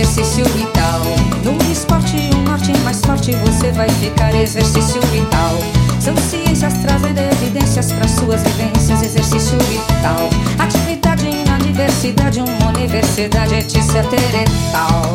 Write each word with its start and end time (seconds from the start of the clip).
exercício 0.00 0.44
vital. 0.54 1.00
No 1.44 1.72
esporte, 1.72 2.16
um 2.32 2.42
norte 2.44 2.72
mais 2.84 3.00
forte 3.00 3.32
você 3.44 3.72
vai 3.72 3.88
ficar. 3.88 4.32
Exercício 4.32 5.00
vital. 5.10 5.58
São 6.00 6.16
ciências 6.16 6.72
trazendo 6.74 7.18
evidências 7.18 7.90
para 7.90 8.06
suas 8.06 8.40
vivências. 8.44 9.02
Exercício 9.02 9.58
vital. 9.58 10.30
Atividade 10.56 11.44
na 11.44 11.58
diversidade, 11.58 12.38
uma 12.38 12.68
universidade, 12.68 13.54
etc. 13.56 13.76
e 13.76 14.72
tal. 14.72 15.14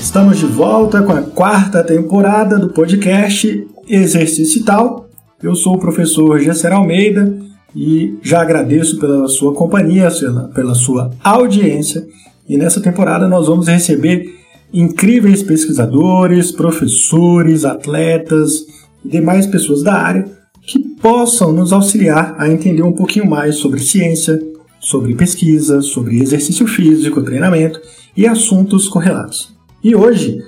Estamos 0.00 0.38
de 0.38 0.46
volta 0.46 1.00
com 1.02 1.12
a 1.12 1.22
quarta 1.22 1.84
temporada 1.84 2.58
do 2.58 2.70
podcast 2.70 3.68
Exercício 3.88 4.64
Tal. 4.64 5.08
Eu 5.40 5.54
sou 5.54 5.76
o 5.76 5.78
professor 5.78 6.40
Gesser 6.40 6.72
Almeida 6.72 7.53
e 7.74 8.18
já 8.22 8.40
agradeço 8.40 8.98
pela 8.98 9.26
sua 9.28 9.52
companhia, 9.52 10.08
pela 10.54 10.74
sua 10.74 11.10
audiência. 11.22 12.06
E 12.48 12.56
nessa 12.56 12.80
temporada 12.80 13.26
nós 13.26 13.46
vamos 13.46 13.66
receber 13.66 14.34
incríveis 14.72 15.42
pesquisadores, 15.42 16.52
professores, 16.52 17.64
atletas 17.64 18.66
e 19.04 19.08
demais 19.08 19.46
pessoas 19.46 19.82
da 19.82 19.94
área 19.94 20.24
que 20.62 20.78
possam 20.78 21.52
nos 21.52 21.72
auxiliar 21.72 22.34
a 22.38 22.48
entender 22.48 22.82
um 22.82 22.92
pouquinho 22.92 23.28
mais 23.28 23.56
sobre 23.56 23.80
ciência, 23.80 24.40
sobre 24.80 25.14
pesquisa, 25.14 25.80
sobre 25.80 26.20
exercício 26.20 26.66
físico, 26.66 27.22
treinamento 27.22 27.80
e 28.16 28.26
assuntos 28.26 28.88
correlatos. 28.88 29.54
E 29.82 29.94
hoje 29.94 30.38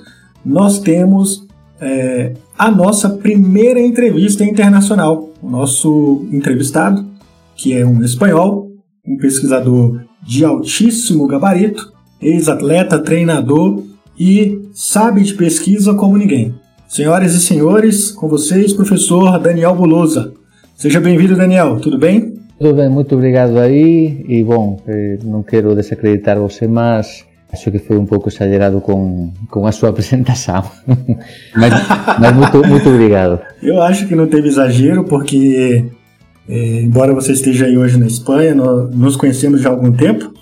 nós 0.44 0.78
temos 0.78 1.46
é, 1.80 2.32
a 2.58 2.70
nossa 2.70 3.10
primeira 3.10 3.80
entrevista 3.80 4.44
internacional. 4.44 5.30
O 5.42 5.50
nosso 5.50 6.26
entrevistado, 6.32 7.04
que 7.56 7.72
é 7.72 7.84
um 7.84 8.02
espanhol, 8.02 8.70
um 9.06 9.16
pesquisador 9.16 10.04
de 10.22 10.44
altíssimo 10.44 11.26
gabarito, 11.26 11.92
ex-atleta, 12.20 12.98
treinador 12.98 13.82
e 14.18 14.60
sabe 14.72 15.22
de 15.22 15.34
pesquisa 15.34 15.94
como 15.94 16.16
ninguém. 16.16 16.54
Senhoras 16.88 17.34
e 17.34 17.40
senhores, 17.40 18.12
com 18.12 18.28
vocês, 18.28 18.72
professor 18.72 19.38
Daniel 19.38 19.74
Bolosa. 19.74 20.32
Seja 20.76 21.00
bem-vindo, 21.00 21.34
Daniel. 21.34 21.80
Tudo 21.80 21.98
bem? 21.98 22.34
Tudo 22.58 22.74
bem, 22.74 22.88
muito 22.88 23.14
obrigado 23.14 23.58
aí. 23.58 24.24
E 24.28 24.44
bom, 24.44 24.80
eh, 24.86 25.18
não 25.24 25.42
quero 25.42 25.74
desacreditar 25.74 26.38
você, 26.38 26.66
mas 26.66 27.24
acho 27.52 27.70
que 27.70 27.78
foi 27.78 27.98
um 27.98 28.06
pouco 28.06 28.28
exagerado 28.28 28.80
com, 28.80 29.32
com 29.50 29.66
a 29.66 29.72
sua 29.72 29.90
apresentação. 29.90 30.62
mas, 31.54 31.72
mas 32.20 32.36
muito, 32.36 32.66
muito 32.66 32.88
obrigado. 32.88 33.40
Eu 33.62 33.82
acho 33.82 34.06
que 34.06 34.14
não 34.14 34.26
teve 34.26 34.48
exagero, 34.48 35.04
porque, 35.04 35.84
é, 36.48 36.82
embora 36.82 37.14
você 37.14 37.32
esteja 37.32 37.66
aí 37.66 37.76
hoje 37.76 37.98
na 37.98 38.06
Espanha, 38.06 38.54
nós 38.54 38.94
nos 38.94 39.16
conhecemos 39.16 39.60
já 39.60 39.68
há 39.68 39.72
algum 39.72 39.92
tempo 39.92 40.32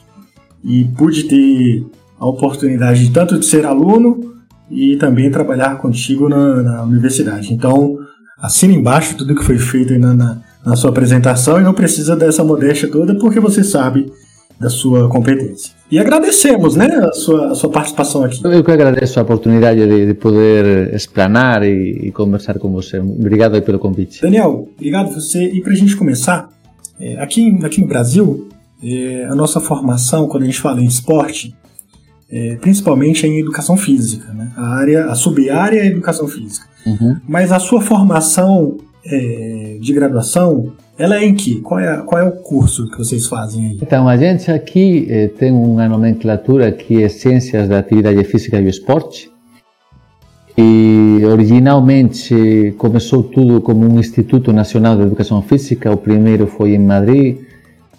e 0.63 0.85
pude 0.97 1.25
ter 1.25 1.85
a 2.19 2.27
oportunidade 2.27 3.11
tanto 3.11 3.39
de 3.39 3.47
ser 3.47 3.67
aluno 3.67 4.35
e 4.71 4.97
também 4.97 5.31
trabalhar 5.31 5.77
contigo 5.79 6.29
na, 6.29 6.63
na 6.63 6.83
universidade. 6.83 7.53
Então, 7.53 7.99
assina 8.39 8.75
embaixo 8.75 9.17
tudo 9.17 9.35
que 9.35 9.45
foi 9.45 9.59
feito 9.59 9.99
na, 9.99 10.15
na, 10.15 10.43
na 10.65 10.77
sua 10.77 10.91
apresentação 10.91 11.61
e 11.61 11.65
não 11.65 11.75
precisa 11.75 12.17
dessa 12.17 12.43
modéstia 12.45 12.89
toda, 12.89 13.15
porque 13.15 13.41
você 13.41 13.63
sabe 13.63 14.11
da 14.59 14.71
sua 14.71 15.09
competência. 15.09 15.74
E 15.91 15.99
agradecemos 15.99 16.75
né, 16.77 16.87
a, 16.87 17.13
sua, 17.13 17.53
a 17.53 17.55
sua 17.55 17.71
participação 17.71 18.25
aqui. 18.25 18.41
Eu 18.43 18.65
que 18.65 18.71
agradeço 18.71 19.21
a 19.21 19.23
oportunidade 19.23 19.87
de, 19.87 20.07
de 20.07 20.15
poder 20.15 20.95
explanar 20.95 21.63
e, 21.63 22.09
e, 22.09 22.11
conversar 22.11 22.59
com 22.59 22.73
você. 22.73 22.99
Obrigado 22.99 23.61
pelo 23.63 23.79
convite. 23.79 24.21
Daniel, 24.23 24.69
obrigado 24.77 25.13
você. 25.13 25.45
E 25.45 25.61
para 25.61 25.73
a 25.73 25.77
gente 25.77 25.95
começar, 25.95 26.49
é, 26.99 27.21
aqui, 27.21 27.59
aqui 27.63 27.81
no 27.81 27.87
Brasil, 27.87 28.49
é, 28.83 29.25
a 29.25 29.35
nossa 29.35 29.61
formação, 29.61 30.27
quando 30.27 30.45
a 30.45 30.47
gente 30.47 30.61
fala 30.61 30.81
em 30.81 30.87
esporte, 30.87 31.55
é, 32.31 32.57
principalmente 32.57 33.27
em 33.27 33.41
educação 33.41 33.77
física. 33.77 34.33
Né? 34.33 34.53
A 34.57 34.75
área, 34.77 35.07
a 35.07 35.15
sub-área 35.15 35.81
é 35.81 35.87
educação 35.87 36.27
física. 36.27 36.67
Uhum. 36.87 37.17
Mas 37.29 37.53
a 37.53 37.59
sua 37.59 37.81
formação 37.81 38.79
é, 39.05 39.79
de 39.81 39.93
graduação, 39.93 40.73
é? 40.99 41.35
Qual 41.63 41.81
é, 41.81 41.97
qual 42.03 42.23
é 42.23 42.25
o 42.25 42.33
curso 42.33 42.89
que 42.89 42.99
vocês 42.99 43.27
fazem 43.27 43.67
aí? 43.67 43.79
Então, 43.83 44.09
a 44.09 44.17
gente 44.17 44.51
aqui 44.51 45.07
eh, 45.11 45.29
tem 45.29 45.51
uma 45.51 45.89
nomenclatura 45.89 46.71
que 46.71 47.03
é 47.03 47.09
Ciências 47.09 47.69
da 47.69 47.79
Atividade 47.79 48.23
Física 48.25 48.61
e 48.61 48.69
Esporte. 48.69 49.31
E 50.57 51.21
originalmente 51.25 52.75
começou 52.79 53.25
tudo 53.25 53.61
como 53.61 53.85
um 53.85 53.99
Instituto 53.99 54.53
Nacional 54.53 54.97
de 54.97 55.03
Educação 55.03 55.43
Física. 55.43 55.91
O 55.91 55.97
primeiro 55.97 56.47
foi 56.47 56.75
em 56.75 56.79
Madrid, 56.79 57.39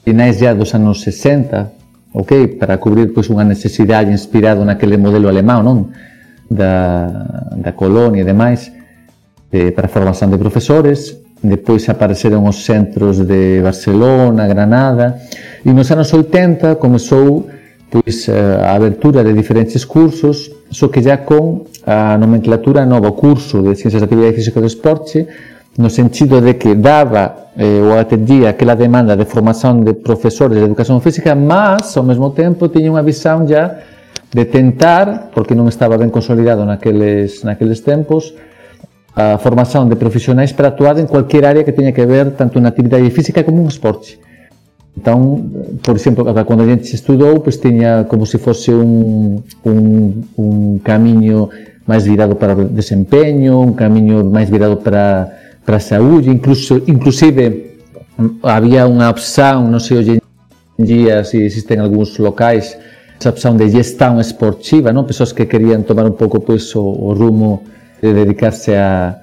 finais 0.06 0.38
já 0.38 0.54
dos 0.54 0.74
anos 0.74 1.02
60, 1.02 1.70
ok? 2.14 2.48
Para 2.48 2.78
cobrir 2.78 3.08
pois, 3.14 3.30
uma 3.30 3.44
necessidade 3.44 4.10
inspirada 4.10 4.64
naquele 4.64 4.96
modelo 4.96 5.28
alemão, 5.28 5.62
não? 5.62 5.90
Da, 6.50 7.08
da 7.58 7.72
colônia 7.74 8.22
e 8.22 8.24
demais, 8.24 8.72
eh, 9.52 9.72
para 9.72 9.88
a 9.88 9.90
formação 9.90 10.30
de 10.30 10.38
professores. 10.38 11.25
Depois 11.42 11.88
apareceron 11.90 12.48
os 12.48 12.64
centros 12.64 13.24
de 13.24 13.60
Barcelona, 13.60 14.48
Granada, 14.48 15.20
e 15.66 15.72
nos 15.74 15.92
anos 15.92 16.14
80 16.14 16.78
comezou 16.78 17.48
pois 17.90 18.28
eh, 18.28 18.60
a 18.62 18.76
abertura 18.76 19.24
de 19.24 19.32
diferentes 19.32 19.86
cursos, 19.86 20.52
só 20.72 20.90
que 20.90 21.02
já 21.02 21.24
con 21.24 21.64
a 21.86 22.18
nomenclatura 22.18 22.86
nova, 22.86 23.14
curso 23.14 23.62
de 23.62 23.76
Ciencias 23.76 24.02
da 24.02 24.08
Actividade 24.10 24.36
Física 24.36 24.60
do 24.60 24.68
Esporte, 24.68 25.28
no 25.78 25.90
sentido 25.90 26.42
de 26.42 26.58
que 26.58 26.76
daba 26.76 27.52
eh, 27.56 27.84
ou 27.84 28.00
atendía 28.00 28.50
aquela 28.50 28.76
demanda 28.76 29.16
de 29.16 29.24
formación 29.28 29.84
de 29.84 29.94
profesores 29.94 30.58
de 30.60 30.66
educación 30.66 31.00
física, 31.00 31.36
mas 31.36 31.96
ao 31.96 32.04
mesmo 32.04 32.32
tempo 32.32 32.72
tiña 32.72 32.92
unha 32.92 33.04
visão 33.04 33.48
já 33.48 33.80
de 34.32 34.44
tentar, 34.48 35.32
porque 35.32 35.56
non 35.56 35.68
estaba 35.72 35.96
ben 35.96 36.12
consolidado 36.12 36.68
naqueles, 36.68 37.44
naqueles 37.48 37.80
tempos, 37.84 38.36
a 39.16 39.40
formación 39.40 39.88
de 39.88 39.96
profesionais 39.96 40.52
para 40.52 40.76
actuar 40.76 41.00
en 41.00 41.08
cualquier 41.08 41.48
área 41.48 41.64
que 41.64 41.72
teña 41.72 41.96
que 41.96 42.04
ver 42.04 42.36
tanto 42.36 42.60
na 42.60 42.76
actividade 42.76 43.08
física 43.16 43.48
como 43.48 43.64
un 43.64 43.72
esporte. 43.72 44.20
Entón, 44.96 45.80
por 45.80 45.96
exemplo, 45.96 46.24
cando 46.24 46.64
a 46.64 46.68
gente 46.68 46.92
estudou, 46.92 47.40
pois 47.40 47.56
tiña 47.60 48.08
como 48.12 48.28
se 48.28 48.40
fose 48.40 48.76
un, 48.76 49.44
un, 49.64 50.28
un 50.36 50.80
camiño 50.80 51.48
máis 51.88 52.04
virado 52.04 52.36
para 52.36 52.60
o 52.60 52.68
desempeño, 52.68 53.60
un 53.60 53.76
camiño 53.76 54.28
máis 54.28 54.52
virado 54.52 54.84
para, 54.84 55.32
para 55.64 55.80
a 55.80 55.84
saúde, 55.84 56.28
incluso, 56.28 56.84
inclusive 56.88 57.80
había 58.44 58.88
unha 58.88 59.08
opción, 59.08 59.68
non 59.72 59.80
sei 59.80 60.00
hoxe 60.00 60.14
en 60.76 60.84
día 60.84 61.24
se 61.24 61.40
existen 61.44 61.80
algúns 61.80 62.20
locais, 62.20 62.76
esa 63.16 63.32
opción 63.32 63.56
de 63.56 63.72
gestão 63.72 64.20
esportiva, 64.20 64.92
non? 64.92 65.08
Pessoas 65.08 65.32
que 65.32 65.48
querían 65.48 65.88
tomar 65.88 66.04
un 66.04 66.20
pouco 66.20 66.44
pois, 66.44 66.68
o, 66.76 66.84
o 66.84 67.16
rumo 67.16 67.64
de 68.06 68.14
dedicar-se 68.14 68.74
à, 68.74 69.20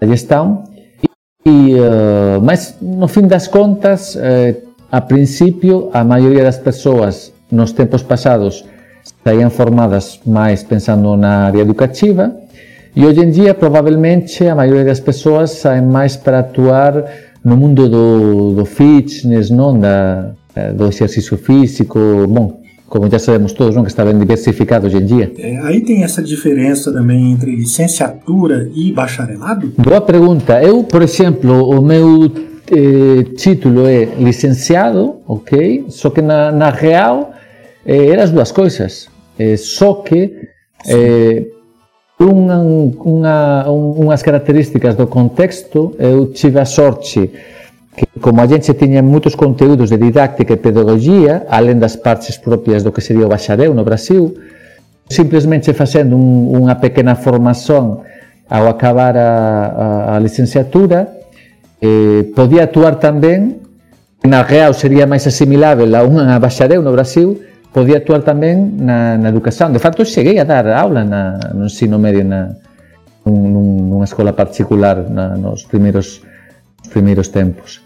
à 0.00 0.06
gestão. 0.06 0.64
E, 1.44 1.74
uh, 1.74 2.40
mas, 2.42 2.76
no 2.80 3.08
fim 3.08 3.26
das 3.26 3.48
contas, 3.48 4.14
uh, 4.14 4.56
a 4.90 5.00
princípio, 5.00 5.90
a 5.92 6.04
maioria 6.04 6.44
das 6.44 6.58
pessoas 6.58 7.32
nos 7.50 7.72
tempos 7.72 8.02
passados 8.02 8.64
saíam 9.24 9.50
formadas 9.50 10.20
mais 10.24 10.62
pensando 10.62 11.16
na 11.16 11.46
área 11.46 11.60
educativa 11.60 12.32
e 12.94 13.06
hoje 13.06 13.20
em 13.20 13.30
dia, 13.30 13.54
provavelmente, 13.54 14.46
a 14.46 14.54
maioria 14.54 14.84
das 14.84 15.00
pessoas 15.00 15.52
saem 15.52 15.80
mais 15.80 16.14
para 16.14 16.40
atuar 16.40 17.04
no 17.42 17.56
mundo 17.56 17.88
do, 17.88 18.54
do 18.54 18.64
fitness, 18.66 19.48
não? 19.48 19.80
Da, 19.80 20.32
eh, 20.54 20.72
do 20.72 20.88
exercício 20.88 21.38
físico, 21.38 21.98
bom, 22.28 22.60
como 22.92 23.10
já 23.10 23.18
sabemos 23.18 23.54
todos, 23.54 23.74
não, 23.74 23.84
que 23.84 23.88
está 23.88 24.04
bem 24.04 24.18
diversificado 24.18 24.86
hoje 24.86 24.98
em 24.98 25.06
dia. 25.06 25.32
É, 25.38 25.56
aí 25.60 25.80
tem 25.80 26.04
essa 26.04 26.22
diferença 26.22 26.92
também 26.92 27.32
entre 27.32 27.56
licenciatura 27.56 28.70
e 28.74 28.92
bacharelado? 28.92 29.72
Boa 29.78 30.02
pergunta. 30.02 30.62
Eu, 30.62 30.84
por 30.84 31.00
exemplo, 31.00 31.70
o 31.70 31.80
meu 31.80 32.30
eh, 32.70 33.22
título 33.34 33.86
é 33.86 34.04
licenciado, 34.18 35.14
ok? 35.26 35.86
Só 35.88 36.10
que 36.10 36.20
na, 36.20 36.52
na 36.52 36.68
real 36.68 37.32
eh, 37.86 38.08
eram 38.08 38.24
as 38.24 38.30
duas 38.30 38.52
coisas. 38.52 39.08
Eh, 39.38 39.56
só 39.56 39.94
que 39.94 40.52
uma, 42.20 42.58
uma, 42.58 43.70
umas 43.70 44.22
características 44.22 44.96
do 44.96 45.06
contexto 45.06 45.96
eu 45.98 46.26
tive 46.26 46.60
a 46.60 46.66
sorte 46.66 47.30
que 47.96 48.08
como 48.20 48.40
a 48.40 48.48
gente 48.48 48.72
tiña 48.72 49.04
moitos 49.04 49.36
conteúdos 49.36 49.92
de 49.92 50.00
didáctica 50.00 50.56
e 50.56 50.60
pedagogía, 50.60 51.44
alén 51.52 51.76
das 51.76 52.00
partes 52.00 52.40
propias 52.40 52.80
do 52.80 52.88
que 52.88 53.04
sería 53.04 53.28
o 53.28 53.32
bacharel 53.32 53.76
no 53.76 53.84
Brasil, 53.84 54.32
simplesmente 55.12 55.76
facendo 55.76 56.16
un, 56.16 56.56
unha 56.56 56.80
pequena 56.80 57.12
formación 57.20 58.00
ao 58.48 58.64
acabar 58.64 59.20
a, 59.20 59.28
a, 59.28 59.86
a 60.16 60.20
licenciatura, 60.24 61.20
eh, 61.84 62.32
podía 62.32 62.64
actuar 62.64 62.96
tamén, 62.96 63.60
na 64.24 64.40
real 64.40 64.72
sería 64.72 65.04
máis 65.04 65.28
asimilável 65.28 65.92
a 65.92 66.00
unha 66.00 66.40
bacharel 66.40 66.80
no 66.80 66.96
Brasil, 66.96 67.44
podía 67.76 68.00
actuar 68.00 68.24
tamén 68.24 68.80
na, 68.80 69.20
na 69.20 69.28
educación. 69.28 69.76
De 69.76 69.80
facto, 69.80 70.00
cheguei 70.08 70.40
a 70.40 70.48
dar 70.48 70.64
aula 70.72 71.04
na, 71.04 71.36
no 71.52 71.68
ensino 71.68 72.00
medio 72.00 72.24
na, 72.24 72.56
nun, 73.28 73.84
nunha 73.84 74.08
escola 74.08 74.32
particular 74.32 75.04
na, 75.12 75.36
nos 75.36 75.68
primeiros 75.68 76.24
anos 76.24 76.31
primeiros 76.92 77.32
tempos. 77.32 77.80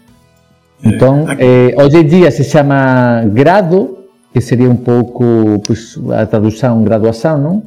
Entón, 0.83 1.25
eh, 1.39 1.73
hoxe 1.73 2.05
en 2.05 2.09
día 2.11 2.29
se 2.29 2.45
chama 2.45 3.25
grado 3.25 3.97
que 4.29 4.41
sería 4.45 4.69
un 4.69 4.85
pouco 4.85 5.57
pois, 5.65 5.97
a 6.13 6.29
tradución 6.29 6.85
graduación, 6.85 7.37
non? 7.41 7.57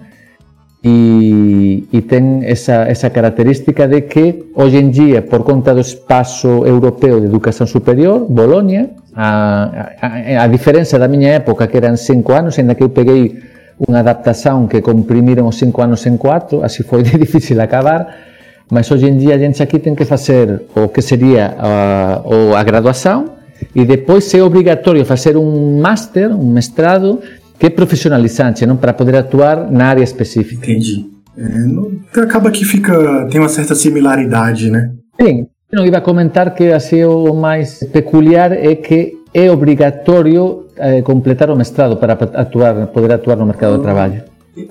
E, 0.80 1.84
e 1.92 1.98
ten 2.08 2.40
esa, 2.46 2.88
esa 2.88 3.12
característica 3.12 3.84
de 3.90 4.06
que 4.06 4.54
hoxe 4.54 4.78
en 4.78 4.94
día, 4.94 5.26
por 5.26 5.42
conta 5.42 5.74
do 5.74 5.82
espazo 5.82 6.62
europeo 6.64 7.18
de 7.18 7.26
educación 7.26 7.66
superior, 7.66 8.24
Bolonia, 8.30 8.94
a, 9.12 9.90
a, 9.98 10.06
a 10.40 10.46
diferenza 10.46 10.94
da 10.96 11.10
miña 11.10 11.34
época 11.34 11.66
que 11.66 11.76
eran 11.76 11.98
cinco 11.98 12.38
anos, 12.38 12.56
en 12.62 12.70
que 12.78 12.86
eu 12.86 12.94
peguei 12.94 13.42
unha 13.80 14.04
adaptación 14.04 14.68
que 14.68 14.84
comprimiron 14.84 15.48
os 15.48 15.56
cinco 15.56 15.80
anos 15.80 16.04
en 16.04 16.20
cuatro, 16.20 16.62
así 16.62 16.84
foi 16.86 17.02
de 17.02 17.16
difícil 17.24 17.58
acabar, 17.58 18.30
mas 18.70 18.90
hoxe 18.90 19.06
en 19.06 19.18
día 19.18 19.34
a 19.34 19.38
gente 19.38 19.62
aquí 19.62 19.78
ten 19.78 19.94
que 19.98 20.06
facer 20.06 20.66
o 20.74 20.88
que 20.94 21.02
sería 21.02 21.54
a, 21.58 22.22
o 22.24 22.54
a 22.54 22.62
graduación 22.62 23.36
e 23.74 23.84
depois 23.84 24.32
é 24.34 24.42
obrigatorio 24.42 25.04
facer 25.04 25.36
un 25.36 25.80
máster, 25.80 26.32
un 26.32 26.54
mestrado, 26.54 27.20
que 27.58 27.66
é 27.66 27.70
profissionalizante, 27.70 28.64
não 28.64 28.76
para 28.76 28.94
poder 28.94 29.16
atuar 29.16 29.70
na 29.70 29.86
área 29.86 30.02
específica. 30.02 30.64
Entendi. 30.64 31.10
É, 31.36 32.20
acaba 32.20 32.50
que 32.50 32.64
fica 32.64 33.28
tem 33.30 33.40
uma 33.40 33.48
certa 33.48 33.74
similaridade, 33.74 34.70
né? 34.70 34.92
Sim. 35.20 35.46
Não 35.72 35.86
iba 35.86 35.98
a 35.98 36.00
comentar 36.00 36.54
que 36.54 36.72
assim 36.72 37.04
o 37.04 37.32
mais 37.32 37.78
peculiar 37.92 38.52
é 38.52 38.74
que 38.74 39.12
é 39.32 39.50
obrigatório 39.50 40.66
eh, 40.76 41.02
completar 41.02 41.48
o 41.50 41.56
mestrado 41.56 41.96
para 41.96 42.14
atuar, 42.14 42.88
poder 42.88 43.12
atuar 43.12 43.36
no 43.36 43.46
mercado 43.46 43.76
de 43.76 43.82
trabalho. 43.82 44.22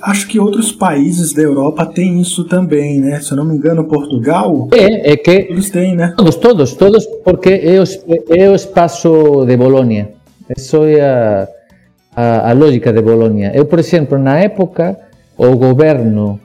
Acho 0.02 0.28
que 0.28 0.40
outros 0.40 0.72
países 0.72 1.34
da 1.34 1.42
Europa 1.42 1.86
têm 1.86 2.20
isso 2.20 2.44
também, 2.44 3.00
né? 3.00 3.20
Se 3.22 3.32
eu 3.32 3.38
não 3.38 3.46
me 3.46 3.56
engano, 3.56 3.86
Portugal. 3.86 4.68
É, 4.74 5.14
é 5.14 5.18
que. 5.18 5.32
Eles 5.50 5.70
têm, 5.70 5.96
né? 5.96 6.14
Todos, 6.18 6.36
todos, 6.36 6.74
todos, 6.74 7.06
porque 7.24 7.50
é 7.50 7.80
o, 7.80 7.84
é 8.36 8.50
o 8.50 8.56
espaço 8.56 9.46
de 9.46 9.56
Bolonha. 9.56 10.10
Isso 10.56 10.84
é 10.84 11.02
a 11.02 11.48
a, 12.20 12.50
a 12.50 12.54
lógica 12.54 12.92
de 12.92 13.02
Bolonia. 13.02 13.52
Eu, 13.54 13.66
por 13.66 13.80
exemplo, 13.80 14.18
na 14.18 14.40
época, 14.40 15.00
o 15.38 15.56
goberno, 15.56 16.40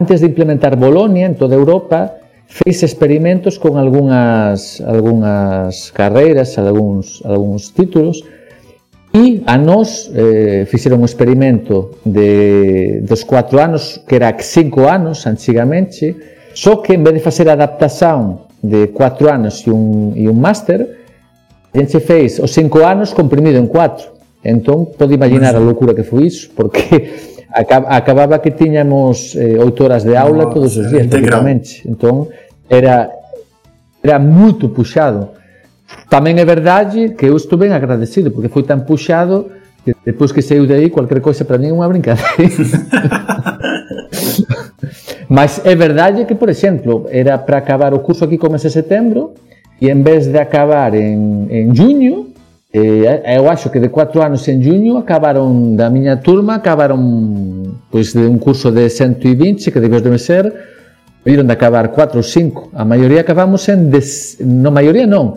antes 0.00 0.20
de 0.20 0.26
implementar 0.26 0.76
Bolonia 0.76 1.26
en 1.26 1.34
toda 1.34 1.54
Europa, 1.54 2.16
fez 2.46 2.82
experimentos 2.82 3.58
con 3.58 3.76
algunhas, 3.76 4.80
algunhas 4.80 5.92
carreiras, 5.92 6.56
algúns, 6.56 7.20
algúns 7.24 7.74
títulos, 7.74 8.24
E 9.12 9.42
a 9.46 9.56
nós 9.56 10.12
eh, 10.12 10.68
fixeron 10.68 11.00
un 11.00 11.08
experimento 11.08 11.96
de, 12.04 13.00
dos 13.00 13.24
4 13.24 13.56
anos, 13.56 14.04
que 14.04 14.20
era 14.20 14.36
5 14.36 14.84
anos 14.84 15.24
antigamente, 15.26 16.12
só 16.52 16.84
que 16.84 16.92
en 16.92 17.02
vez 17.02 17.14
de 17.14 17.20
facer 17.20 17.48
a 17.48 17.56
adaptación 17.56 18.44
de 18.60 18.92
4 18.92 19.32
anos 19.32 19.64
e 19.64 19.70
un, 19.72 20.12
e 20.12 20.28
un 20.28 20.36
máster, 20.36 21.08
a 21.72 21.78
gente 21.78 22.00
fez 22.00 22.36
os 22.38 22.52
5 22.52 22.84
anos 22.84 23.16
comprimido 23.16 23.56
en 23.56 23.66
4. 23.66 24.44
Entón, 24.44 24.92
pode 24.92 25.14
imaginar 25.16 25.56
a 25.56 25.60
loucura 25.60 25.96
que 25.96 26.04
foi 26.04 26.28
iso, 26.28 26.52
porque 26.52 27.16
acababa 27.88 28.44
que 28.44 28.52
tiñamos 28.52 29.34
eh, 29.34 29.56
8 29.56 29.84
horas 29.84 30.04
de 30.04 30.16
aula 30.16 30.44
no, 30.46 30.52
todos 30.52 30.76
os 30.76 30.92
días, 30.92 31.08
prácticamente. 31.08 31.80
Entón, 31.88 32.28
era, 32.68 33.08
era 34.04 34.20
moito 34.20 34.68
puxado. 34.68 35.37
Tamén 36.08 36.36
é 36.36 36.44
verdade 36.44 37.16
que 37.16 37.28
eu 37.28 37.36
estuve 37.36 37.72
agradecido 37.72 38.32
porque 38.32 38.52
foi 38.52 38.64
tan 38.64 38.84
puxado 38.84 39.48
que 39.84 39.96
depois 40.04 40.32
que 40.32 40.44
saiu 40.44 40.66
de 40.66 40.74
aí 40.74 40.90
cualquier 40.90 41.20
coisa 41.20 41.44
para 41.44 41.56
mí 41.56 41.68
é 41.68 41.72
unha 41.72 41.88
brincadeira. 41.88 42.36
Mas 45.28 45.60
é 45.64 45.76
verdade 45.76 46.24
que, 46.24 46.34
por 46.34 46.48
exemplo, 46.48 47.06
era 47.10 47.36
para 47.36 47.58
acabar 47.58 47.92
o 47.92 48.00
curso 48.00 48.24
aquí 48.24 48.36
comece 48.36 48.70
setembro 48.70 49.34
e 49.80 49.88
en 49.88 50.02
vez 50.02 50.32
de 50.32 50.40
acabar 50.40 50.96
en, 50.96 51.46
en 51.52 51.76
juño, 51.76 52.32
eh, 52.72 53.36
eu 53.36 53.48
acho 53.48 53.70
que 53.70 53.80
de 53.80 53.88
4 53.88 54.22
anos 54.22 54.48
en 54.48 54.64
juño 54.64 54.96
acabaron 54.96 55.76
da 55.76 55.88
miña 55.88 56.20
turma, 56.20 56.56
acabaron 56.56 57.80
pois 57.92 58.12
de 58.12 58.26
un 58.26 58.40
curso 58.40 58.72
de 58.72 58.88
120 58.88 59.72
que 59.72 59.80
debes 59.80 60.02
de 60.02 60.18
ser, 60.18 60.52
viron 61.24 61.46
de 61.46 61.52
acabar 61.52 61.92
4 61.92 62.16
ou 62.16 62.24
5. 62.24 62.72
A 62.72 62.84
maioría 62.84 63.20
acabamos 63.20 63.68
en 63.68 63.92
des... 63.92 64.40
no 64.40 64.72
maioría 64.72 65.04
non, 65.04 65.36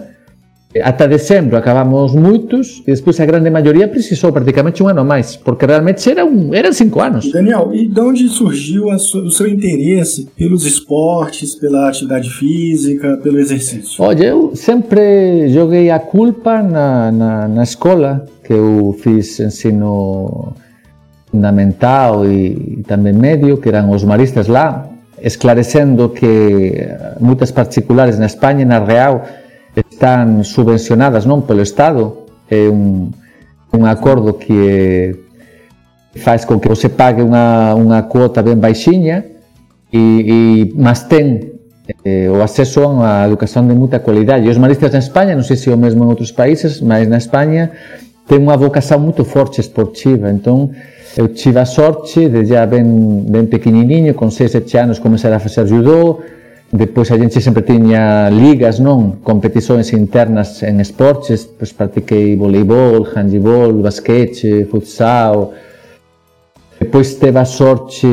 ata 0.79 1.07
decembro 1.07 1.57
acabamos 1.57 2.13
muitos 2.13 2.81
e 2.88 2.91
despois 2.91 3.19
a 3.19 3.25
grande 3.25 3.50
maioría 3.50 3.88
precisou 3.88 4.31
praticamente 4.31 4.81
un 4.81 4.88
ano 4.88 5.03
máis, 5.03 5.35
porque 5.35 5.65
realmente 5.65 6.09
era 6.09 6.23
un, 6.23 6.53
eran 6.56 6.73
cinco 6.73 7.01
anos. 7.01 7.29
Daniel, 7.31 7.71
e 7.73 7.88
de 7.88 8.00
onde 8.00 8.29
surgiu 8.29 8.85
o 8.85 9.31
seu 9.31 9.47
interesse 9.47 10.27
pelos 10.38 10.65
esportes, 10.65 11.56
pela 11.56 11.89
atividade 11.89 12.29
física, 12.29 13.18
pelo 13.18 13.39
exercício? 13.39 14.01
Olha, 14.01 14.27
eu 14.27 14.56
sempre 14.56 15.50
joguei 15.50 15.89
a 15.89 16.00
culpa 16.00 16.62
na, 16.62 17.12
na, 17.12 17.47
na 17.47 17.63
escola, 17.63 18.25
que 18.44 18.53
eu 18.53 18.95
fiz 19.01 19.39
ensino 19.39 20.53
fundamental 21.29 22.25
e, 22.25 22.77
e 22.79 22.83
também 22.88 23.13
médio, 23.13 23.57
que 23.57 23.69
eram 23.69 23.91
os 23.91 24.03
maristas 24.03 24.47
lá, 24.47 24.88
esclarecendo 25.21 26.09
que 26.09 26.88
muitas 27.19 27.51
particulares 27.51 28.18
na 28.18 28.25
Espanha, 28.25 28.65
na 28.65 28.79
Real, 28.83 29.23
están 29.91 30.47
subvencionadas 30.47 31.27
non 31.27 31.43
polo 31.43 31.59
Estado, 31.61 32.25
é 32.47 32.71
un, 32.71 33.11
un 33.75 33.83
acordo 33.85 34.39
que 34.39 35.13
faz 36.15 36.47
con 36.47 36.59
que 36.59 36.71
você 36.71 36.88
pague 36.88 37.19
unha, 37.19 37.75
unha 37.75 38.07
cuota 38.07 38.39
ben 38.39 38.59
baixiña 38.59 39.27
e, 39.91 39.99
e 39.99 40.38
mas 40.79 41.07
ten 41.11 41.59
eh, 42.07 42.31
o 42.31 42.39
acceso 42.39 42.83
a 42.83 42.88
unha 42.88 43.11
educación 43.27 43.67
de 43.67 43.75
muita 43.75 43.99
cualidade. 43.99 44.47
E 44.47 44.49
os 44.51 44.59
maristas 44.59 44.95
na 44.95 45.03
España, 45.03 45.35
non 45.35 45.43
sei 45.43 45.59
se 45.59 45.67
é 45.67 45.75
o 45.75 45.79
mesmo 45.79 46.07
en 46.07 46.09
outros 46.11 46.31
países, 46.31 46.79
mas 46.79 47.07
na 47.07 47.19
España 47.19 47.75
ten 48.27 48.39
unha 48.44 48.55
vocación 48.55 49.03
moito 49.03 49.27
forte 49.27 49.59
esportiva, 49.59 50.31
entón 50.31 50.71
eu 51.19 51.27
tive 51.35 51.59
a 51.59 51.67
sorte 51.67 52.31
de 52.31 52.47
já 52.47 52.63
ben, 52.63 53.27
ben 53.27 53.51
pequenininho, 53.51 54.15
con 54.15 54.31
6, 54.31 54.55
7 54.55 54.79
anos, 54.79 54.95
comecei 55.03 55.27
a 55.27 55.44
facer 55.44 55.67
judô, 55.67 56.23
Depois 56.73 57.12
a 57.12 57.18
gente 57.18 57.41
sempre 57.41 57.63
tiña 57.63 58.29
ligas, 58.29 58.79
non? 58.79 59.19
Competições 59.19 59.91
internas 59.91 60.63
en 60.63 60.79
esportes, 60.79 61.44
pois 61.44 61.75
practiquei 61.75 62.39
voleibol, 62.39 63.03
handball, 63.03 63.75
basquete, 63.83 64.63
futsal. 64.71 65.51
Depois 66.79 67.19
teve 67.19 67.39
a 67.39 67.44
sorte 67.44 68.07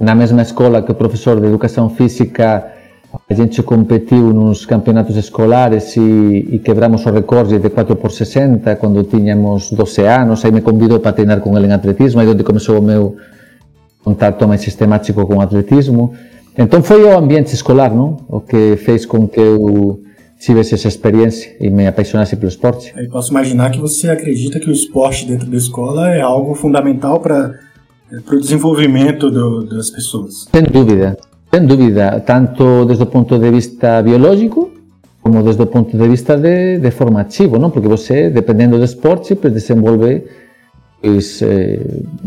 na 0.00 0.14
mesma 0.14 0.40
escola 0.40 0.80
que 0.80 0.92
o 0.92 0.96
professor 0.96 1.38
de 1.38 1.46
educação 1.46 1.90
física 1.90 2.72
a 3.28 3.34
gente 3.34 3.62
competiu 3.62 4.32
nos 4.32 4.64
campeonatos 4.64 5.16
escolares 5.16 5.96
e, 5.96 6.48
e 6.52 6.58
quebramos 6.58 7.04
o 7.04 7.10
recorde 7.10 7.58
de 7.58 7.68
4 7.68 7.96
por 7.96 8.10
60 8.10 8.76
quando 8.76 9.04
tínhamos 9.04 9.70
12 9.70 10.00
anos, 10.02 10.44
aí 10.44 10.52
me 10.52 10.60
convidou 10.60 11.00
para 11.00 11.12
treinar 11.12 11.40
com 11.40 11.56
ele 11.56 11.66
em 11.66 11.72
atletismo, 11.72 12.20
aí 12.20 12.28
onde 12.28 12.42
começou 12.42 12.78
o 12.78 12.82
meu 12.82 13.16
contato 14.02 14.48
mais 14.48 14.60
sistemático 14.60 15.26
com 15.26 15.36
o 15.36 15.40
atletismo. 15.40 16.14
Então 16.56 16.82
foi 16.82 17.02
o 17.04 17.16
ambiente 17.16 17.54
escolar, 17.54 17.94
não? 17.94 18.16
O 18.28 18.40
que 18.40 18.76
fez 18.76 19.04
com 19.04 19.28
que 19.28 19.40
eu 19.40 20.00
tivesse 20.38 20.74
essa 20.74 20.88
experiência 20.88 21.56
e 21.60 21.70
me 21.70 21.86
apaixonasse 21.86 22.36
pelo 22.36 22.48
esporte. 22.48 22.92
Eu 22.96 23.08
posso 23.10 23.30
imaginar 23.30 23.70
que 23.70 23.80
você 23.80 24.10
acredita 24.10 24.60
que 24.60 24.68
o 24.68 24.72
esporte 24.72 25.26
dentro 25.26 25.50
da 25.50 25.56
escola 25.56 26.10
é 26.10 26.20
algo 26.20 26.54
fundamental 26.54 27.20
para 27.20 27.54
para 28.24 28.36
o 28.36 28.40
desenvolvimento 28.40 29.30
do, 29.30 29.66
das 29.66 29.90
pessoas. 29.90 30.46
Sem 30.54 30.62
dúvida, 30.62 31.16
sem 31.52 31.66
dúvida, 31.66 32.20
tanto 32.20 32.84
desde 32.84 33.02
o 33.02 33.06
ponto 33.06 33.36
de 33.36 33.50
vista 33.50 34.00
biológico 34.00 34.70
como 35.26 35.42
desde 35.42 35.60
o 35.60 35.66
ponto 35.66 35.96
de 35.96 36.08
vista 36.08 36.36
de, 36.36 36.78
de 36.78 36.90
formativo, 36.92 37.58
não? 37.58 37.68
Porque 37.68 37.88
você, 37.88 38.30
dependendo 38.30 38.78
do 38.78 38.84
esporte, 38.84 39.34
desenvolve 39.34 40.22
pues, 41.02 41.42
eh, 41.42 41.80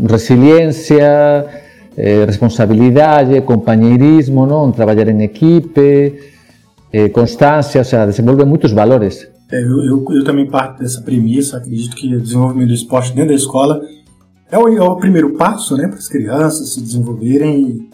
resiliência, 0.06 1.46
eh, 2.00 2.24
responsabilidade, 2.24 3.42
compañeirismo, 3.42 4.46
non? 4.46 4.72
traballar 4.72 5.12
en 5.12 5.20
equipe, 5.20 6.16
eh, 6.90 7.10
constância, 7.12 7.80
ou 7.80 7.84
seja, 7.84 8.06
desenvolve 8.06 8.44
muitos 8.48 8.72
valores. 8.72 9.28
É, 9.52 9.60
eu, 9.60 9.84
eu, 9.84 10.04
eu, 10.08 10.24
também 10.24 10.46
parto 10.48 10.80
dessa 10.80 11.02
premissa, 11.02 11.58
acredito 11.58 11.94
que 11.94 12.16
o 12.16 12.20
desenvolvimento 12.20 12.68
do 12.68 12.74
esporte 12.74 13.12
dentro 13.12 13.30
da 13.30 13.34
escola 13.34 13.82
é 14.50 14.56
o, 14.56 14.68
é 14.68 14.82
o 14.82 14.96
primeiro 14.96 15.34
passo 15.34 15.76
né, 15.76 15.88
para 15.88 15.98
as 15.98 16.08
crianças 16.08 16.74
se 16.74 16.80
desenvolverem 16.80 17.90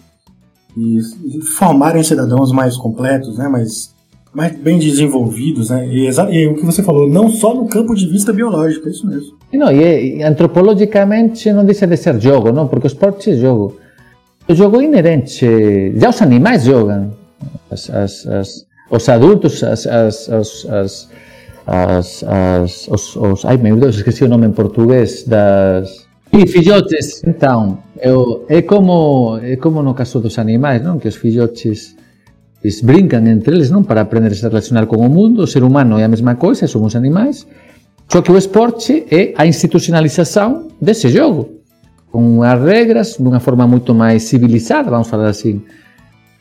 e, 0.76 0.98
e, 0.98 1.42
formarem 1.42 2.02
cidadãos 2.02 2.52
mais 2.52 2.76
completos, 2.76 3.38
né, 3.38 3.48
mais, 3.48 3.92
mais 4.32 4.54
bem 4.54 4.78
desenvolvidos. 4.78 5.70
Né, 5.70 5.88
e, 5.88 6.08
e, 6.08 6.46
o 6.46 6.54
que 6.54 6.64
você 6.64 6.82
falou, 6.82 7.08
não 7.08 7.28
só 7.28 7.54
no 7.54 7.66
campo 7.66 7.94
de 7.94 8.06
vista 8.06 8.32
biológico, 8.32 8.86
é 8.86 8.90
isso 8.90 9.06
mesmo. 9.06 9.36
E, 9.52 9.58
não, 9.58 9.72
e, 9.72 10.22
antropologicamente 10.22 11.50
não 11.52 11.64
deixa 11.64 11.86
de 11.86 11.96
ser 11.96 12.20
jogo, 12.20 12.52
não, 12.52 12.68
porque 12.68 12.86
o 12.86 12.92
esporte 12.92 13.30
é 13.30 13.36
jogo. 13.36 13.85
O 14.48 14.54
jogo 14.54 14.80
inerente, 14.80 15.92
já 15.96 16.10
os 16.10 16.22
animais 16.22 16.64
jogam, 16.64 17.10
as, 17.70 17.90
as, 17.90 18.26
as, 18.26 18.66
os 18.90 19.08
adultos, 19.08 19.62
as, 19.64 19.86
as, 19.86 20.28
as, 20.28 20.66
as, 20.66 21.08
as, 21.66 22.22
as 22.22 22.88
os, 22.88 23.16
os, 23.16 23.44
ai 23.44 23.56
meu 23.56 23.76
Deus, 23.76 23.96
esqueci 23.96 24.22
o 24.22 24.28
nome 24.28 24.46
em 24.46 24.52
português 24.52 25.24
das 25.24 26.06
e 26.32 26.46
filhotes. 26.46 27.22
Então, 27.24 27.78
eu, 28.00 28.44
é 28.48 28.62
como 28.62 29.38
é 29.42 29.56
como 29.56 29.82
no 29.82 29.94
caso 29.94 30.20
dos 30.20 30.38
animais, 30.38 30.82
não? 30.82 30.98
Que 30.98 31.08
os 31.08 31.16
filhotes 31.16 31.96
eles 32.62 32.80
brincam 32.80 33.26
entre 33.26 33.54
eles, 33.54 33.70
não, 33.70 33.82
para 33.82 34.00
aprender 34.00 34.28
a 34.28 34.34
se 34.34 34.42
relacionar 34.42 34.86
com 34.86 34.96
o 34.96 35.08
mundo. 35.08 35.42
O 35.42 35.46
ser 35.46 35.62
humano 35.62 35.98
é 35.98 36.04
a 36.04 36.08
mesma 36.08 36.34
coisa, 36.34 36.66
somos 36.66 36.94
animais. 36.94 37.46
Só 38.10 38.22
que 38.22 38.30
o 38.30 38.38
esporte 38.38 39.06
é 39.10 39.34
a 39.36 39.46
institucionalização 39.46 40.68
desse 40.80 41.08
jogo, 41.08 41.55
com 42.16 42.42
as 42.42 42.62
regras, 42.62 43.16
de 43.20 43.28
uma 43.28 43.40
forma 43.40 43.66
muito 43.66 43.94
mais 43.94 44.23
civilizada, 44.23 44.88
vamos 44.88 45.06
falar 45.06 45.28
assim. 45.28 45.61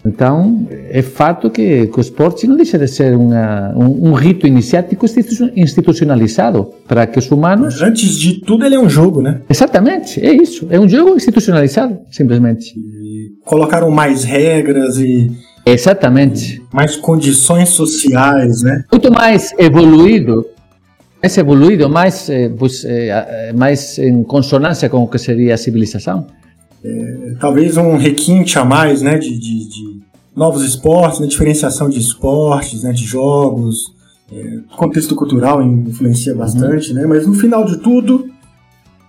Então, 0.06 0.66
é 0.90 1.02
fato 1.02 1.50
que, 1.50 1.88
que 1.88 1.98
o 1.98 2.00
esporte 2.00 2.48
não 2.48 2.56
deixa 2.56 2.78
de 2.78 2.88
ser 2.88 3.14
uma, 3.14 3.74
um, 3.76 4.12
um, 4.12 4.14
rito 4.14 4.48
iniciático 4.48 5.06
institucionalizado 5.54 6.72
para 6.88 7.06
que 7.06 7.20
os 7.20 7.30
humanos. 7.30 7.74
Mas 7.74 7.82
antes 7.82 8.18
de 8.18 8.40
tudo, 8.40 8.66
ele 8.66 8.76
é 8.76 8.80
um 8.80 8.90
jogo, 8.90 9.22
né? 9.22 9.42
Exatamente, 9.50 10.26
é 10.26 10.32
isso. 10.32 10.66
É 10.70 10.80
um 10.80 10.88
jogo 10.88 11.14
institucionalizado, 11.18 11.98
simplesmente. 12.10 12.74
E 12.78 13.34
colocaram 13.44 13.92
mais 13.92 14.24
regras 14.24 14.98
e. 14.98 15.30
Exatamente. 15.66 16.62
Mais 16.72 16.96
condições 16.96 17.68
sociais, 17.70 18.62
né? 18.62 18.86
Muito 18.90 19.12
mais 19.12 19.54
evoluído 19.58 20.46
mais 21.26 21.38
evoluído, 21.38 21.90
mais, 21.90 22.30
eh, 22.30 22.50
pues, 22.50 22.86
eh, 22.86 23.52
mais 23.54 23.98
em 23.98 24.24
consonância 24.24 24.88
com 24.88 25.04
o 25.04 25.08
que 25.08 25.18
seria 25.18 25.56
a 25.56 25.58
civilização. 25.58 26.28
É, 26.84 27.34
talvez 27.40 27.78
um 27.78 27.98
requinte 27.98 28.60
a 28.60 28.64
mais, 28.64 29.02
né, 29.02 29.18
de, 29.18 29.32
de, 29.32 29.68
de 29.68 30.00
novos 30.36 30.64
esportes, 30.64 31.20
né, 31.20 31.26
diferenciação 31.26 31.90
de 31.90 32.00
esportes, 32.00 32.84
né, 32.84 32.92
de 32.92 33.04
jogos, 33.04 33.92
é, 34.32 34.60
contexto 34.78 35.16
cultural 35.16 35.64
influencia 35.64 36.34
uhum. 36.34 36.40
bastante, 36.40 36.92
uhum. 36.92 36.96
né, 36.96 37.06
mas 37.08 37.26
no 37.26 37.34
final 37.34 37.66
de 37.66 37.78
tudo, 37.78 38.30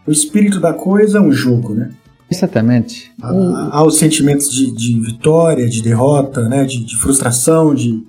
o 0.07 0.11
espírito 0.11 0.59
da 0.59 0.73
coisa 0.73 1.19
é 1.19 1.21
um 1.21 1.33
jogo, 1.33 1.75
né? 1.75 1.91
Exatamente. 2.31 3.13
Há, 3.23 3.29
há 3.73 3.85
os 3.85 3.99
sentimentos 3.99 4.51
de, 4.51 4.75
de, 4.75 4.99
vitória, 5.01 5.69
de 5.69 5.83
derrota, 5.83 6.49
né, 6.49 6.65
de, 6.65 6.83
de 6.83 6.97
frustração, 6.97 7.75
de 7.75 8.03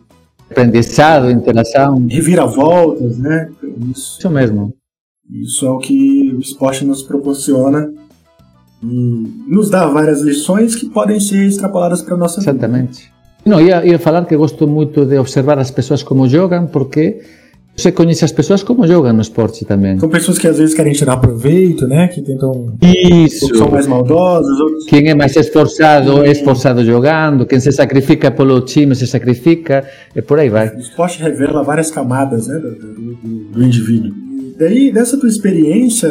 aprendizado, 0.49 1.29
interação. 1.29 2.07
Reviravoltas, 2.09 3.17
né? 3.17 3.49
Isso, 3.91 4.19
Isso 4.19 4.29
mesmo. 4.29 4.73
Isso 5.29 5.65
é 5.65 5.69
o 5.69 5.77
que 5.79 6.33
o 6.33 6.39
esporte 6.39 6.85
nos 6.85 7.03
proporciona 7.03 7.91
e 8.81 9.43
nos 9.47 9.69
dá 9.69 9.87
várias 9.87 10.21
lições 10.21 10.75
que 10.75 10.89
podem 10.89 11.19
ser 11.19 11.45
extrapoladas 11.45 12.01
para 12.01 12.15
a 12.15 12.17
nossa 12.17 12.39
vida. 12.39 12.51
Exatamente. 12.51 13.11
Não, 13.45 13.61
ia, 13.61 13.85
ia 13.85 13.99
falar 13.99 14.25
que 14.25 14.35
gosto 14.35 14.67
muito 14.67 15.05
de 15.05 15.17
observar 15.17 15.57
as 15.57 15.71
pessoas 15.71 16.03
como 16.03 16.27
jogam, 16.27 16.67
porque 16.67 17.21
você 17.77 17.91
conhece 17.91 18.25
as 18.25 18.31
pessoas 18.31 18.63
como 18.63 18.87
jogam 18.87 19.13
no 19.13 19.21
esporte 19.21 19.63
também. 19.63 19.99
São 19.99 20.09
pessoas 20.09 20.39
que 20.39 20.47
às 20.47 20.57
vezes 20.57 20.73
querem 20.73 20.93
tirar 20.93 21.17
proveito, 21.17 21.87
né? 21.87 22.07
Que 22.07 22.23
tentam. 22.23 22.73
Isso. 22.81 23.55
São 23.55 23.69
mais 23.69 23.85
maldosas. 23.85 24.59
Outros... 24.59 24.85
Quem 24.85 25.09
é 25.09 25.13
mais 25.13 25.35
esforçado 25.35 26.23
é 26.25 26.31
esforçado 26.31 26.83
jogando. 26.83 27.45
Quem 27.45 27.59
se 27.59 27.71
sacrifica 27.71 28.31
pelo 28.31 28.61
time 28.61 28.95
se 28.95 29.05
sacrifica. 29.05 29.87
E 30.15 30.23
por 30.23 30.39
aí 30.39 30.49
vai. 30.49 30.75
O 30.75 30.79
esporte 30.79 31.21
revela 31.21 31.61
várias 31.61 31.91
camadas 31.91 32.47
né, 32.47 32.57
do, 32.57 32.71
do, 32.71 33.15
do 33.51 33.63
indivíduo. 33.63 34.11
E 34.11 34.55
daí, 34.57 34.91
dessa 34.91 35.15
tua 35.19 35.29
experiência, 35.29 36.09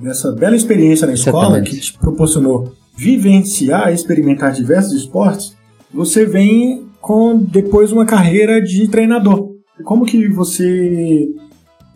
dessa 0.00 0.30
bela 0.30 0.54
experiência 0.54 1.04
na 1.04 1.14
escola 1.14 1.46
Exatamente. 1.46 1.70
que 1.70 1.80
te 1.80 1.98
proporcionou 1.98 2.72
vivenciar, 2.96 3.92
experimentar 3.92 4.52
diversos 4.52 4.92
esportes, 4.92 5.56
você 5.92 6.24
vem 6.24 6.86
com 7.00 7.38
depois 7.38 7.90
uma 7.90 8.06
carreira 8.06 8.62
de 8.62 8.86
treinador. 8.86 9.57
Como 9.84 10.04
que 10.04 10.28
você 10.28 11.28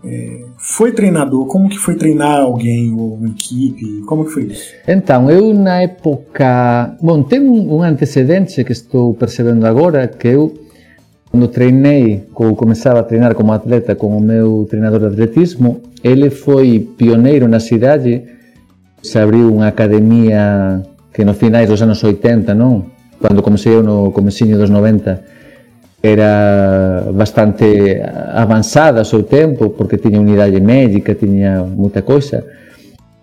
é, 0.05 0.45
foi 0.59 0.93
treinador? 0.93 1.47
Como 1.47 1.69
que 1.69 1.79
foi 1.79 1.95
treinar 1.95 2.41
alguém 2.41 2.93
ou 2.93 3.15
uma 3.15 3.29
equipe? 3.29 4.03
Como 4.07 4.25
que 4.25 4.33
foi 4.33 4.45
isso? 4.45 4.73
Então, 4.87 5.31
eu 5.31 5.55
na 5.55 5.83
época... 5.83 6.97
Bom, 7.01 7.23
tem 7.23 7.41
um, 7.41 7.83
antecedente 7.83 8.63
que 8.65 8.73
estou 8.73 9.15
percebendo 9.15 9.65
agora, 9.67 10.07
que 10.09 10.29
eu, 10.29 10.55
quando 11.31 11.49
treinei, 11.49 12.25
quando 12.35 12.55
começava 12.55 13.01
a 13.01 13.03
treinar 13.03 13.35
como 13.35 13.53
atleta 13.53 13.95
com 13.95 14.17
o 14.17 14.21
meu 14.21 14.67
treinador 14.69 15.01
de 15.01 15.07
atletismo, 15.07 15.81
ele 16.03 16.31
foi 16.31 16.81
pioneiro 16.97 17.47
na 17.47 17.61
cidade, 17.61 18.23
se 19.03 19.19
abriu 19.19 19.53
uma 19.53 19.69
academia 19.69 20.83
que 21.13 21.25
no 21.25 21.35
finais 21.35 21.69
dos 21.69 21.81
anos 21.83 22.03
80, 22.03 22.55
não? 22.55 22.87
Quando 23.21 23.43
comecei 23.43 23.73
eu 23.73 23.83
no 23.83 24.11
comecinho 24.11 24.59
dos 24.59 24.69
90, 24.69 25.23
era 26.03 27.07
bastante 27.15 28.01
avanzada 28.35 28.99
ao 28.99 29.05
seu 29.05 29.23
tempo, 29.23 29.71
porque 29.71 29.97
tinha 29.97 30.21
unidade 30.21 30.61
médica, 30.61 31.15
tinha 31.15 31.63
muita 31.63 32.03
coisa. 32.03 32.45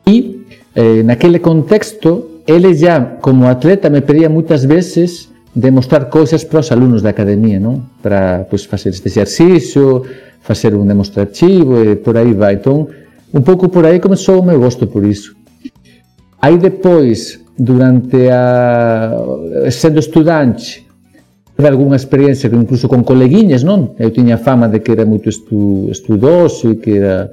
E 0.08 0.46
eh, 0.74 1.04
naquele 1.04 1.40
contexto, 1.40 2.42
ele 2.48 2.74
já, 2.74 3.02
como 3.02 3.48
atleta, 3.48 3.90
me 3.90 4.02
pedia 4.02 4.30
muitas 4.30 4.64
vezes 4.64 5.30
demonstrar 5.54 6.06
coisas 6.06 6.44
para 6.44 6.62
os 6.62 6.72
alunos 6.72 7.02
da 7.02 7.10
academia, 7.10 7.60
não? 7.60 7.84
Para 8.02 8.46
fazer 8.70 8.90
este 8.90 9.08
exercício, 9.08 10.06
fazer 10.42 10.74
um 10.74 10.86
demonstrativo 10.86 11.84
e 11.84 11.96
por 11.98 12.16
aí 12.16 12.34
vai. 12.34 12.54
Então, 12.54 12.88
um 13.34 13.42
pouco 13.42 13.68
por 13.68 13.86
aí 13.86 14.00
começou 14.00 14.40
o 14.40 14.46
meu 14.46 14.58
gosto 14.60 14.88
por 14.88 15.06
isso. 15.06 15.36
Aí 16.42 16.58
depois, 16.58 17.40
durante 17.58 18.30
a... 18.30 19.12
sendo 19.70 20.00
estudante, 20.00 20.89
algunha 21.68 22.00
experiencia 22.00 22.48
incluso 22.48 22.88
con 22.88 23.04
coleguiñas, 23.04 23.68
non? 23.68 23.92
Eu 24.00 24.16
tiña 24.16 24.40
fama 24.40 24.72
de 24.72 24.80
que 24.80 24.96
era 24.96 25.04
moito 25.04 25.28
estu, 25.28 25.92
estudoso 25.92 26.72
e 26.72 26.80
que 26.80 26.96
era 26.96 27.28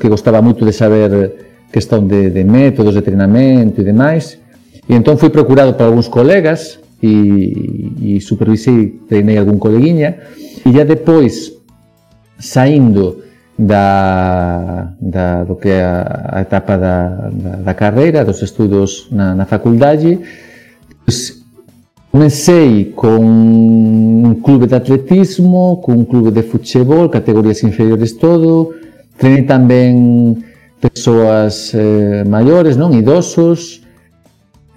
que 0.00 0.08
gostaba 0.08 0.40
moito 0.40 0.64
de 0.64 0.72
saber 0.72 1.68
questão 1.68 2.06
de, 2.06 2.30
de 2.30 2.44
métodos 2.44 2.94
de 2.94 3.02
treinamento 3.02 3.80
e 3.80 3.84
demais. 3.84 4.40
E 4.88 4.96
entón 4.96 5.20
fui 5.20 5.28
procurado 5.28 5.76
por 5.76 5.84
algúns 5.84 6.08
colegas 6.08 6.80
e, 7.02 8.16
e 8.16 8.20
supervisei, 8.24 9.04
treinei 9.04 9.36
algún 9.36 9.60
coleguiña 9.60 10.16
e 10.64 10.72
ya 10.72 10.88
depois 10.88 11.52
saindo 12.38 13.20
da, 13.58 14.94
da 14.98 15.44
do 15.44 15.56
que 15.56 15.68
é 15.68 15.84
a, 15.84 16.38
a 16.38 16.40
etapa 16.40 16.76
da, 16.76 17.28
da, 17.30 17.52
da 17.56 17.74
carreira, 17.74 18.24
dos 18.24 18.42
estudos 18.42 19.08
na, 19.10 19.34
na 19.34 19.44
faculdade, 19.44 20.18
pues, 21.04 21.41
Comecei 22.12 22.92
com 22.94 23.20
um 23.20 24.34
clube 24.34 24.66
de 24.66 24.74
atletismo, 24.74 25.78
com 25.78 25.92
um 25.92 26.04
clube 26.04 26.30
de 26.30 26.42
futebol, 26.42 27.08
categorias 27.08 27.64
inferiores 27.64 28.12
todo. 28.12 28.74
Treinei 29.16 29.44
também 29.44 30.44
pessoas 30.78 31.72
eh, 31.74 32.22
maiores, 32.24 32.76
não 32.76 32.92
idosos. 32.92 33.80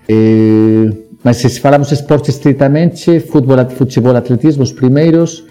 Eh, 0.07 0.93
mas 1.21 1.35
se 1.35 1.59
falamos 1.59 1.91
esporte 1.91 2.29
estritamente, 2.29 3.19
futebol, 3.19 3.69
futebol, 3.69 4.15
atletismo, 4.15 4.63
os 4.63 4.71
primeiros. 4.71 5.43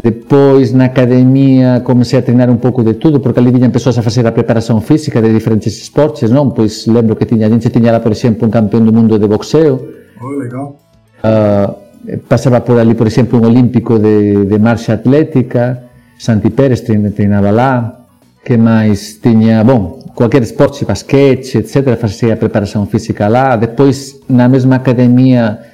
Depois, 0.00 0.72
na 0.72 0.84
academia, 0.84 1.82
comecei 1.84 2.20
a 2.20 2.22
treinar 2.22 2.48
um 2.48 2.56
pouco 2.56 2.84
de 2.84 2.94
tudo, 2.94 3.18
porque 3.18 3.40
ali 3.40 3.50
vinham 3.50 3.70
pessoas 3.72 3.98
a 3.98 4.02
fazer 4.02 4.24
a 4.28 4.30
preparação 4.30 4.80
física 4.80 5.20
de 5.20 5.32
diferentes 5.32 5.76
esportes, 5.76 6.30
não? 6.30 6.50
Pois 6.50 6.86
lembro 6.86 7.16
que 7.16 7.24
tinha, 7.26 7.48
a 7.48 7.50
gente 7.50 7.68
tinha 7.68 7.90
lá, 7.90 7.98
por 7.98 8.12
exemplo, 8.12 8.46
um 8.46 8.50
campeão 8.50 8.84
do 8.84 8.92
mundo 8.92 9.18
de 9.18 9.26
boxeo. 9.26 9.88
Oh, 10.22 10.28
legal. 10.28 10.83
Uh, 11.24 12.20
pasaba 12.28 12.62
por 12.62 12.78
ali, 12.78 12.92
por 12.94 13.06
exemplo, 13.06 13.38
un 13.38 13.46
olímpico 13.46 13.98
de, 13.98 14.44
de 14.44 14.58
marcha 14.58 14.92
atlética, 14.92 15.88
Santi 16.18 16.50
Pérez 16.50 16.84
treinaba 16.84 17.50
lá, 17.50 18.06
que 18.44 18.60
máis 18.60 19.24
tiña, 19.24 19.64
bon, 19.64 20.04
cualquier 20.12 20.44
esporte, 20.44 20.84
basquete, 20.84 21.64
etc., 21.64 21.96
facía 21.96 22.36
a 22.36 22.36
preparación 22.36 22.84
física 22.86 23.24
lá, 23.24 23.56
depois 23.56 24.20
na 24.28 24.52
mesma 24.52 24.76
academia 24.84 25.72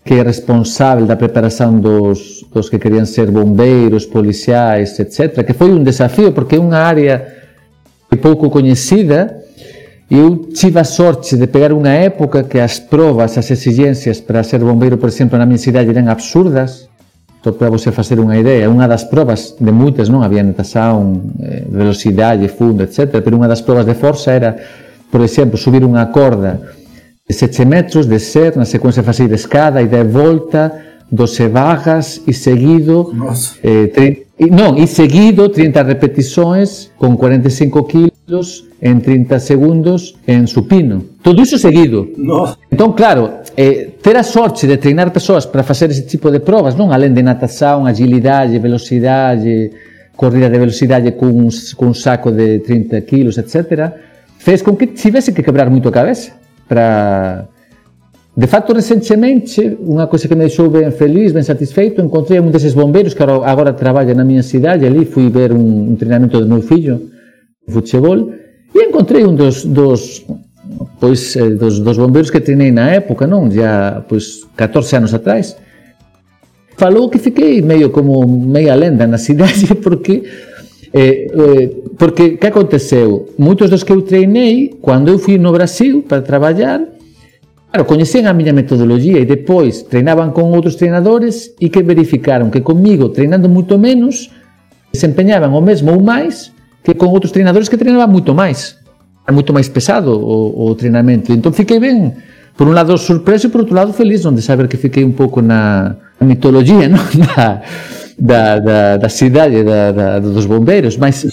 que 0.00 0.16
é 0.16 0.24
responsável 0.24 1.04
da 1.04 1.20
preparación 1.20 1.84
dos, 1.84 2.48
dos 2.48 2.72
que 2.72 2.80
querían 2.80 3.04
ser 3.04 3.28
bombeiros, 3.28 4.08
policiais, 4.08 4.96
etc., 4.96 5.44
que 5.44 5.52
foi 5.52 5.68
un 5.68 5.84
desafío, 5.84 6.32
porque 6.32 6.56
é 6.56 6.60
unha 6.60 6.80
área 6.80 7.28
pouco 8.16 8.48
coñecida, 8.48 9.44
Eu 10.10 10.36
tive 10.54 10.80
a 10.80 10.84
sorte 10.84 11.36
de 11.36 11.46
pegar 11.46 11.70
uma 11.72 11.90
época 11.90 12.42
que 12.42 12.58
as 12.58 12.78
provas, 12.78 13.36
as 13.36 13.50
exigências 13.50 14.20
para 14.20 14.42
ser 14.42 14.58
bombeiro, 14.60 14.96
por 14.96 15.08
exemplo, 15.08 15.38
na 15.38 15.44
minha 15.44 15.58
cidade 15.58 15.90
eram 15.90 16.08
absurdas. 16.10 16.88
Só 17.44 17.52
para 17.52 17.68
você 17.68 17.92
fazer 17.92 18.18
uma 18.18 18.36
ideia, 18.36 18.68
uma 18.70 18.88
das 18.88 19.04
provas 19.04 19.54
de 19.60 19.70
muitas, 19.70 20.08
não 20.08 20.22
havia 20.22 20.42
natação, 20.42 21.22
eh, 21.40 21.62
velocidade, 21.68 22.48
fundo, 22.48 22.82
etc. 22.82 23.20
Pero 23.22 23.36
uma 23.36 23.46
das 23.46 23.60
provas 23.60 23.84
de 23.84 23.94
força 23.94 24.32
era, 24.32 24.56
por 25.10 25.20
exemplo, 25.20 25.56
subir 25.56 25.84
uma 25.84 26.06
corda 26.06 26.60
de 27.28 27.34
7 27.34 27.64
metros, 27.64 28.06
descer, 28.06 28.56
na 28.56 28.64
sequência 28.64 29.02
fazer 29.02 29.30
escada 29.32 29.80
e 29.82 29.86
de 29.86 30.02
volta, 30.04 30.72
12 31.12 31.48
vagas 31.48 32.20
e 32.26 32.32
seguido 32.32 33.12
eh, 33.62 33.86
30, 33.88 34.20
não, 34.46 34.76
e 34.76 34.86
seguido 34.86 35.48
30 35.48 35.82
repetições 35.82 36.90
com 36.96 37.16
45 37.16 37.84
quilos 37.84 38.64
em 38.80 39.00
30 39.00 39.38
segundos 39.40 40.14
em 40.26 40.46
supino. 40.46 41.04
Tudo 41.22 41.42
isso 41.42 41.58
seguido. 41.58 42.08
Nossa. 42.16 42.56
Então, 42.70 42.92
claro, 42.92 43.30
é, 43.56 43.88
ter 44.00 44.16
a 44.16 44.22
sorte 44.22 44.66
de 44.66 44.76
treinar 44.76 45.10
pessoas 45.10 45.44
para 45.44 45.64
fazer 45.64 45.90
esse 45.90 46.06
tipo 46.06 46.30
de 46.30 46.38
provas, 46.38 46.76
não 46.76 46.92
além 46.92 47.12
de 47.12 47.22
natação, 47.22 47.84
agilidade, 47.84 48.56
velocidade, 48.58 49.72
corrida 50.16 50.48
de 50.48 50.58
velocidade 50.58 51.10
com 51.12 51.26
um, 51.26 51.48
com 51.76 51.86
um 51.86 51.94
saco 51.94 52.30
de 52.30 52.60
30 52.60 53.00
quilos, 53.00 53.38
etc., 53.38 53.92
fez 54.38 54.62
com 54.62 54.76
que 54.76 54.86
tivesse 54.86 55.32
que 55.32 55.42
quebrar 55.42 55.68
muito 55.68 55.88
a 55.88 55.92
cabeça 55.92 56.32
para 56.68 57.48
de 58.38 58.46
facto, 58.46 58.70
recentemente, 58.72 59.58
unha 59.82 60.06
coisa 60.06 60.30
que 60.30 60.38
me 60.38 60.46
deixou 60.46 60.70
ben 60.70 60.94
feliz, 60.94 61.34
ben 61.34 61.42
satisfeito, 61.42 61.98
encontrei 61.98 62.38
un 62.38 62.54
deses 62.54 62.70
bombeiros 62.70 63.10
que 63.10 63.26
agora 63.26 63.74
traballa 63.74 64.14
na 64.14 64.22
miña 64.22 64.46
cidade, 64.46 64.86
ali 64.86 65.02
fui 65.10 65.26
ver 65.26 65.50
un, 65.50 65.90
un 65.90 65.96
treinamento 65.98 66.38
do 66.38 66.46
meu 66.46 66.62
fillo, 66.62 67.02
futebol, 67.66 68.30
e 68.70 68.78
encontrei 68.78 69.26
un 69.26 69.34
dos, 69.34 69.66
dos 69.66 70.22
pois 71.02 71.34
eh, 71.34 71.50
dos, 71.58 71.82
dos 71.82 71.98
bombeiros 71.98 72.30
que 72.30 72.38
treinei 72.38 72.70
na 72.70 72.94
época, 72.94 73.26
non? 73.26 73.50
Já, 73.50 74.06
pois, 74.06 74.46
14 74.54 75.02
anos 75.02 75.10
atrás. 75.10 75.58
Falou 76.78 77.10
que 77.10 77.18
fiquei 77.18 77.58
meio 77.58 77.90
como 77.90 78.22
meia 78.22 78.78
lenda 78.78 79.02
na 79.10 79.18
cidade 79.26 79.66
porque 79.82 80.22
eh, 80.94 81.26
eh, 81.26 81.66
porque 81.98 82.38
que 82.38 82.46
aconteceu? 82.46 83.34
Moitos 83.34 83.66
dos 83.66 83.82
que 83.82 83.90
eu 83.90 83.98
treinei, 83.98 84.78
cando 84.78 85.10
eu 85.10 85.18
fui 85.18 85.42
no 85.42 85.50
Brasil 85.50 86.06
para 86.06 86.22
traballar, 86.22 86.86
claro, 87.70 87.84
coñecían 87.86 88.26
a 88.26 88.34
miña 88.34 88.56
metodoloxía 88.56 89.20
e 89.20 89.28
depois 89.28 89.86
treinaban 89.86 90.32
con 90.32 90.50
outros 90.52 90.76
treinadores 90.76 91.52
e 91.60 91.68
que 91.68 91.84
verificaron 91.84 92.48
que 92.48 92.64
comigo, 92.64 93.12
treinando 93.12 93.48
moito 93.48 93.76
menos, 93.76 94.32
desempeñaban 94.92 95.52
o 95.52 95.60
mesmo 95.60 95.92
ou 95.92 96.00
máis 96.00 96.52
que 96.82 96.96
con 96.96 97.12
outros 97.12 97.32
treinadores 97.32 97.68
que 97.68 97.76
treinaban 97.76 98.08
moito 98.08 98.32
máis 98.32 98.78
é 99.28 99.32
moito 99.32 99.52
máis 99.52 99.68
pesado 99.68 100.16
o, 100.16 100.72
o 100.72 100.74
treinamento. 100.74 101.36
Entón 101.36 101.52
fiquei 101.52 101.76
ben, 101.76 102.16
por 102.56 102.66
un 102.66 102.74
lado 102.74 102.96
surpreso 102.96 103.46
e 103.46 103.50
por 103.52 103.60
outro 103.60 103.76
lado 103.76 103.92
feliz, 103.92 104.24
onde 104.24 104.40
saber 104.40 104.66
que 104.72 104.80
fiquei 104.80 105.04
un 105.04 105.12
pouco 105.12 105.44
na, 105.44 106.00
na 106.16 106.24
mitologia 106.24 106.88
non? 106.92 107.04
Da, 107.12 107.60
da, 108.18 108.58
da, 108.58 108.96
da 108.96 109.08
cidade 109.08 109.62
da, 109.62 109.92
da, 109.92 110.18
dos 110.18 110.44
bombeiros, 110.44 110.96
mas 110.96 111.24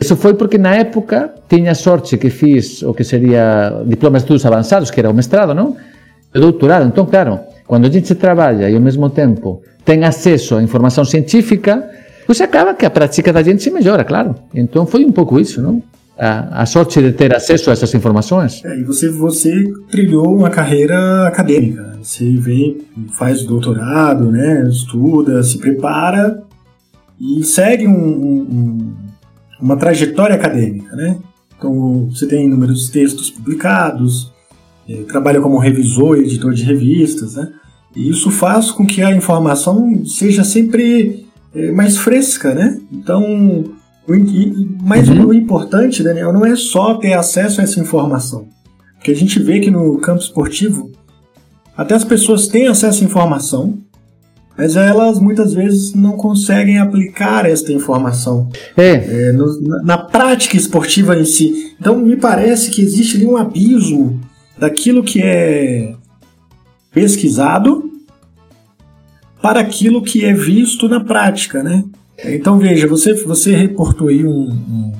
eso 0.00 0.16
foi 0.16 0.34
porque 0.34 0.58
na 0.58 0.74
época 0.74 1.32
tiña 1.48 1.74
sorte 1.74 2.18
que 2.18 2.30
fiz 2.30 2.82
o 2.82 2.92
que 2.92 3.04
sería 3.04 3.70
diplomas 3.86 4.22
de 4.22 4.24
estudos 4.26 4.44
avanzados, 4.44 4.90
que 4.90 4.98
era 4.98 5.08
o 5.08 5.14
mestrado, 5.14 5.54
non? 5.54 5.78
O 6.34 6.38
doutorado. 6.42 6.82
Entón, 6.82 7.06
claro, 7.06 7.46
cando 7.62 7.86
a 7.86 7.90
gente 7.90 8.18
traballa 8.18 8.66
e 8.66 8.74
ao 8.74 8.82
mesmo 8.82 9.14
tempo 9.14 9.62
ten 9.86 10.02
acceso 10.02 10.58
a 10.58 10.62
información 10.62 11.06
científica, 11.06 11.86
pois 12.26 12.42
acaba 12.42 12.74
que 12.74 12.82
a 12.82 12.90
prática 12.90 13.30
da 13.30 13.46
gente 13.46 13.62
se 13.62 13.70
mellora, 13.70 14.02
claro. 14.02 14.50
Entón 14.50 14.90
foi 14.90 15.06
un 15.06 15.14
pouco 15.14 15.38
iso, 15.38 15.62
non? 15.62 15.78
A, 16.18 16.64
sorte 16.64 17.02
de 17.02 17.12
ter 17.12 17.34
acesso 17.34 17.70
a 17.70 17.72
essas 17.72 17.92
informações? 17.94 18.64
É, 18.64 18.78
e 18.78 18.84
você, 18.84 19.10
você 19.10 19.64
trilhou 19.90 20.34
uma 20.34 20.48
carreira 20.48 21.26
acadêmica. 21.26 21.98
Você 22.02 22.36
vem, 22.36 22.78
faz 23.12 23.44
doutorado, 23.44 24.30
né, 24.30 24.66
estuda, 24.68 25.42
se 25.42 25.58
prepara 25.58 26.42
e 27.20 27.42
segue 27.44 27.86
um, 27.86 27.92
um, 27.92 28.94
uma 29.60 29.76
trajetória 29.76 30.36
acadêmica, 30.36 30.94
né? 30.94 31.18
Então 31.56 32.08
você 32.10 32.26
tem 32.26 32.44
inúmeros 32.44 32.90
textos 32.90 33.30
publicados, 33.30 34.32
é, 34.88 35.02
trabalha 35.02 35.40
como 35.40 35.58
revisor 35.58 36.18
editor 36.18 36.52
de 36.52 36.62
revistas, 36.62 37.34
né? 37.34 37.50
E 37.94 38.10
isso 38.10 38.30
faz 38.30 38.70
com 38.70 38.86
que 38.86 39.02
a 39.02 39.14
informação 39.14 40.04
seja 40.04 40.44
sempre 40.44 41.26
é, 41.54 41.72
mais 41.72 41.96
fresca, 41.96 42.54
né? 42.54 42.78
Então 42.92 43.64
mas 44.82 45.08
uhum. 45.08 45.26
o 45.26 45.34
importante, 45.34 46.02
Daniel, 46.02 46.32
não 46.32 46.46
é 46.46 46.54
só 46.54 46.94
ter 46.94 47.14
acesso 47.14 47.60
a 47.60 47.64
essa 47.64 47.80
informação. 47.80 48.46
Porque 48.94 49.10
a 49.10 49.16
gente 49.16 49.38
vê 49.40 49.58
que 49.60 49.70
no 49.70 49.98
campo 49.98 50.20
esportivo, 50.20 50.90
até 51.76 51.94
as 51.94 52.04
pessoas 52.04 52.46
têm 52.46 52.68
acesso 52.68 53.02
à 53.02 53.06
informação, 53.06 53.78
mas 54.56 54.76
elas 54.76 55.20
muitas 55.20 55.52
vezes 55.52 55.92
não 55.92 56.12
conseguem 56.12 56.78
aplicar 56.78 57.44
esta 57.44 57.72
informação 57.72 58.48
é. 58.76 58.92
É, 59.28 59.32
no, 59.32 59.60
na, 59.60 59.82
na, 59.82 59.98
prática 59.98 60.56
esportiva 60.56 61.18
em 61.18 61.24
si. 61.24 61.74
Então 61.78 61.98
me 61.98 62.16
parece 62.16 62.70
que 62.70 62.80
existe 62.80 63.16
ali 63.16 63.26
um 63.26 63.36
abismo 63.36 64.20
daquilo 64.58 65.02
que 65.02 65.20
é 65.22 65.94
pesquisado 66.90 67.90
para 69.42 69.60
aquilo 69.60 70.02
que 70.02 70.24
é 70.24 70.32
visto 70.32 70.88
na 70.88 71.00
prática, 71.00 71.62
né? 71.62 71.84
Então 72.24 72.58
veja, 72.58 72.86
você, 72.86 73.14
você 73.14 73.54
reportou 73.54 74.08
aí 74.08 74.24
um, 74.24 74.48
um 74.50 74.92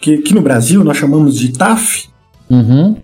que 0.00 0.14
aqui 0.14 0.34
no 0.34 0.42
Brasil 0.42 0.82
nós 0.84 0.96
chamamos 0.96 1.36
de 1.36 1.52
TAF 1.52 2.08
uhum. 2.50 2.96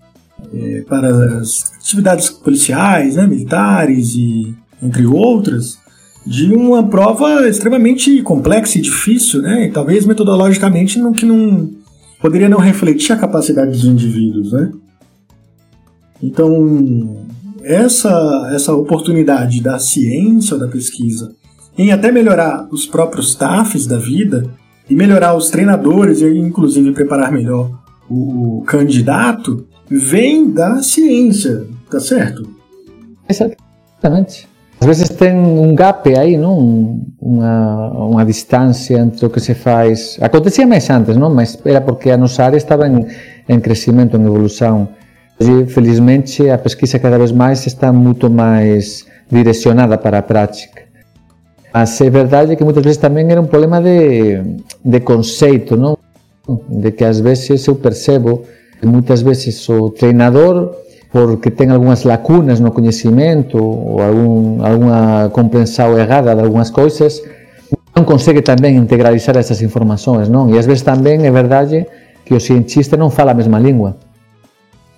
é, 0.52 0.82
para 0.82 1.38
as 1.38 1.72
atividades 1.78 2.30
policiais, 2.30 3.16
né, 3.16 3.26
militares 3.26 4.14
e 4.14 4.54
entre 4.82 5.06
outras, 5.06 5.78
de 6.26 6.52
uma 6.52 6.82
prova 6.82 7.48
extremamente 7.48 8.22
complexa 8.22 8.78
e 8.78 8.82
difícil, 8.82 9.42
né, 9.42 9.66
e 9.66 9.70
talvez 9.70 10.04
metodologicamente 10.04 10.98
não, 10.98 11.12
que 11.12 11.24
não 11.24 11.70
poderia 12.20 12.48
não 12.48 12.58
refletir 12.58 13.12
a 13.12 13.18
capacidade 13.18 13.70
dos 13.72 13.84
indivíduos, 13.84 14.52
né. 14.52 14.72
Então 16.22 17.26
essa 17.64 18.50
essa 18.52 18.74
oportunidade 18.74 19.60
da 19.60 19.78
ciência 19.78 20.54
ou 20.54 20.60
da 20.60 20.68
pesquisa 20.68 21.32
em 21.76 21.92
até 21.92 22.12
melhorar 22.12 22.66
os 22.70 22.86
próprios 22.86 23.30
staffs 23.30 23.86
da 23.86 23.98
vida 23.98 24.48
e 24.88 24.94
melhorar 24.94 25.34
os 25.34 25.50
treinadores 25.50 26.20
e 26.20 26.26
inclusive 26.38 26.92
preparar 26.92 27.32
melhor 27.32 27.70
o, 28.08 28.58
o 28.58 28.62
candidato, 28.62 29.66
vem 29.90 30.50
da 30.50 30.82
ciência, 30.82 31.66
tá 31.90 32.00
certo? 32.00 32.48
Exatamente. 33.28 34.48
Às 34.80 34.86
vezes 34.86 35.08
tem 35.10 35.32
um 35.32 35.74
gap 35.76 36.12
aí, 36.12 36.36
não? 36.36 37.00
Uma, 37.20 37.90
uma 38.04 38.24
distância 38.24 38.98
entre 38.98 39.24
o 39.24 39.30
que 39.30 39.38
se 39.38 39.54
faz. 39.54 40.18
Acontecia 40.20 40.66
mais 40.66 40.90
antes, 40.90 41.16
não? 41.16 41.32
Mas 41.32 41.56
era 41.64 41.80
porque 41.80 42.10
a 42.10 42.16
nossa 42.16 42.42
área 42.44 42.56
estava 42.56 42.88
em, 42.88 43.06
em 43.48 43.60
crescimento, 43.60 44.16
em 44.16 44.26
evolução. 44.26 44.88
E, 45.38 45.66
felizmente, 45.66 46.50
a 46.50 46.58
pesquisa 46.58 46.98
cada 46.98 47.16
vez 47.16 47.30
mais 47.30 47.64
está 47.64 47.92
muito 47.92 48.28
mais 48.28 49.06
direcionada 49.30 49.96
para 49.96 50.18
a 50.18 50.22
prática. 50.22 50.82
Mas 51.72 52.00
é 52.00 52.10
verdade 52.10 52.54
que 52.54 52.64
muitas 52.64 52.82
vezes 52.82 52.98
também 52.98 53.30
era 53.30 53.40
um 53.40 53.46
problema 53.46 53.80
de, 53.80 54.42
de 54.84 55.00
conceito, 55.00 55.76
não? 55.76 55.96
De 56.68 56.92
que 56.92 57.04
às 57.04 57.20
vezes 57.20 57.66
eu 57.66 57.76
percebo 57.76 58.44
que 58.78 58.86
muitas 58.86 59.22
vezes 59.22 59.68
o 59.68 59.90
treinador, 59.90 60.74
porque 61.10 61.50
tem 61.50 61.70
algumas 61.70 62.04
lacunas 62.04 62.60
no 62.60 62.72
conhecimento 62.72 63.56
ou 63.56 64.02
algum, 64.02 64.64
alguma 64.64 65.30
compreensão 65.30 65.98
errada 65.98 66.34
de 66.34 66.42
algumas 66.42 66.68
coisas, 66.68 67.22
não 67.94 68.04
consegue 68.04 68.42
também 68.42 68.76
integralizar 68.76 69.36
essas 69.36 69.62
informações, 69.62 70.28
não? 70.28 70.50
E 70.50 70.58
às 70.58 70.66
vezes 70.66 70.82
também 70.82 71.26
é 71.26 71.30
verdade 71.30 71.86
que 72.24 72.34
o 72.34 72.40
cientista 72.40 72.96
não 72.96 73.08
fala 73.08 73.30
a 73.30 73.34
mesma 73.34 73.58
língua. 73.58 73.96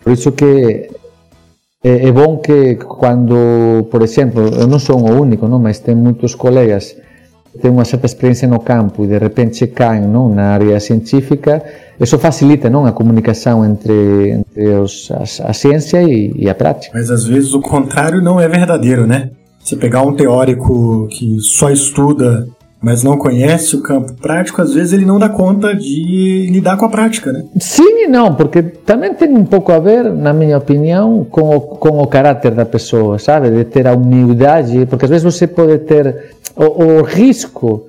Por 0.03 0.13
isso 0.13 0.33
que 0.33 0.91
é, 1.85 2.09
é 2.09 2.13
bom 2.13 2.39
que 2.39 2.77
quando, 2.77 3.87
por 3.91 4.01
exemplo, 4.01 4.49
eu 4.59 4.67
não 4.67 4.79
sou 4.79 4.99
o 4.99 5.21
único, 5.21 5.47
não, 5.47 5.59
mas 5.59 5.79
tem 5.79 5.95
muitos 5.95 6.35
colegas 6.35 6.97
que 7.53 7.59
têm 7.59 7.71
uma 7.71 7.85
certa 7.85 8.07
experiência 8.07 8.49
no 8.49 8.59
campo 8.59 9.05
e 9.05 9.07
de 9.07 9.19
repente 9.19 9.67
caem 9.67 10.09
não, 10.09 10.31
na 10.31 10.55
área 10.55 10.81
científica, 10.81 11.63
isso 12.01 12.19
facilita 12.19 12.71
não, 12.71 12.87
a 12.87 12.93
comunicação 12.93 13.63
entre, 13.65 14.31
entre 14.31 14.69
os, 14.71 15.11
a, 15.11 15.51
a 15.51 15.53
ciência 15.53 16.03
e, 16.03 16.33
e 16.35 16.49
a 16.49 16.55
prática. 16.55 16.97
Mas 16.97 17.11
às 17.11 17.25
vezes 17.27 17.53
o 17.53 17.61
contrário 17.61 18.23
não 18.23 18.41
é 18.41 18.49
verdadeiro, 18.49 19.07
né? 19.07 19.31
Se 19.61 19.77
pegar 19.77 20.03
um 20.03 20.15
teórico 20.15 21.07
que 21.11 21.39
só 21.41 21.71
estuda 21.71 22.47
mas 22.85 23.03
não 23.03 23.17
conhece 23.17 23.75
o 23.75 23.81
campo 23.81 24.13
prático, 24.13 24.61
às 24.61 24.75
vezes 24.75 24.93
ele 24.93 25.07
não 25.07 25.19
dá 25.19 25.31
conta 25.31 25.75
de 25.75 26.49
lidar 26.53 26.77
com 26.77 26.85
a 26.85 26.91
prática, 26.91 27.33
né? 27.33 27.43
Sim 27.59 28.05
e 28.05 28.07
não, 28.07 28.35
porque 28.35 28.63
também 28.63 29.15
tem 29.15 29.35
um 29.35 29.45
pouco 29.45 29.73
a 29.73 29.79
ver, 29.79 30.05
na 30.13 30.35
minha 30.35 30.59
opinião, 30.59 31.27
com 31.31 31.57
o, 31.57 31.61
com 31.63 31.99
o 31.99 32.07
caráter 32.07 32.53
da 32.53 32.67
pessoa, 32.67 33.19
sabe? 33.19 33.51
De 33.51 33.65
ter 33.65 33.87
a 33.87 33.95
humildade, 33.95 34.85
porque 34.85 35.07
às 35.07 35.11
vezes 35.11 35.25
você 35.25 35.47
pode 35.47 35.79
ter 35.79 36.35
o, 36.55 36.85
o 36.85 37.03
risco 37.03 37.87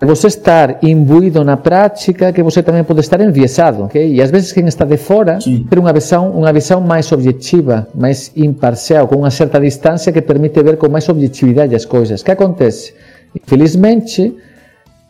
de 0.00 0.06
você 0.06 0.26
estar 0.26 0.82
imbuído 0.82 1.44
na 1.44 1.58
prática 1.58 2.32
que 2.32 2.42
você 2.42 2.62
também 2.62 2.82
pode 2.82 3.00
estar 3.00 3.20
enviesado, 3.20 3.84
ok? 3.84 4.14
E 4.14 4.22
às 4.22 4.30
vezes 4.30 4.52
quem 4.52 4.66
está 4.66 4.86
de 4.86 4.96
fora 4.96 5.38
Sim. 5.38 5.66
ter 5.68 5.78
uma 5.78 5.92
visão, 5.92 6.30
uma 6.30 6.52
visão 6.52 6.80
mais 6.80 7.12
objetiva, 7.12 7.86
mais 7.94 8.32
imparcial, 8.34 9.06
com 9.06 9.16
uma 9.16 9.30
certa 9.30 9.60
distância 9.60 10.10
que 10.10 10.22
permite 10.22 10.62
ver 10.62 10.78
com 10.78 10.88
mais 10.88 11.06
objetividade 11.10 11.74
as 11.74 11.84
coisas. 11.84 12.22
O 12.22 12.24
que 12.24 12.30
acontece? 12.30 12.94
Infelizmente, 13.34 14.34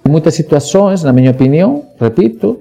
muitas 0.09 0.35
situações, 0.35 1.03
na 1.03 1.13
minha 1.13 1.31
opinião, 1.31 1.85
repito, 2.01 2.61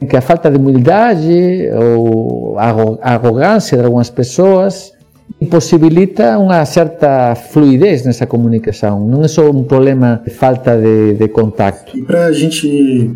em 0.00 0.06
que 0.06 0.16
a 0.16 0.20
falta 0.20 0.50
de 0.50 0.56
humildade 0.56 1.68
ou 1.96 2.58
a 2.58 3.14
arrogância 3.14 3.78
de 3.78 3.84
algumas 3.84 4.10
pessoas 4.10 4.92
impossibilita 5.40 6.38
uma 6.38 6.64
certa 6.64 7.34
fluidez 7.34 8.04
nessa 8.04 8.26
comunicação. 8.26 9.06
Não 9.06 9.22
é 9.24 9.28
só 9.28 9.50
um 9.50 9.64
problema 9.64 10.22
de 10.24 10.30
falta 10.30 10.76
de, 10.76 11.14
de 11.14 11.28
contato. 11.28 11.96
E 11.96 12.02
para 12.02 12.26
a 12.26 12.32
gente 12.32 13.12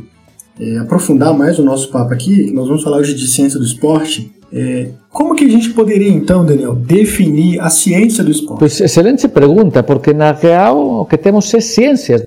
é, 0.61 0.79
aprofundar 0.79 1.33
mais 1.37 1.59
o 1.59 1.65
nosso 1.65 1.91
papo 1.91 2.13
aqui, 2.13 2.53
nós 2.53 2.69
vamos 2.69 2.83
falar 2.83 2.99
hoje 2.99 3.15
de 3.15 3.27
ciência 3.27 3.59
do 3.59 3.65
esporte. 3.65 4.31
É, 4.53 4.89
como 5.09 5.35
que 5.35 5.45
a 5.45 5.49
gente 5.49 5.71
poderia 5.71 6.11
então, 6.11 6.45
Daniel, 6.45 6.75
definir 6.75 7.61
a 7.61 7.71
ciência 7.71 8.23
do 8.23 8.31
esporte? 8.31 8.59
Pois 8.59 8.81
excelente 8.81 9.27
pergunta, 9.29 9.83
porque 9.83 10.13
na 10.13 10.33
real 10.33 11.01
o 11.01 11.07
que 11.07 11.17
temos 11.17 11.53
é 11.55 11.61
ciências 11.61 12.23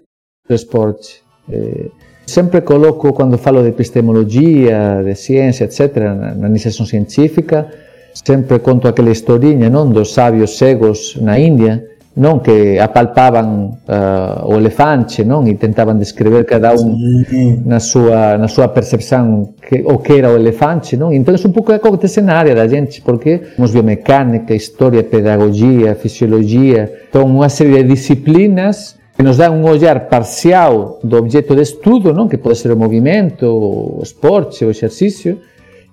do 0.47 0.55
esporte. 0.55 1.21
É, 1.49 1.89
sempre 2.25 2.61
coloco 2.61 3.13
quando 3.13 3.37
falo 3.37 3.61
de 3.61 3.69
epistemologia, 3.69 5.03
de 5.03 5.15
ciência, 5.15 5.65
etc., 5.65 5.95
na, 6.37 6.47
iniciação 6.47 6.85
científica, 6.85 7.69
sempre 8.13 8.59
conto 8.59 8.87
aquela 8.87 9.11
historiña 9.11 9.69
non 9.69 9.89
dos 9.91 10.13
sabios 10.13 10.57
cegos 10.57 11.17
na 11.21 11.37
India 11.37 11.83
non 12.13 12.45
que 12.45 12.77
apalpaban 12.77 13.81
uh, 13.89 14.45
o 14.45 14.53
elefante, 14.61 15.25
non, 15.25 15.49
e 15.49 15.57
tentaban 15.57 15.97
descrever 15.97 16.45
cada 16.45 16.77
un 16.77 17.25
sí. 17.25 17.57
na 17.65 17.81
súa 17.81 18.37
na 18.37 18.45
súa 18.45 18.69
percepción 18.69 19.57
que 19.57 19.81
o 19.81 19.97
que 19.97 20.21
era 20.21 20.29
o 20.29 20.37
elefante, 20.37 20.93
non? 20.93 21.09
Entón 21.09 21.33
é 21.33 21.41
un 21.41 21.55
pouco 21.57 21.73
que 21.73 21.81
acontece 21.81 22.21
na 22.21 22.37
área 22.37 22.53
da 22.53 22.69
gente, 22.69 23.01
porque 23.01 23.57
temos 23.57 23.73
biomecánica, 23.73 24.53
historia, 24.53 25.01
pedagogía, 25.01 25.97
fisiologia, 25.97 27.09
son 27.09 27.33
unha 27.33 27.49
serie 27.49 27.81
de 27.81 27.89
disciplinas 27.89 29.01
que 29.17 29.25
nos 29.25 29.41
dá 29.41 29.49
un 29.49 29.65
ollar 29.65 30.05
parcial 30.05 31.01
do 31.01 31.17
objeto 31.17 31.57
de 31.57 31.65
estudo, 31.65 32.13
non? 32.13 32.29
Que 32.29 32.37
pode 32.37 32.61
ser 32.61 32.69
o 32.69 32.77
movimento, 32.77 33.49
o 33.49 34.05
esporte, 34.05 34.61
o 34.61 34.69
exercicio, 34.69 35.41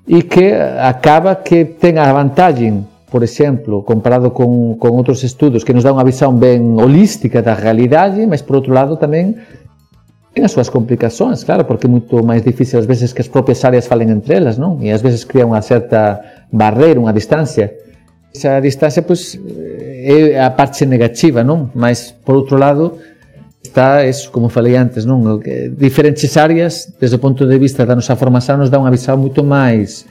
e 0.05 0.29
que 0.29 0.53
acaba 0.53 1.41
que 1.41 1.65
ten 1.81 1.97
a 1.97 2.13
vantagem 2.13 2.85
por 3.11 3.25
exemplo, 3.25 3.83
comparado 3.83 4.33
con, 4.33 4.79
con 4.79 4.95
outros 4.95 5.27
estudos 5.27 5.67
que 5.67 5.75
nos 5.75 5.83
dá 5.83 5.91
unha 5.91 6.07
visão 6.07 6.31
ben 6.39 6.79
holística 6.79 7.43
da 7.43 7.59
realidade, 7.59 8.23
mas 8.25 8.41
por 8.41 8.63
outro 8.63 8.71
lado 8.71 8.95
tamén 8.95 9.35
ten 10.31 10.47
as 10.47 10.55
súas 10.55 10.71
complicações, 10.71 11.43
claro, 11.43 11.67
porque 11.67 11.85
é 11.87 11.91
moito 11.91 12.23
máis 12.23 12.47
difícil 12.47 12.79
ás 12.79 12.87
veces 12.87 13.11
que 13.11 13.19
as 13.19 13.27
propias 13.27 13.67
áreas 13.67 13.91
falen 13.91 14.15
entre 14.15 14.39
elas, 14.39 14.63
non? 14.63 14.79
E 14.79 14.95
ás 14.95 15.03
veces 15.03 15.27
crea 15.27 15.43
unha 15.43 15.59
certa 15.59 16.47
barreira, 16.55 17.03
unha 17.03 17.11
distancia. 17.11 17.75
Esa 18.31 18.63
distancia, 18.63 19.03
pois, 19.03 19.35
é 19.35 20.39
a 20.39 20.55
parte 20.55 20.87
negativa, 20.87 21.43
non? 21.43 21.75
Mas, 21.75 22.15
por 22.15 22.39
outro 22.39 22.55
lado, 22.55 23.03
está, 23.59 24.07
eso, 24.07 24.31
como 24.31 24.47
falei 24.47 24.79
antes, 24.79 25.03
non? 25.03 25.43
Diferentes 25.75 26.39
áreas, 26.39 26.95
desde 27.03 27.19
o 27.19 27.21
ponto 27.21 27.43
de 27.43 27.59
vista 27.59 27.83
da 27.83 27.99
nosa 27.99 28.15
formación, 28.15 28.63
nos 28.63 28.71
dá 28.71 28.79
unha 28.79 28.95
visão 28.95 29.19
moito 29.19 29.43
máis 29.43 30.07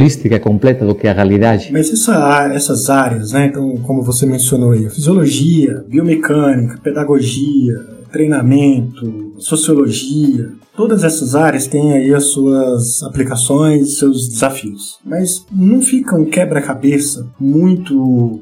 holística 0.00 0.40
completa 0.40 0.84
do 0.84 0.94
que 0.94 1.06
a 1.06 1.12
realidade. 1.12 1.70
Mas 1.70 1.92
essa, 1.92 2.50
essas 2.52 2.88
áreas, 2.88 3.32
né, 3.32 3.46
então, 3.46 3.76
como 3.78 4.02
você 4.02 4.24
mencionou 4.24 4.72
aí, 4.72 4.88
fisiologia, 4.88 5.84
biomecânica, 5.86 6.78
pedagogia, 6.82 7.74
treinamento, 8.10 9.34
sociologia, 9.38 10.50
todas 10.74 11.04
essas 11.04 11.34
áreas 11.34 11.66
têm 11.66 11.92
aí 11.92 12.14
as 12.14 12.24
suas 12.24 13.02
aplicações, 13.02 13.98
seus 13.98 14.28
desafios. 14.28 14.98
Mas 15.04 15.44
não 15.52 15.80
fica 15.80 16.16
um 16.16 16.24
quebra-cabeça 16.24 17.26
muito 17.38 18.40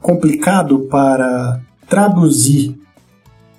complicado 0.00 0.80
para 0.90 1.60
traduzir 1.88 2.76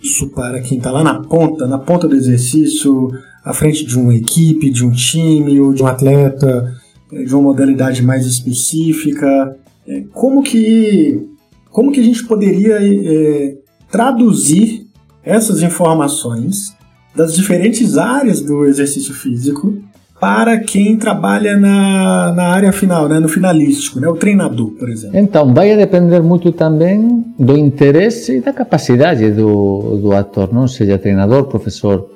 isso 0.02 0.28
para 0.30 0.60
quem 0.62 0.78
está 0.78 0.92
lá 0.92 1.02
na 1.02 1.22
ponta, 1.22 1.66
na 1.66 1.78
ponta 1.78 2.08
do 2.08 2.16
exercício, 2.16 3.10
à 3.44 3.54
frente 3.54 3.86
de 3.86 3.98
uma 3.98 4.14
equipe, 4.14 4.70
de 4.70 4.86
um 4.86 4.92
time 4.92 5.60
ou 5.62 5.74
de 5.74 5.82
um 5.82 5.88
atleta 5.88 6.83
de 7.26 7.34
uma 7.34 7.44
modalidade 7.44 8.02
mais 8.02 8.26
específica. 8.26 9.58
É, 9.88 10.04
como 10.12 10.42
que, 10.42 11.22
como 11.70 11.92
que 11.92 12.00
a 12.00 12.04
gente 12.04 12.24
poderia 12.26 12.78
é, 12.82 13.56
traduzir 13.92 14.88
essas 15.24 15.62
informações 15.62 16.76
das 17.16 17.36
diferentes 17.36 17.98
áreas 17.98 18.42
do 18.42 18.66
exercício 18.66 19.14
físico 19.14 19.78
para 20.20 20.58
quem 20.58 20.98
trabalha 20.98 21.58
na, 21.58 22.32
na 22.32 22.44
área 22.46 22.72
final, 22.72 23.10
né, 23.10 23.20
no 23.20 23.28
finalístico, 23.28 24.00
né, 24.00 24.08
o 24.08 24.16
treinador, 24.16 24.72
por 24.72 24.90
exemplo? 24.90 25.18
Então, 25.18 25.54
vai 25.54 25.76
depender 25.76 26.22
muito 26.22 26.50
também 26.54 27.26
do 27.38 27.58
interesse 27.58 28.38
e 28.38 28.40
da 28.40 28.54
capacidade 28.54 29.30
do, 29.32 29.98
do 30.02 30.14
ator, 30.14 30.54
não 30.54 30.66
seja 30.66 30.98
treinador, 30.98 31.44
professor. 31.46 32.10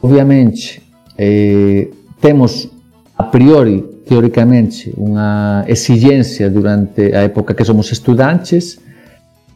Obviamente, 0.00 0.80
eh, 1.18 1.88
temos 2.20 2.70
a 3.18 3.24
priori 3.24 3.84
teóricamente 4.04 4.92
unha 4.96 5.64
exigencia 5.66 6.52
durante 6.52 7.12
a 7.16 7.24
época 7.24 7.56
que 7.56 7.64
somos 7.64 7.90
estudantes, 7.90 8.78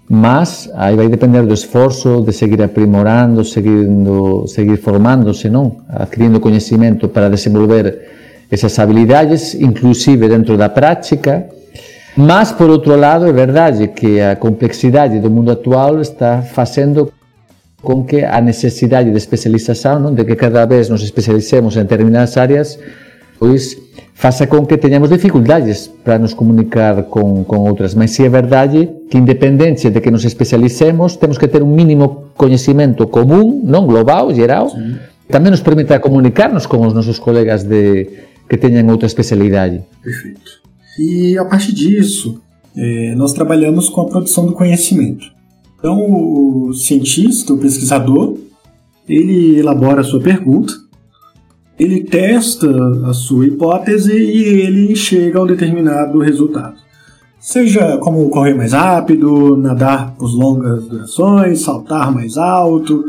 mas 0.08 0.70
aí 0.74 0.96
vai 0.96 1.08
depender 1.08 1.44
do 1.44 1.52
esforzo 1.52 2.24
de 2.24 2.32
seguir 2.32 2.62
aprimorando, 2.64 3.44
seguindo, 3.44 4.48
seguir 4.48 4.80
formándose, 4.80 5.52
non? 5.52 5.84
adquirindo 5.88 6.40
coñecimento 6.40 7.12
para 7.12 7.28
desenvolver 7.28 8.08
esas 8.50 8.78
habilidades, 8.80 9.52
inclusive 9.52 10.24
dentro 10.26 10.56
da 10.56 10.72
práctica, 10.72 11.52
mas 12.16 12.50
por 12.50 12.72
outro 12.72 12.96
lado 12.96 13.28
é 13.28 13.32
verdade 13.32 13.92
que 13.92 14.18
a 14.24 14.34
complexidade 14.34 15.20
do 15.20 15.28
mundo 15.28 15.52
actual 15.52 16.00
está 16.00 16.40
facendo 16.40 17.12
con 17.84 18.08
que 18.08 18.24
a 18.24 18.40
necesidade 18.40 19.12
de 19.12 19.20
especialización, 19.20 20.02
non? 20.02 20.16
de 20.16 20.24
que 20.24 20.40
cada 20.40 20.64
vez 20.64 20.88
nos 20.88 21.04
especialicemos 21.04 21.76
en 21.76 21.84
determinadas 21.84 22.40
áreas, 22.40 22.80
pois 23.36 23.76
faça 24.18 24.48
con 24.48 24.66
que 24.66 24.76
teñamos 24.76 25.10
dificultades 25.10 25.86
para 26.02 26.18
nos 26.18 26.34
comunicar 26.34 27.06
con, 27.06 27.46
con 27.46 27.70
outras, 27.70 27.94
mas 27.94 28.10
si 28.10 28.26
é 28.26 28.28
verdade 28.28 28.90
que 29.06 29.14
independencia 29.14 29.94
de 29.94 30.02
que 30.02 30.10
nos 30.10 30.26
especialicemos, 30.26 31.22
temos 31.22 31.38
que 31.38 31.46
ter 31.46 31.62
un 31.62 31.70
mínimo 31.70 32.34
coñecimento 32.34 33.06
común, 33.14 33.62
non 33.62 33.86
global, 33.86 34.34
geral, 34.34 34.74
sí. 34.74 34.98
tamén 35.30 35.54
nos 35.54 35.62
permite 35.62 35.94
comunicarnos 36.02 36.66
con 36.66 36.82
os 36.82 36.90
nosos 36.90 37.22
colegas 37.22 37.62
de 37.62 38.10
que 38.50 38.58
teñan 38.58 38.90
outra 38.90 39.06
especialidade. 39.06 39.86
Perfeito. 40.02 40.66
E 40.98 41.38
a 41.38 41.46
partir 41.46 41.70
disso, 41.70 42.42
é, 42.74 43.14
nós 43.14 43.30
trabalhamos 43.30 43.86
com 43.86 44.02
a 44.02 44.10
produção 44.10 44.50
do 44.50 44.52
conhecimento. 44.52 45.30
Então, 45.78 45.94
o 45.94 46.74
cientista, 46.74 47.54
o 47.54 47.58
pesquisador, 47.62 48.34
ele 49.06 49.62
elabora 49.62 50.02
a 50.02 50.04
sua 50.04 50.18
pergunta, 50.18 50.74
ele 51.78 52.02
testa 52.02 52.68
a 53.06 53.12
sua 53.12 53.46
hipótese 53.46 54.12
e 54.12 54.42
ele 54.60 54.96
chega 54.96 55.38
a 55.38 55.42
um 55.42 55.46
determinado 55.46 56.18
resultado. 56.18 56.76
Seja 57.38 57.98
como 57.98 58.28
correr 58.30 58.54
mais 58.54 58.72
rápido, 58.72 59.56
nadar 59.56 60.14
por 60.16 60.28
longas 60.28 60.88
durações, 60.88 61.60
saltar 61.60 62.12
mais 62.12 62.36
alto, 62.36 63.04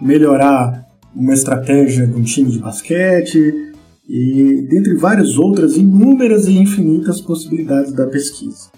melhorar 0.00 0.86
uma 1.14 1.34
estratégia 1.34 2.06
de 2.06 2.14
um 2.14 2.22
time 2.22 2.50
de 2.50 2.58
basquete, 2.58 3.66
e 4.08 4.66
dentre 4.70 4.94
várias 4.94 5.36
outras 5.36 5.76
inúmeras 5.76 6.46
e 6.46 6.56
infinitas 6.56 7.20
possibilidades 7.20 7.92
da 7.92 8.06
pesquisa. 8.06 8.70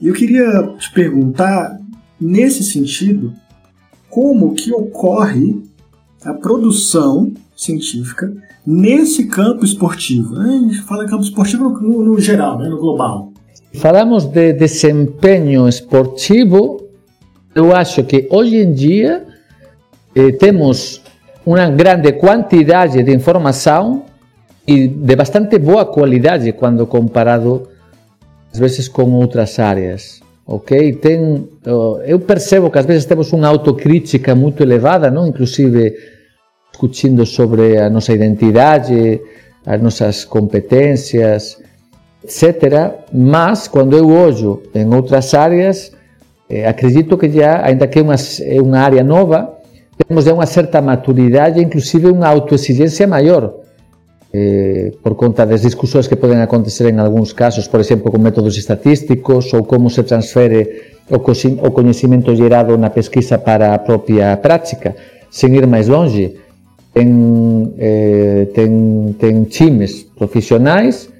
E 0.00 0.08
eu 0.08 0.14
queria 0.14 0.74
te 0.78 0.92
perguntar, 0.92 1.78
nesse 2.20 2.62
sentido, 2.62 3.32
como 4.10 4.54
que 4.54 4.72
ocorre 4.72 5.60
a 6.24 6.34
produção 6.34 7.32
científica 7.58 8.32
nesse 8.64 9.26
campo 9.26 9.64
esportivo. 9.64 10.38
A 10.38 10.46
gente 10.46 10.80
fala 10.82 11.04
campo 11.06 11.24
esportivo 11.24 11.68
no, 11.70 12.04
no 12.04 12.20
geral, 12.20 12.56
né, 12.56 12.68
no 12.68 12.78
global. 12.78 13.32
Falamos 13.74 14.24
de 14.24 14.52
desempenho 14.52 15.68
esportivo. 15.68 16.86
Eu 17.54 17.74
acho 17.74 18.04
que 18.04 18.28
hoje 18.30 18.58
em 18.58 18.72
dia 18.72 19.26
eh, 20.14 20.32
temos 20.32 21.02
uma 21.44 21.68
grande 21.68 22.12
quantidade 22.12 23.02
de 23.02 23.12
informação 23.12 24.04
e 24.66 24.86
de 24.86 25.16
bastante 25.16 25.58
boa 25.58 25.84
qualidade 25.84 26.52
quando 26.52 26.86
comparado 26.86 27.68
às 28.52 28.58
vezes 28.58 28.86
com 28.86 29.10
outras 29.12 29.58
áreas. 29.58 30.20
Ok? 30.46 30.92
Tem, 30.94 31.46
eu 32.06 32.20
percebo 32.20 32.70
que 32.70 32.78
às 32.78 32.86
vezes 32.86 33.04
temos 33.04 33.32
uma 33.32 33.48
autocrítica 33.48 34.34
muito 34.34 34.62
elevada, 34.62 35.10
não? 35.10 35.26
Inclusive 35.26 35.94
discutindo 36.78 37.26
sobre 37.26 37.76
a 37.76 37.90
nosa 37.90 38.12
identidade, 38.12 39.20
as 39.66 39.82
nossas 39.82 40.24
competências, 40.24 41.58
etc. 42.22 42.94
Mas, 43.12 43.66
quando 43.66 43.96
eu 43.96 44.08
olho 44.08 44.62
em 44.72 44.86
outras 44.94 45.34
áreas, 45.34 45.90
eh, 46.48 46.68
acredito 46.68 47.18
que 47.18 47.28
já, 47.28 47.66
ainda 47.66 47.88
que 47.88 47.98
é 47.98 48.02
uma, 48.02 48.14
é 48.14 48.60
uma 48.62 48.78
área 48.78 49.02
nova, 49.02 49.58
temos 50.06 50.24
já 50.24 50.32
uma 50.32 50.46
certa 50.46 50.80
maturidade, 50.80 51.60
inclusive 51.60 52.06
uma 52.06 52.28
autoexigência 52.28 53.08
maior, 53.08 53.54
eh, 54.32 54.92
por 55.02 55.16
conta 55.16 55.44
das 55.44 55.62
discussões 55.62 56.06
que 56.06 56.14
podem 56.14 56.40
acontecer 56.40 56.94
em 56.94 56.98
alguns 57.00 57.32
casos, 57.32 57.66
por 57.66 57.80
exemplo, 57.80 58.12
com 58.12 58.18
métodos 58.18 58.56
estatísticos 58.56 59.52
ou 59.52 59.64
como 59.64 59.90
se 59.90 60.04
transfere 60.04 60.96
o 61.10 61.70
conhecimento 61.70 62.36
gerado 62.36 62.78
na 62.78 62.90
pesquisa 62.90 63.36
para 63.36 63.74
a 63.74 63.78
própria 63.78 64.36
prática, 64.36 64.94
sem 65.28 65.56
ir 65.56 65.66
mais 65.66 65.88
longe 65.88 66.36
ten, 66.92 67.74
eh, 67.78 68.50
ten, 68.54 69.14
ten 69.18 69.46
times 69.46 70.06
profesionais 70.16 71.10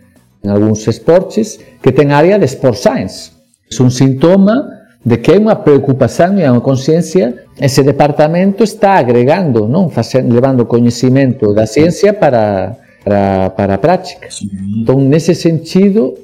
en 0.43 0.51
algúns 0.51 0.87
esportes 0.89 1.61
que 1.83 1.93
ten 1.93 2.11
área 2.11 2.39
de 2.39 2.47
sport 2.47 2.79
science. 2.79 3.33
É 3.69 3.83
un 3.83 3.91
sintoma 3.91 4.79
de 5.05 5.21
que 5.21 5.33
hai 5.33 5.39
unha 5.39 5.63
preocupación 5.63 6.39
e 6.41 6.45
unha 6.45 6.65
consciencia 6.65 7.47
ese 7.59 7.83
departamento 7.83 8.63
está 8.63 8.99
agregando, 8.99 9.67
non, 9.67 9.91
Facendo, 9.91 10.35
levando 10.35 10.67
coñecimento 10.67 11.51
da 11.55 11.67
ciencia 11.67 12.15
para, 12.15 12.79
para, 13.03 13.51
para 13.55 13.75
a 13.77 13.83
práctica. 13.83 14.31
Sí. 14.31 14.47
Entón, 14.83 15.11
nese 15.11 15.35
sentido, 15.35 16.15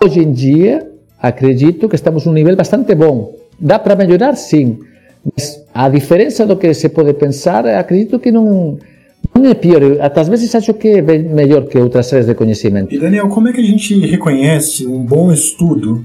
hoxe 0.00 0.24
en 0.24 0.32
día, 0.32 0.84
acredito 1.20 1.88
que 1.88 1.96
estamos 1.96 2.24
un 2.24 2.34
nivel 2.34 2.56
bastante 2.56 2.94
bom. 2.96 3.36
Dá 3.60 3.76
para 3.76 3.96
mellorar, 3.96 4.36
sim, 4.36 4.80
mas 5.20 5.59
a 5.72 5.88
diferença 5.88 6.46
do 6.46 6.56
que 6.56 6.72
se 6.74 6.88
pode 6.88 7.12
pensar, 7.14 7.66
acredito 7.66 8.18
que 8.18 8.32
non, 8.32 8.76
Não 9.34 9.46
é 9.46 9.54
pior, 9.54 9.80
às 10.00 10.28
vezes 10.28 10.54
acho 10.54 10.74
que 10.74 10.88
é 10.88 11.02
melhor 11.02 11.66
que 11.66 11.78
outras 11.78 12.12
áreas 12.12 12.26
de 12.26 12.34
conhecimento. 12.34 12.94
E 12.94 12.98
Daniel, 12.98 13.28
como 13.28 13.48
é 13.48 13.52
que 13.52 13.60
a 13.60 13.64
gente 13.64 13.98
reconhece 14.06 14.86
um 14.86 15.04
bom 15.04 15.32
estudo 15.32 16.04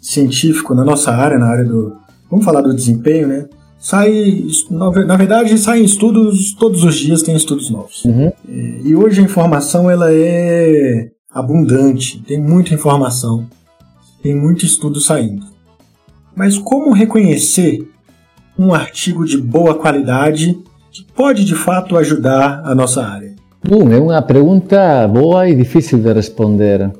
científico 0.00 0.74
na 0.74 0.84
nossa 0.84 1.12
área, 1.12 1.38
na 1.38 1.46
área 1.46 1.64
do. 1.64 1.96
Vamos 2.30 2.44
falar 2.44 2.60
do 2.60 2.74
desempenho, 2.74 3.28
né? 3.28 3.46
Sai, 3.78 4.44
na 4.70 5.16
verdade, 5.16 5.56
saem 5.56 5.84
estudos 5.84 6.52
todos 6.54 6.82
os 6.82 6.96
dias, 6.96 7.22
tem 7.22 7.36
estudos 7.36 7.70
novos. 7.70 8.04
Uhum. 8.04 8.32
E 8.84 8.94
hoje 8.96 9.20
a 9.20 9.24
informação 9.24 9.88
ela 9.88 10.12
é 10.12 11.10
abundante, 11.30 12.20
tem 12.26 12.40
muita 12.40 12.74
informação, 12.74 13.46
tem 14.20 14.34
muito 14.34 14.64
estudo 14.64 15.00
saindo. 15.00 15.46
Mas 16.34 16.58
como 16.58 16.92
reconhecer 16.92 17.88
um 18.58 18.74
artigo 18.74 19.24
de 19.24 19.38
boa 19.38 19.74
qualidade 19.76 20.58
que 20.90 21.04
pode 21.14 21.44
de 21.44 21.54
fato 21.54 21.96
ajudar 21.96 22.62
a 22.64 22.74
nossa 22.74 23.06
área? 23.06 23.34
Bom, 23.66 23.90
é 23.90 23.98
uma 23.98 24.22
pergunta 24.22 25.06
boa 25.06 25.48
e 25.48 25.54
difícil 25.54 25.98
de 25.98 26.12
responder. 26.12 26.90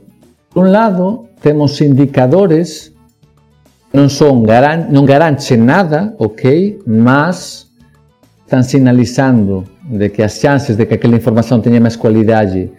Por 0.51 0.67
um 0.67 0.71
lado, 0.71 1.27
temos 1.41 1.81
indicadores 1.81 2.93
não 3.93 4.09
são 4.09 4.45
não 4.91 5.05
garantem 5.05 5.57
nada, 5.57 6.15
ok, 6.19 6.79
mas 6.87 7.67
estão 8.45 8.63
sinalizando 8.63 9.65
de 9.85 10.09
que 10.11 10.23
as 10.23 10.35
chances 10.39 10.77
de 10.77 10.85
que 10.85 10.95
aquela 10.95 11.17
informação 11.17 11.61
tenha 11.61 11.81
mais 11.81 11.97
qualidade 11.97 12.71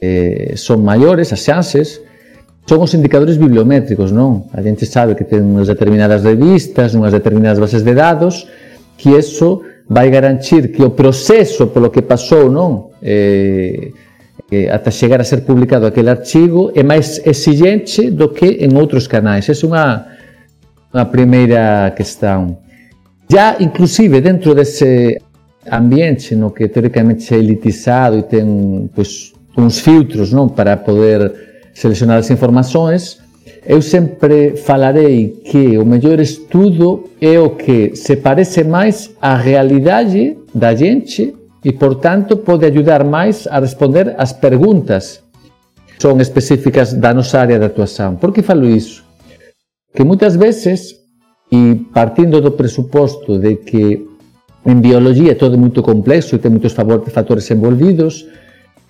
eh, 0.00 0.54
são 0.56 0.78
maiores, 0.78 1.32
as 1.32 1.40
chances, 1.40 2.00
são 2.66 2.82
os 2.82 2.94
indicadores 2.94 3.36
bibliométricos, 3.36 4.12
não? 4.12 4.46
A 4.52 4.62
gente 4.62 4.86
sabe 4.86 5.14
que 5.14 5.24
tem 5.24 5.40
umas 5.40 5.68
determinadas 5.68 6.22
revistas, 6.22 6.94
umas 6.94 7.12
determinadas 7.12 7.58
bases 7.58 7.82
de 7.82 7.94
dados, 7.94 8.46
que 8.96 9.10
isso 9.10 9.62
vai 9.88 10.10
garantir 10.10 10.68
que 10.68 10.82
o 10.82 10.90
processo 10.90 11.66
pelo 11.66 11.90
que 11.90 12.00
passou, 12.00 12.50
não? 12.50 12.90
Eh, 13.02 13.90
eh, 14.50 14.70
até 14.70 14.90
chegar 14.90 15.20
a 15.20 15.24
ser 15.24 15.42
publicado 15.42 15.86
aquele 15.86 16.08
artigo 16.08 16.70
é 16.74 16.82
mais 16.82 17.20
exigente 17.26 18.10
do 18.10 18.28
que 18.28 18.46
em 18.46 18.76
outros 18.76 19.06
canais. 19.06 19.48
É 19.48 19.66
uma 19.66 20.06
uma 20.92 21.06
primeira 21.06 21.90
questão. 21.96 22.58
Já, 23.28 23.56
inclusive, 23.60 24.20
dentro 24.20 24.54
desse 24.54 25.18
ambiente 25.70 26.36
no 26.36 26.50
que 26.50 26.68
teoricamente 26.68 27.32
é 27.34 27.38
elitizado 27.38 28.18
e 28.18 28.22
tem 28.22 28.90
pois, 28.94 29.32
uns 29.56 29.78
filtros 29.78 30.32
não, 30.32 30.48
para 30.48 30.76
poder 30.76 31.32
selecionar 31.74 32.18
as 32.18 32.30
informações, 32.30 33.18
eu 33.66 33.80
sempre 33.80 34.56
falarei 34.56 35.28
que 35.44 35.78
o 35.78 35.84
melhor 35.84 36.20
estudo 36.20 37.10
é 37.20 37.38
o 37.38 37.50
que 37.50 37.94
se 37.94 38.16
parece 38.16 38.64
mais 38.64 39.10
à 39.20 39.34
realidade 39.34 40.36
da 40.54 40.74
gente 40.74 41.34
e, 41.64 41.72
portanto, 41.72 42.36
pode 42.36 42.66
ajudar 42.66 43.04
mais 43.04 43.46
a 43.46 43.60
responder 43.60 44.14
às 44.18 44.32
perguntas 44.32 45.22
que 45.96 46.02
são 46.02 46.20
específicas 46.20 46.92
da 46.92 47.14
nossa 47.14 47.38
área 47.38 47.58
de 47.58 47.64
atuação. 47.64 48.16
Por 48.16 48.32
que 48.32 48.42
falo 48.42 48.66
isso? 48.66 49.04
que 49.94 50.04
muitas 50.04 50.36
vezes, 50.36 50.96
e 51.50 51.74
partindo 51.92 52.40
do 52.40 52.52
pressuposto 52.52 53.38
de 53.38 53.56
que 53.56 54.06
em 54.64 54.76
biologia 54.76 55.36
é 55.38 55.56
muito 55.56 55.82
complexo 55.82 56.34
e 56.34 56.38
tem 56.38 56.50
muitos 56.50 56.72
fatores 56.72 57.50
envolvidos, 57.50 58.26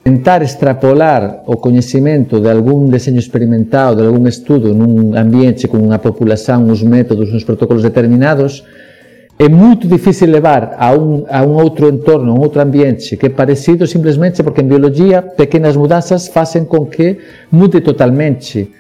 tentar 0.05 0.43
extrapolar 0.43 1.43
o 1.47 1.57
conhecimento 1.57 2.41
de 2.41 2.51
algum 2.51 2.89
desenho 2.89 3.19
experimental, 3.19 3.95
de 3.95 4.03
algum 4.03 4.27
estudo 4.27 4.75
num 4.75 5.17
ambiente 5.17 5.69
com 5.69 5.79
uma 5.79 5.99
população, 5.99 6.65
uns 6.65 6.83
métodos, 6.83 7.33
uns 7.33 7.45
protocolos 7.45 7.83
determinados, 7.83 8.65
é 9.39 9.49
muito 9.49 9.89
difícil 9.89 10.29
levar 10.29 10.77
a 10.79 10.93
um, 10.93 11.25
a 11.29 11.43
um 11.43 11.55
outro 11.55 11.89
entorno, 11.89 12.33
a 12.33 12.35
um 12.35 12.41
outro 12.41 12.61
ambiente 12.61 13.17
que 13.17 13.27
é 13.27 13.29
parecido 13.29 13.87
simplesmente 13.87 14.43
porque 14.43 14.61
em 14.61 14.69
biologia 14.69 15.23
pequenas 15.23 15.77
mudanças 15.77 16.29
fazem 16.29 16.65
com 16.65 16.85
que 16.87 17.19
mude 17.51 17.81
totalmente 17.81 18.71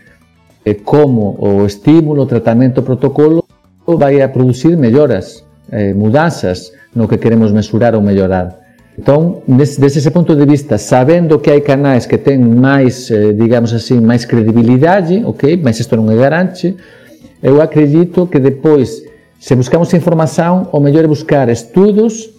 como 0.85 1.37
o 1.41 1.67
estímulo, 1.67 2.23
o 2.23 2.27
tratamento, 2.27 2.79
o 2.79 2.83
protocolo 2.83 3.45
vai 3.87 4.23
a 4.23 4.29
produzir 4.29 4.77
melhoras, 4.77 5.45
eh, 5.71 5.93
mudanças 5.93 6.73
no 6.95 7.09
que 7.09 7.19
queremos 7.19 7.51
mesurar 7.51 7.95
ou 7.95 8.01
melhorar. 8.01 8.62
Então, 8.99 9.43
desde 9.49 9.87
esse 9.87 10.11
ponto 10.11 10.37
de 10.37 10.45
vista, 10.45 10.77
sabendo 10.77 11.39
que 11.39 11.51
há 11.51 11.61
canais 11.61 12.05
que 12.05 12.19
têm 12.19 12.39
mais, 12.39 13.11
eh, 13.11 13.33
digamos 13.33 13.73
assim, 13.73 14.01
mais 14.01 14.25
credibilidade, 14.25 15.23
ok, 15.25 15.59
mas 15.63 15.81
isto 15.81 15.97
não 15.97 16.11
é 16.11 16.17
garante, 16.17 16.77
eu 17.43 17.61
acredito 17.61 18.27
que 18.27 18.39
depois, 18.39 19.03
se 19.41 19.55
buscamos 19.55 19.93
informação, 19.95 20.69
o 20.73 20.79
melhor 20.79 21.05
é 21.05 21.09
buscar 21.09 21.49
estudos 21.49 22.31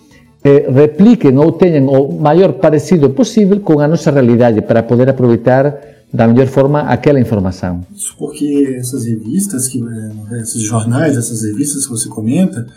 que 0.43 0.69
repliquem 0.69 1.37
ou 1.37 1.51
tenham 1.51 1.87
o 1.87 2.21
maior 2.21 2.53
parecido 2.53 3.09
possível 3.09 3.59
com 3.59 3.79
a 3.79 3.87
nossa 3.87 4.11
realidade 4.11 4.61
para 4.61 4.83
poder 4.83 5.09
aproveitar 5.09 5.79
da 6.13 6.27
melhor 6.27 6.47
forma 6.47 6.81
aquela 6.81 7.19
informação. 7.19 7.81
Isso 7.95 8.15
porque 8.19 8.75
essas 8.77 9.05
revistas, 9.05 9.67
que, 9.67 9.81
eh, 9.81 10.41
esses 10.41 10.61
jornais, 10.61 11.17
essas 11.17 11.43
revistas 11.43 11.85
que 11.85 11.91
você 11.91 12.07
comenta, 12.07 12.67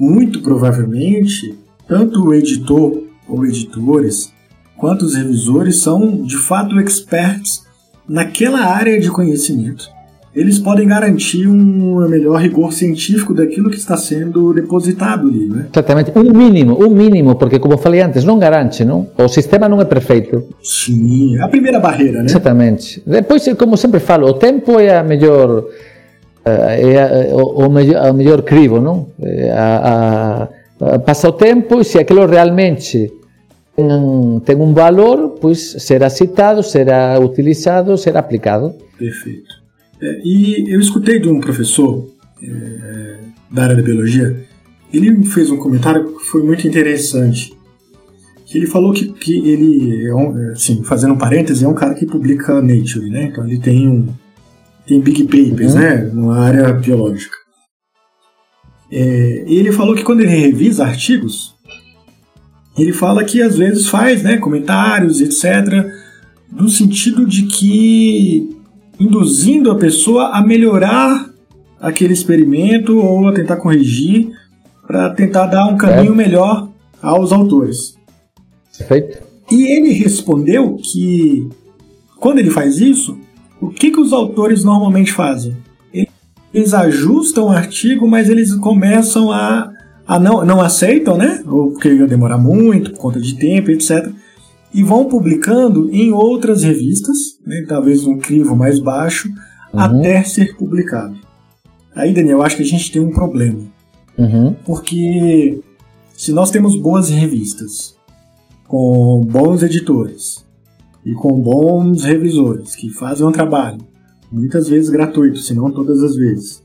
muito 0.00 0.40
provavelmente, 0.40 1.54
tanto 1.86 2.24
o 2.24 2.34
editor 2.34 3.02
ou 3.28 3.44
editores, 3.44 4.32
quanto 4.76 5.04
os 5.04 5.14
revisores 5.14 5.76
são 5.82 6.22
de 6.22 6.36
fato 6.36 6.78
experts 6.80 7.64
naquela 8.08 8.60
área 8.60 9.00
de 9.00 9.10
conhecimento 9.10 9.96
eles 10.36 10.58
podem 10.58 10.86
garantir 10.86 11.48
um 11.48 12.06
melhor 12.06 12.38
rigor 12.38 12.70
científico 12.70 13.32
daquilo 13.32 13.70
que 13.70 13.78
está 13.78 13.96
sendo 13.96 14.52
depositado 14.52 15.28
ali, 15.28 15.48
né? 15.48 15.66
Exatamente, 15.72 16.12
um 16.14 16.30
mínimo, 16.30 16.78
um 16.78 16.90
mínimo, 16.90 17.36
porque 17.36 17.58
como 17.58 17.78
falei 17.78 18.02
antes, 18.02 18.22
não 18.22 18.38
garante, 18.38 18.84
não? 18.84 19.08
O 19.16 19.28
sistema 19.28 19.66
não 19.66 19.80
é 19.80 19.86
perfeito. 19.86 20.44
Sim, 20.62 21.38
a 21.40 21.48
primeira 21.48 21.80
barreira, 21.80 22.18
né? 22.18 22.26
Exatamente. 22.26 23.02
Depois, 23.06 23.50
como 23.54 23.78
sempre 23.78 23.98
falo, 23.98 24.26
o 24.26 24.34
tempo 24.34 24.78
é 24.78 24.98
a 24.98 25.02
melhor 25.02 25.64
eh, 26.44 26.82
é 26.82 27.34
o, 27.34 27.70
melhor, 27.70 28.10
o 28.10 28.14
melhor 28.14 28.42
crivo, 28.42 28.78
não? 28.78 29.06
A, 29.54 30.48
a, 30.84 30.94
a, 30.94 30.98
passa 30.98 31.30
o 31.30 31.32
tempo 31.32 31.80
e 31.80 31.84
se 31.84 31.98
aquilo 31.98 32.26
realmente 32.26 33.10
tem, 34.44 34.56
um 34.56 34.72
valor, 34.72 35.36
pois 35.40 35.76
será 35.78 36.08
citado, 36.08 36.62
será 36.62 37.18
utilizado, 37.20 37.96
será 37.98 38.20
aplicado. 38.20 38.74
Perfeito. 38.98 39.66
É, 40.00 40.20
e 40.24 40.74
eu 40.74 40.80
escutei 40.80 41.18
de 41.18 41.28
um 41.28 41.40
professor 41.40 42.10
é, 42.42 43.18
da 43.50 43.64
área 43.64 43.76
da 43.76 43.82
biologia, 43.82 44.44
ele 44.92 45.24
fez 45.24 45.50
um 45.50 45.58
comentário 45.58 46.16
que 46.16 46.24
foi 46.24 46.42
muito 46.42 46.66
interessante. 46.66 47.54
Que 48.46 48.58
ele 48.58 48.66
falou 48.66 48.92
que, 48.92 49.12
que 49.12 49.48
ele, 49.48 50.06
é 50.06 50.14
um, 50.14 50.52
assim, 50.52 50.82
fazendo 50.84 51.14
um 51.14 51.18
parêntese, 51.18 51.64
é 51.64 51.68
um 51.68 51.74
cara 51.74 51.94
que 51.94 52.06
publica 52.06 52.62
Nature, 52.62 53.10
né? 53.10 53.24
Então 53.24 53.44
ele 53.44 53.58
tem 53.58 53.88
um 53.88 54.06
tem 54.86 55.00
big 55.00 55.24
papers, 55.24 55.74
uhum. 55.74 55.80
né? 55.80 56.10
Na 56.14 56.38
área 56.38 56.72
biológica. 56.72 57.36
É, 58.90 59.44
e 59.48 59.56
ele 59.56 59.72
falou 59.72 59.96
que 59.96 60.04
quando 60.04 60.20
ele 60.20 60.30
revisa 60.30 60.84
artigos, 60.84 61.55
ele 62.78 62.92
fala 62.92 63.24
que 63.24 63.40
às 63.40 63.56
vezes 63.56 63.88
faz, 63.88 64.22
né, 64.22 64.36
comentários, 64.36 65.20
etc, 65.20 65.90
no 66.50 66.68
sentido 66.68 67.26
de 67.26 67.42
que 67.44 68.56
induzindo 68.98 69.70
a 69.70 69.76
pessoa 69.76 70.28
a 70.28 70.42
melhorar 70.42 71.30
aquele 71.80 72.12
experimento 72.12 72.98
ou 72.98 73.28
a 73.28 73.32
tentar 73.32 73.56
corrigir 73.56 74.30
para 74.86 75.10
tentar 75.10 75.46
dar 75.46 75.66
um 75.66 75.76
caminho 75.76 76.12
é. 76.12 76.16
melhor 76.16 76.68
aos 77.02 77.32
autores. 77.32 77.96
Perfeito. 78.76 79.18
E 79.50 79.76
ele 79.76 79.92
respondeu 79.92 80.76
que 80.76 81.48
quando 82.18 82.38
ele 82.38 82.50
faz 82.50 82.80
isso, 82.80 83.18
o 83.60 83.68
que, 83.68 83.90
que 83.90 84.00
os 84.00 84.12
autores 84.12 84.64
normalmente 84.64 85.12
fazem? 85.12 85.56
Eles 86.52 86.72
ajustam 86.72 87.46
o 87.46 87.50
artigo, 87.50 88.08
mas 88.08 88.30
eles 88.30 88.54
começam 88.54 89.30
a, 89.30 89.70
a 90.06 90.18
não, 90.18 90.44
não 90.44 90.60
aceitam, 90.60 91.16
né? 91.16 91.42
Ou 91.46 91.72
porque 91.72 91.92
ia 91.92 92.06
demorar 92.06 92.38
muito, 92.38 92.92
por 92.92 92.98
conta 92.98 93.20
de 93.20 93.36
tempo, 93.36 93.70
etc 93.70 94.12
e 94.76 94.82
vão 94.82 95.06
publicando 95.06 95.90
em 95.90 96.12
outras 96.12 96.62
revistas, 96.62 97.38
né, 97.46 97.64
talvez 97.66 98.06
um 98.06 98.18
crivo 98.18 98.54
mais 98.54 98.78
baixo, 98.78 99.26
uhum. 99.72 99.80
até 99.80 100.22
ser 100.22 100.54
publicado. 100.54 101.16
Aí, 101.94 102.12
Daniel, 102.12 102.38
eu 102.38 102.42
acho 102.42 102.56
que 102.56 102.62
a 102.62 102.66
gente 102.66 102.92
tem 102.92 103.00
um 103.00 103.10
problema. 103.10 103.60
Uhum. 104.18 104.54
Porque 104.66 105.62
se 106.14 106.30
nós 106.30 106.50
temos 106.50 106.78
boas 106.78 107.08
revistas, 107.08 107.96
com 108.68 109.24
bons 109.24 109.62
editores 109.62 110.44
e 111.06 111.14
com 111.14 111.40
bons 111.40 112.04
revisores 112.04 112.76
que 112.76 112.90
fazem 112.90 113.26
um 113.26 113.32
trabalho, 113.32 113.78
muitas 114.30 114.68
vezes 114.68 114.90
gratuito, 114.90 115.38
se 115.38 115.54
não 115.54 115.70
todas 115.70 116.02
as 116.02 116.16
vezes, 116.16 116.62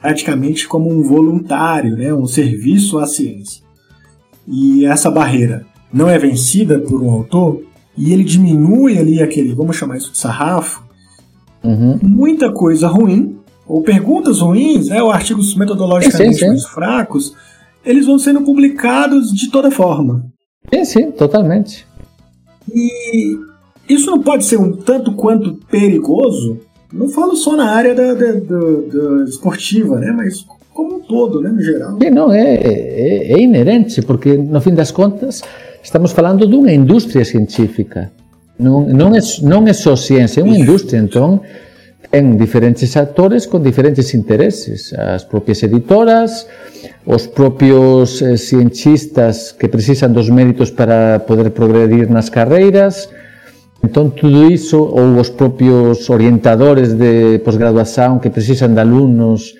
praticamente 0.00 0.66
como 0.66 0.90
um 0.90 1.02
voluntário, 1.02 1.96
né, 1.96 2.12
um 2.14 2.26
serviço 2.26 2.98
à 2.98 3.06
ciência. 3.06 3.62
E 4.46 4.86
essa 4.86 5.10
barreira 5.10 5.66
não 5.92 6.08
é 6.08 6.18
vencida 6.18 6.78
por 6.78 7.02
um 7.02 7.10
autor 7.10 7.62
e 7.96 8.12
ele 8.12 8.24
diminui 8.24 8.98
ali 8.98 9.20
aquele, 9.20 9.54
vamos 9.54 9.76
chamar 9.76 9.96
isso 9.96 10.12
de 10.12 10.18
sarrafo, 10.18 10.82
uhum. 11.64 11.98
muita 12.02 12.52
coisa 12.52 12.86
ruim, 12.86 13.36
ou 13.66 13.82
perguntas 13.82 14.40
ruins, 14.40 14.88
né, 14.88 15.02
ou 15.02 15.10
artigos 15.10 15.54
metodologicamente 15.56 16.34
sim, 16.34 16.38
sim, 16.38 16.44
sim. 16.44 16.48
mais 16.48 16.64
fracos, 16.64 17.34
eles 17.84 18.06
vão 18.06 18.18
sendo 18.18 18.42
publicados 18.42 19.30
de 19.32 19.50
toda 19.50 19.70
forma. 19.70 20.24
Sim, 20.72 20.84
sim, 20.84 21.10
totalmente. 21.10 21.86
E 22.72 23.36
isso 23.88 24.10
não 24.10 24.22
pode 24.22 24.44
ser 24.44 24.58
um 24.58 24.72
tanto 24.72 25.12
quanto 25.12 25.54
perigoso? 25.70 26.60
Não 26.92 27.08
falo 27.08 27.36
só 27.36 27.56
na 27.56 27.70
área 27.70 27.94
da, 27.94 28.14
da, 28.14 28.32
da, 28.32 29.18
da 29.18 29.24
esportiva, 29.24 29.98
né? 29.98 30.12
Mas 30.16 30.44
como 30.72 30.96
um 30.96 31.00
todo, 31.00 31.40
né, 31.40 31.50
no 31.50 31.60
geral. 31.60 31.98
Não, 32.12 32.32
é, 32.32 32.54
é, 32.54 33.32
é 33.32 33.40
inerente, 33.40 34.00
porque 34.02 34.36
no 34.36 34.60
fim 34.60 34.74
das 34.74 34.90
contas 34.90 35.42
estamos 35.82 36.12
falando 36.12 36.46
de 36.46 36.54
uma 36.54 36.72
indústria 36.72 37.24
científica. 37.24 38.12
Não, 38.58 38.86
não, 38.86 39.14
é, 39.14 39.20
não 39.42 39.66
é 39.66 39.72
só 39.72 39.96
ciência, 39.96 40.40
é 40.40 40.44
uma 40.44 40.56
indústria. 40.56 40.98
Então, 40.98 41.40
tem 42.10 42.36
diferentes 42.36 42.96
atores 42.96 43.44
com 43.44 43.60
diferentes 43.60 44.14
interesses. 44.14 44.92
As 44.94 45.24
próprias 45.24 45.62
editoras, 45.62 46.46
os 47.04 47.26
próprios 47.26 48.22
eh, 48.22 48.36
cientistas 48.36 49.52
que 49.52 49.68
precisam 49.68 50.10
dos 50.10 50.30
méritos 50.30 50.70
para 50.70 51.18
poder 51.20 51.50
progredir 51.50 52.10
nas 52.10 52.28
carreiras. 52.28 53.08
Entón, 53.78 54.10
tudo 54.10 54.50
iso, 54.50 54.82
ou 54.82 55.14
os 55.22 55.30
propios 55.30 56.10
orientadores 56.10 56.98
de 56.98 57.38
posgraduación 57.46 58.18
que 58.18 58.30
precisan 58.30 58.74
de 58.74 58.82
alumnos 58.82 59.54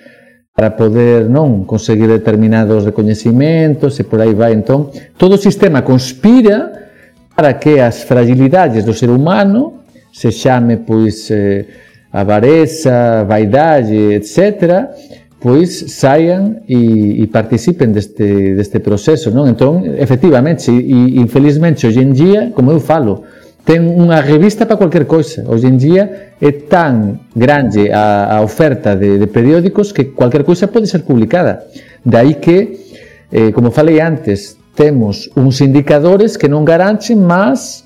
para 0.51 0.75
poder 0.75 1.31
non 1.31 1.63
conseguir 1.63 2.11
determinados 2.11 2.83
recoñecimentos 2.83 3.95
e 3.95 4.03
por 4.03 4.19
aí 4.19 4.35
vai. 4.35 4.51
Entón, 4.51 4.91
todo 5.15 5.39
o 5.39 5.41
sistema 5.41 5.87
conspira 5.87 6.91
para 7.31 7.55
que 7.55 7.79
as 7.79 8.03
fragilidades 8.03 8.83
do 8.83 8.91
ser 8.91 9.07
humano 9.07 9.87
se 10.11 10.35
chame 10.35 10.83
pois 10.83 11.31
eh, 11.31 11.63
avareza, 12.11 13.23
vaidade, 13.23 14.19
etc., 14.19 14.91
pois 15.39 15.95
saian 15.95 16.59
e, 16.67 17.23
e 17.23 17.27
participen 17.31 17.95
deste, 17.95 18.59
deste 18.59 18.83
proceso, 18.83 19.31
non? 19.31 19.47
Entón, 19.47 19.87
efectivamente, 19.95 20.67
e 20.67 21.15
infelizmente 21.15 21.87
hoxe 21.87 22.03
en 22.03 22.11
día, 22.11 22.51
como 22.51 22.75
eu 22.75 22.83
falo, 22.83 23.23
ten 23.69 23.85
unha 23.85 24.17
revista 24.25 24.65
para 24.65 24.81
cualquier 24.81 25.05
coisa. 25.05 25.45
Hoxe 25.45 25.69
en 25.69 25.77
día 25.77 26.33
é 26.41 26.51
tan 26.65 27.29
grande 27.37 27.93
a, 27.93 28.33
a 28.33 28.37
oferta 28.41 28.97
de, 28.97 29.21
de 29.21 29.27
periódicos 29.29 29.93
que 29.93 30.09
cualquier 30.09 30.41
coisa 30.41 30.65
pode 30.65 30.89
ser 30.89 31.05
publicada. 31.05 31.69
De 32.01 32.17
aí 32.17 32.41
que, 32.41 32.89
eh, 33.29 33.53
como 33.53 33.69
falei 33.69 34.01
antes, 34.01 34.57
temos 34.73 35.29
uns 35.37 35.61
indicadores 35.61 36.33
que 36.33 36.49
non 36.49 36.65
garanten, 36.65 37.13
mas 37.13 37.85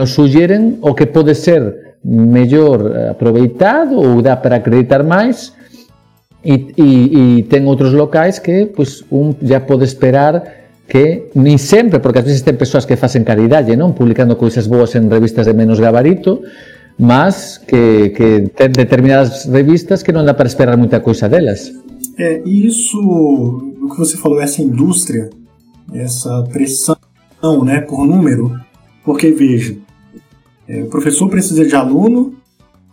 nos 0.00 0.16
o 0.80 0.96
que 0.96 1.04
pode 1.04 1.36
ser 1.36 2.00
mellor 2.00 3.12
aproveitado 3.12 4.00
ou 4.00 4.24
dá 4.24 4.40
para 4.40 4.64
acreditar 4.64 5.04
máis 5.04 5.52
E, 6.42 6.74
e, 6.74 6.90
e 7.38 7.42
ten 7.46 7.62
outros 7.70 7.94
locais 7.94 8.42
que 8.42 8.66
pues, 8.66 9.06
un 9.14 9.30
já 9.46 9.62
pode 9.62 9.86
esperar 9.86 10.61
que 10.88 11.30
nin 11.34 11.58
sempre, 11.58 12.00
porque 12.00 12.20
ás 12.20 12.26
veces 12.26 12.44
ten 12.44 12.58
persoas 12.58 12.84
que 12.84 12.98
facen 12.98 13.24
caridade, 13.24 13.76
non? 13.78 13.94
publicando 13.96 14.36
cousas 14.36 14.68
boas 14.68 14.94
en 14.98 15.08
revistas 15.08 15.46
de 15.46 15.54
menos 15.54 15.80
gabarito, 15.80 16.42
mas 16.98 17.62
que, 17.64 18.12
que 18.12 18.52
ten 18.52 18.72
determinadas 18.74 19.48
revistas 19.48 20.04
que 20.04 20.12
non 20.12 20.26
dá 20.26 20.34
para 20.36 20.50
esperar 20.50 20.76
moita 20.76 21.00
coisa 21.00 21.30
delas. 21.30 21.72
É, 22.18 22.42
e 22.44 22.66
isso, 22.68 23.00
o 23.00 23.88
que 23.88 23.96
você 23.96 24.20
falou, 24.20 24.42
essa 24.42 24.60
indústria, 24.60 25.30
essa 25.94 26.44
pressão 26.52 26.98
né, 27.64 27.80
por 27.80 28.04
número, 28.04 28.52
porque 29.04 29.32
veja, 29.32 29.74
é, 30.68 30.82
o 30.82 30.90
professor 30.92 31.30
precisa 31.30 31.64
de 31.64 31.74
aluno, 31.74 32.42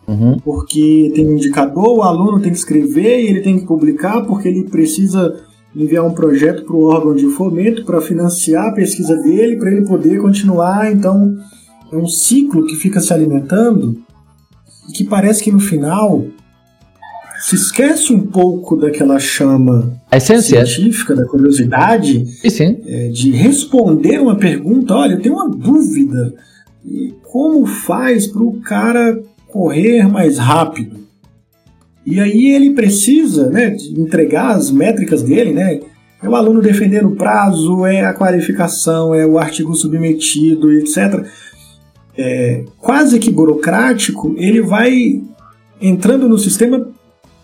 Uhum. 0.10 0.40
Porque 0.40 1.12
tem 1.14 1.28
um 1.28 1.34
indicador, 1.34 2.00
o 2.00 2.02
aluno 2.02 2.42
tem 2.42 2.52
que 2.52 2.58
escrever 2.58 3.22
e 3.22 3.28
ele 3.28 3.42
tem 3.42 3.60
que 3.60 3.66
publicar, 3.68 4.26
porque 4.26 4.48
ele 4.48 4.64
precisa 4.64 5.40
enviar 5.80 6.06
um 6.06 6.14
projeto 6.14 6.66
para 6.66 6.76
o 6.76 6.84
órgão 6.84 7.16
de 7.16 7.26
fomento 7.30 7.86
para 7.86 8.02
financiar 8.02 8.68
a 8.68 8.74
pesquisa 8.74 9.16
dele, 9.16 9.56
para 9.56 9.72
ele 9.72 9.86
poder 9.86 10.20
continuar. 10.20 10.92
Então, 10.92 11.38
é 11.92 11.96
um 11.96 12.08
ciclo 12.08 12.66
que 12.66 12.76
fica 12.76 13.00
se 13.00 13.14
alimentando 13.14 13.98
e 14.90 14.92
que 14.92 15.06
parece 15.06 15.44
que 15.44 15.52
no 15.52 15.60
final 15.60 16.26
se 17.40 17.56
esquece 17.56 18.12
um 18.12 18.28
pouco 18.28 18.76
daquela 18.76 19.18
chama 19.18 19.98
científica, 20.66 21.16
da 21.16 21.26
curiosidade, 21.26 22.26
é, 22.86 23.08
de 23.08 23.32
responder 23.32 24.20
uma 24.20 24.36
pergunta. 24.36 24.94
Olha, 24.94 25.14
eu 25.14 25.22
tenho 25.22 25.36
uma 25.36 25.50
dúvida. 25.50 26.34
Como 27.24 27.66
faz 27.66 28.28
para 28.28 28.44
o 28.44 28.60
cara 28.62 29.18
correr 29.48 30.08
mais 30.08 30.38
rápido. 30.38 31.00
E 32.10 32.20
aí 32.20 32.50
ele 32.56 32.74
precisa 32.74 33.52
né, 33.52 33.78
entregar 33.96 34.56
as 34.56 34.72
métricas 34.72 35.22
dele, 35.22 35.54
né? 35.54 35.80
É 36.24 36.28
o 36.28 36.36
aluno 36.36 36.60
defendendo 36.60 37.10
o 37.10 37.16
prazo, 37.16 37.86
é 37.86 38.04
a 38.04 38.16
qualificação, 38.16 39.14
é 39.14 39.28
o 39.28 39.38
artigo 39.38 39.76
submetido, 39.76 40.72
etc. 40.72 41.24
É, 42.18 42.66
quase 42.80 43.20
que 43.20 43.32
burocrático, 43.32 44.34
ele 44.38 44.60
vai 44.60 45.22
entrando 45.80 46.28
no 46.28 46.40
sistema 46.40 46.90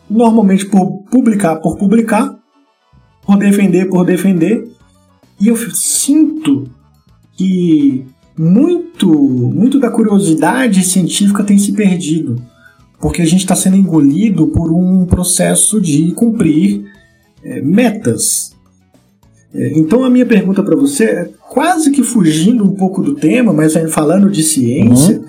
normalmente 0.10 0.65
por 0.65 1.04
publicar 1.12 1.58
por 1.58 1.78
publicar, 1.78 2.36
por 3.23 3.38
defender 3.38 3.88
por 3.88 4.04
defender. 4.04 4.67
E 5.39 5.47
eu 5.47 5.56
sinto 5.56 6.67
que 7.38 8.04
muito, 8.36 9.13
muito 9.13 9.80
da 9.80 9.91
curiosidade 9.91 10.84
científica 10.84 11.43
tem 11.43 11.60
se 11.60 11.71
perdido, 11.71 12.41
porque 12.99 13.21
a 13.21 13.25
gente 13.25 13.41
está 13.41 13.55
sendo 13.55 13.75
engolido 13.75 14.47
por 14.47 14.71
um 14.71 15.05
processo 15.05 15.79
de 15.81 16.12
cumprir 16.13 16.86
é, 17.43 17.62
metas. 17.62 18.55
É, 19.53 19.77
então 19.77 20.03
a 20.03 20.10
minha 20.10 20.25
pergunta 20.25 20.63
para 20.63 20.75
você 20.75 21.03
é 21.05 21.29
quase 21.49 21.91
que 21.91 22.03
fugindo 22.03 22.63
um 22.63 22.75
pouco 22.75 23.01
do 23.01 23.15
tema, 23.15 23.53
mas 23.53 23.73
falando 23.91 24.29
de 24.29 24.43
ciência, 24.43 25.19
uhum. 25.19 25.25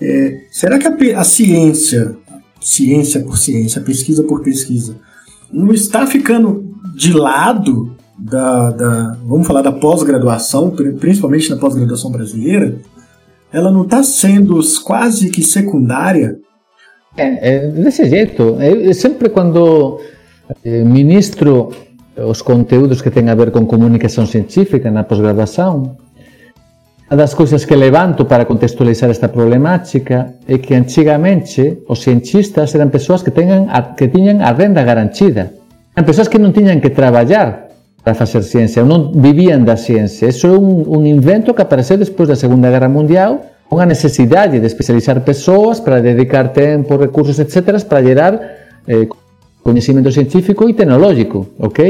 é, 0.00 0.40
será 0.50 0.78
que 0.78 0.86
a, 0.86 1.20
a 1.20 1.24
ciência, 1.24 2.16
ciência 2.60 3.20
por 3.20 3.38
ciência, 3.38 3.80
pesquisa 3.80 4.22
por 4.22 4.42
pesquisa, 4.42 4.96
não 5.52 5.72
está 5.72 6.06
ficando 6.06 6.74
de 6.94 7.12
lado 7.12 7.96
da, 8.18 8.70
da 8.70 9.18
vamos 9.24 9.46
falar 9.46 9.62
da 9.62 9.72
pós-graduação, 9.72 10.70
principalmente 10.98 11.50
na 11.50 11.56
pós-graduação 11.56 12.10
brasileira, 12.10 12.78
ela 13.52 13.70
não 13.70 13.82
está 13.82 14.02
sendo 14.02 14.60
quase 14.82 15.30
que 15.30 15.42
secundária? 15.42 16.38
Eh, 17.16 17.38
eh 17.42 17.60
dese 17.70 18.10
xeito, 18.10 18.58
eu 18.58 18.90
eh, 18.90 18.94
sempre 18.94 19.30
cando 19.30 20.00
eh, 20.64 20.82
ministro 20.82 21.70
os 22.18 22.42
conteúdos 22.42 23.02
que 23.02 23.10
ten 23.10 23.30
a 23.30 23.34
ver 23.34 23.50
con 23.54 23.66
comunicación 23.66 24.26
científica 24.26 24.90
na 24.90 25.06
posgradación, 25.06 25.98
a 27.06 27.14
das 27.14 27.34
cousas 27.38 27.62
que 27.62 27.78
levanto 27.78 28.26
para 28.26 28.46
contextualizar 28.50 29.10
esta 29.10 29.30
problemática 29.30 30.34
é 30.48 30.58
que 30.58 30.74
antigamente 30.74 31.86
os 31.86 32.02
cientistas 32.02 32.74
eran 32.74 32.90
persoas 32.90 33.22
que 33.22 33.30
tengan 33.30 33.70
a, 33.70 33.94
que 33.94 34.10
tiñan 34.10 34.42
a 34.42 34.50
renda 34.50 34.82
garantida. 34.82 35.54
Eran 35.94 36.06
persoas 36.08 36.26
que 36.26 36.42
non 36.42 36.50
tiñan 36.50 36.82
que 36.82 36.90
traballar 36.90 37.70
para 38.02 38.18
facer 38.18 38.42
ciencia, 38.42 38.82
non 38.82 39.14
vivían 39.14 39.62
da 39.62 39.78
ciencia. 39.78 40.26
Eso 40.26 40.50
é 40.50 40.58
un, 40.58 40.82
un 40.82 41.06
invento 41.06 41.54
que 41.54 41.62
apareceu 41.62 41.94
despois 41.94 42.26
da 42.26 42.34
Segunda 42.34 42.72
Guerra 42.74 42.90
Mundial 42.90 43.53
unha 43.74 43.90
necesidade 43.90 44.62
de 44.62 44.66
especializar 44.70 45.26
persoas 45.26 45.82
para 45.82 45.98
dedicar 45.98 46.54
tempo, 46.54 46.94
recursos, 46.94 47.42
etc., 47.42 47.82
para 47.82 48.00
gerar 48.00 48.32
eh, 48.86 49.08
científico 50.14 50.68
e 50.70 50.74
tecnológico, 50.74 51.58
ok? 51.58 51.80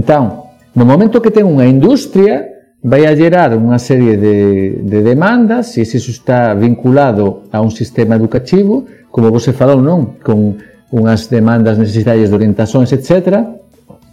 Então, 0.00 0.48
no 0.72 0.88
momento 0.88 1.20
que 1.20 1.30
ten 1.30 1.44
unha 1.44 1.68
industria, 1.68 2.48
vai 2.80 3.04
a 3.04 3.12
gerar 3.12 3.52
unha 3.52 3.76
serie 3.76 4.16
de, 4.16 4.80
de 4.80 4.98
demandas, 5.04 5.76
e 5.76 5.84
se 5.84 6.00
iso 6.00 6.10
está 6.10 6.56
vinculado 6.56 7.44
a 7.52 7.60
un 7.60 7.68
sistema 7.68 8.16
educativo, 8.16 8.88
como 9.12 9.28
você 9.28 9.52
falou, 9.52 9.84
non? 9.84 10.16
Con 10.24 10.56
unhas 10.88 11.28
demandas 11.28 11.76
necesidades 11.76 12.32
de 12.32 12.34
orientações, 12.34 12.88
etc., 12.96 13.59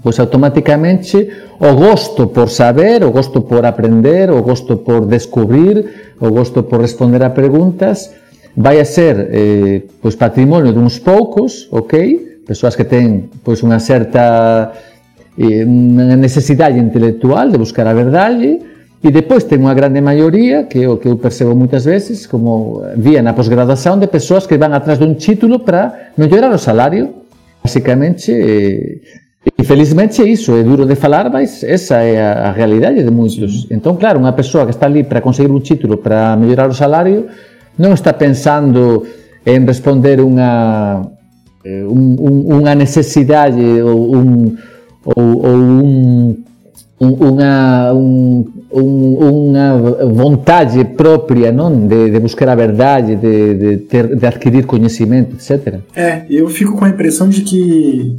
pois 0.07 0.23
automáticamente 0.23 1.27
o 1.59 1.75
gosto 1.75 2.31
por 2.31 2.47
saber, 2.47 3.03
o 3.03 3.11
gosto 3.11 3.43
por 3.43 3.67
aprender, 3.67 4.31
o 4.31 4.39
gosto 4.39 4.79
por 4.79 5.03
descubrir, 5.03 6.15
o 6.23 6.31
gosto 6.31 6.63
por 6.63 6.79
responder 6.79 7.19
a 7.27 7.35
preguntas 7.35 8.15
vai 8.55 8.79
a 8.79 8.87
ser 8.87 9.27
eh, 9.35 9.83
pois 9.99 10.15
patrimonio 10.15 10.71
duns 10.71 10.95
poucos, 11.03 11.67
ok? 11.75 12.39
Persoas 12.47 12.79
que 12.79 12.87
ten 12.87 13.27
pois 13.43 13.59
unha 13.67 13.83
certa 13.83 14.71
eh, 15.35 15.67
unha 15.67 16.15
necesidade 16.15 16.79
intelectual 16.79 17.51
de 17.51 17.59
buscar 17.59 17.83
a 17.83 17.91
verdade 17.91 18.63
e 19.03 19.11
depois 19.11 19.43
ten 19.43 19.59
unha 19.59 19.75
grande 19.75 19.99
maioría, 19.99 20.71
que 20.71 20.87
é 20.87 20.87
o 20.87 20.95
que 21.03 21.11
eu 21.11 21.19
percebo 21.19 21.51
moitas 21.51 21.83
veces, 21.83 22.23
como 22.31 22.79
vía 22.95 23.19
na 23.19 23.35
posgraduación 23.35 23.99
de 23.99 24.07
persoas 24.07 24.47
que 24.47 24.55
van 24.55 24.71
atrás 24.71 25.03
dun 25.03 25.19
título 25.19 25.67
para 25.67 26.15
mellorar 26.15 26.55
o 26.55 26.63
salario. 26.63 27.27
Basicamente, 27.59 28.31
eh, 28.31 29.26
Infelizmente 29.57 30.21
é 30.21 30.27
iso, 30.27 30.57
é 30.57 30.63
duro 30.63 30.85
de 30.85 30.95
falar, 30.95 31.29
mas 31.29 31.63
esa 31.63 32.01
é 32.03 32.19
a, 32.19 32.51
realidade 32.51 33.03
de 33.03 33.11
moitos. 33.11 33.63
Sí. 33.63 33.73
Entón, 33.73 33.95
claro, 33.95 34.19
unha 34.19 34.33
persoa 34.33 34.65
que 34.65 34.73
está 34.73 34.89
ali 34.89 35.05
para 35.05 35.21
conseguir 35.21 35.51
un 35.53 35.61
título 35.61 36.01
para 36.01 36.35
mellorar 36.35 36.67
o 36.67 36.75
salario 36.75 37.29
non 37.77 37.93
está 37.93 38.17
pensando 38.17 39.05
en 39.45 39.63
responder 39.69 40.19
unha 40.19 40.97
un, 41.67 42.15
un, 42.17 42.35
unha 42.63 42.73
necesidade 42.73 43.81
ou 43.83 44.15
un, 44.15 44.55
ou, 45.03 45.23
ou 45.45 45.55
un 45.55 46.47
uma, 46.99 47.93
um, 47.93 48.43
uma 48.71 49.77
vontade 50.13 50.83
própria 50.83 51.51
não 51.51 51.87
de, 51.87 52.09
de, 52.09 52.19
buscar 52.19 52.49
a 52.49 52.55
verdade, 52.55 53.15
de, 53.15 53.53
de, 53.53 53.77
ter, 53.77 54.15
de 54.15 54.25
adquirir 54.25 54.65
conhecimento, 54.65 55.35
etc. 55.35 55.79
É, 55.95 56.25
eu 56.27 56.47
fico 56.49 56.75
com 56.75 56.85
a 56.85 56.89
impressão 56.89 57.29
de 57.29 57.41
que 57.41 58.15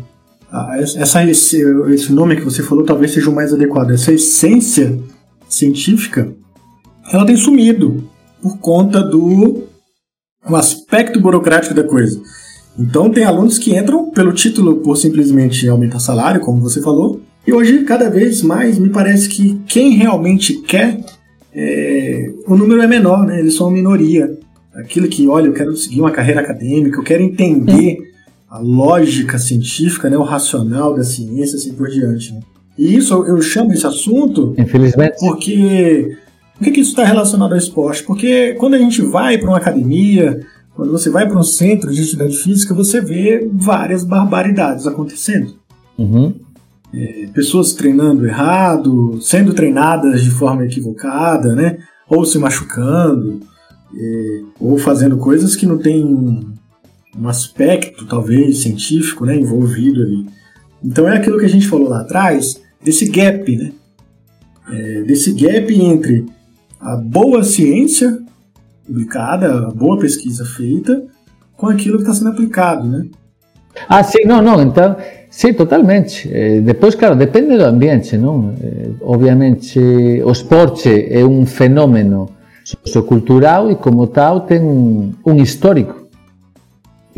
essa, 0.96 1.24
esse, 1.24 1.62
esse 1.92 2.12
nome 2.12 2.36
que 2.36 2.44
você 2.44 2.62
falou 2.62 2.84
talvez 2.84 3.12
seja 3.12 3.30
o 3.30 3.34
mais 3.34 3.52
adequado. 3.52 3.90
Essa 3.90 4.12
essência 4.12 4.98
científica, 5.48 6.32
ela 7.12 7.26
tem 7.26 7.36
sumido 7.36 8.04
por 8.40 8.58
conta 8.58 9.02
do 9.02 9.64
um 10.48 10.56
aspecto 10.56 11.20
burocrático 11.20 11.74
da 11.74 11.84
coisa. 11.84 12.20
Então 12.78 13.10
tem 13.10 13.24
alunos 13.24 13.58
que 13.58 13.76
entram 13.76 14.10
pelo 14.10 14.32
título 14.32 14.76
por 14.76 14.96
simplesmente 14.96 15.68
aumentar 15.68 15.98
salário, 15.98 16.40
como 16.40 16.62
você 16.62 16.80
falou, 16.80 17.20
e 17.46 17.52
hoje 17.52 17.82
cada 17.84 18.08
vez 18.08 18.40
mais 18.42 18.78
me 18.78 18.88
parece 18.88 19.28
que 19.28 19.60
quem 19.66 19.96
realmente 19.96 20.62
quer, 20.62 21.00
é, 21.52 22.30
o 22.46 22.56
número 22.56 22.80
é 22.80 22.86
menor, 22.86 23.26
né? 23.26 23.40
Eles 23.40 23.54
são 23.54 23.66
uma 23.66 23.76
minoria. 23.76 24.38
Aquilo 24.74 25.08
que, 25.08 25.26
olha, 25.26 25.46
eu 25.46 25.52
quero 25.52 25.76
seguir 25.76 26.00
uma 26.00 26.12
carreira 26.12 26.40
acadêmica, 26.40 26.98
eu 26.98 27.02
quero 27.02 27.22
entender 27.22 27.98
a 28.50 28.58
lógica 28.58 29.38
científica, 29.38 30.08
né, 30.08 30.16
o 30.16 30.22
racional 30.22 30.94
da 30.94 31.04
ciência, 31.04 31.56
assim 31.56 31.72
por 31.74 31.88
diante. 31.88 32.32
Né? 32.32 32.40
E 32.78 32.96
isso 32.96 33.14
eu 33.24 33.40
chamo 33.42 33.72
esse 33.72 33.86
assunto, 33.86 34.54
infelizmente, 34.56 35.16
porque 35.20 36.16
por 36.58 36.64
que, 36.64 36.70
que 36.72 36.80
isso 36.80 36.90
está 36.90 37.04
relacionado 37.04 37.52
ao 37.52 37.58
esporte? 37.58 38.02
Porque 38.02 38.54
quando 38.54 38.74
a 38.74 38.78
gente 38.78 39.02
vai 39.02 39.38
para 39.38 39.48
uma 39.48 39.58
academia, 39.58 40.40
quando 40.74 40.90
você 40.90 41.10
vai 41.10 41.28
para 41.28 41.38
um 41.38 41.42
centro 41.42 41.92
de 41.92 42.00
atividade 42.00 42.36
física, 42.36 42.74
você 42.74 43.00
vê 43.00 43.48
várias 43.52 44.04
barbaridades 44.04 44.86
acontecendo. 44.86 45.54
Uhum. 45.98 46.34
É, 46.94 47.28
pessoas 47.34 47.74
treinando 47.74 48.26
errado, 48.26 49.18
sendo 49.20 49.52
treinadas 49.52 50.22
de 50.22 50.30
forma 50.30 50.64
equivocada, 50.64 51.54
né? 51.54 51.78
Ou 52.08 52.24
se 52.24 52.38
machucando, 52.38 53.40
é, 53.94 54.40
ou 54.58 54.78
fazendo 54.78 55.16
coisas 55.18 55.54
que 55.54 55.66
não 55.66 55.78
tem 55.78 56.46
um 57.20 57.28
aspecto, 57.28 58.06
talvez, 58.06 58.58
científico 58.62 59.24
né, 59.26 59.36
envolvido 59.36 60.02
ali. 60.02 60.26
Então 60.82 61.08
é 61.08 61.16
aquilo 61.16 61.38
que 61.38 61.44
a 61.44 61.48
gente 61.50 61.66
falou 61.66 61.88
lá 61.88 62.02
atrás, 62.02 62.60
desse 62.82 63.08
gap, 63.08 63.56
né? 63.56 63.72
É, 64.70 65.02
desse 65.02 65.32
gap 65.32 65.72
entre 65.74 66.26
a 66.80 66.96
boa 66.96 67.42
ciência 67.42 68.18
publicada, 68.86 69.68
a 69.68 69.70
boa 69.70 69.98
pesquisa 69.98 70.44
feita, 70.44 71.04
com 71.56 71.66
aquilo 71.66 71.96
que 71.96 72.02
está 72.02 72.14
sendo 72.14 72.30
aplicado, 72.30 72.86
né? 72.88 73.06
Ah, 73.88 74.02
sim, 74.02 74.24
não, 74.24 74.40
não, 74.40 74.62
então, 74.62 74.96
sim, 75.30 75.52
totalmente. 75.52 76.28
Eh, 76.32 76.60
depois, 76.60 76.94
claro, 76.94 77.14
depende 77.14 77.56
do 77.56 77.64
ambiente, 77.64 78.16
não? 78.16 78.54
Eh, 78.60 78.90
obviamente, 79.02 79.78
o 79.78 80.32
esporte 80.32 80.88
é 80.88 81.24
um 81.24 81.46
fenômeno 81.46 82.28
sociocultural 82.64 83.70
e, 83.70 83.76
como 83.76 84.06
tal, 84.06 84.40
tem 84.42 84.60
um, 84.60 85.12
um 85.24 85.36
histórico. 85.36 86.07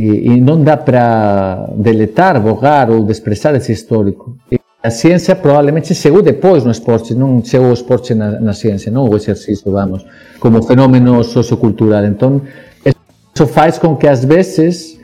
E, 0.01 0.33
e 0.33 0.41
não 0.41 0.63
dá 0.63 0.79
para 0.79 1.69
deletar, 1.77 2.41
borrar 2.41 2.91
ou 2.91 3.05
desprezar 3.05 3.55
esse 3.55 3.71
histórico. 3.71 4.35
E 4.51 4.59
a 4.83 4.91
ciência 4.91 5.37
provavelmente 5.37 5.95
chegou 5.95 6.23
depois 6.23 6.65
no 6.65 6.71
esporte, 6.71 7.15
não 7.15 7.45
chegou 7.45 7.69
o 7.69 7.73
esporte 7.75 8.15
na, 8.15 8.41
na 8.41 8.55
ciência, 8.55 8.91
não 8.91 9.07
o 9.07 9.15
exercício, 9.15 9.71
vamos, 9.71 10.07
como 10.39 10.63
fenômeno 10.63 11.23
sociocultural. 11.23 12.07
Então, 12.07 12.41
isso 13.35 13.47
faz 13.47 13.77
com 13.77 13.95
que 13.95 14.09
às 14.09 14.25
vezes 14.25 14.99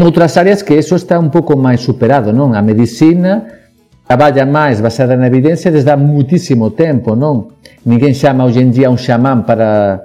em 0.00 0.02
outras 0.02 0.34
áreas 0.38 0.62
que 0.62 0.72
isso 0.72 0.96
está 0.96 1.18
um 1.18 1.28
pouco 1.28 1.54
mais 1.54 1.82
superado, 1.82 2.32
não? 2.32 2.54
A 2.54 2.62
medicina 2.62 3.46
trabalha 4.08 4.46
mais 4.46 4.80
baseada 4.80 5.14
na 5.18 5.26
evidência 5.26 5.70
desde 5.70 5.90
há 5.90 5.96
muitíssimo 5.98 6.70
tempo, 6.70 7.14
não? 7.14 7.48
Ninguém 7.84 8.14
chama 8.14 8.46
hoje 8.46 8.60
em 8.60 8.70
dia 8.70 8.90
um 8.90 8.96
xamã 8.96 9.42
para 9.42 10.02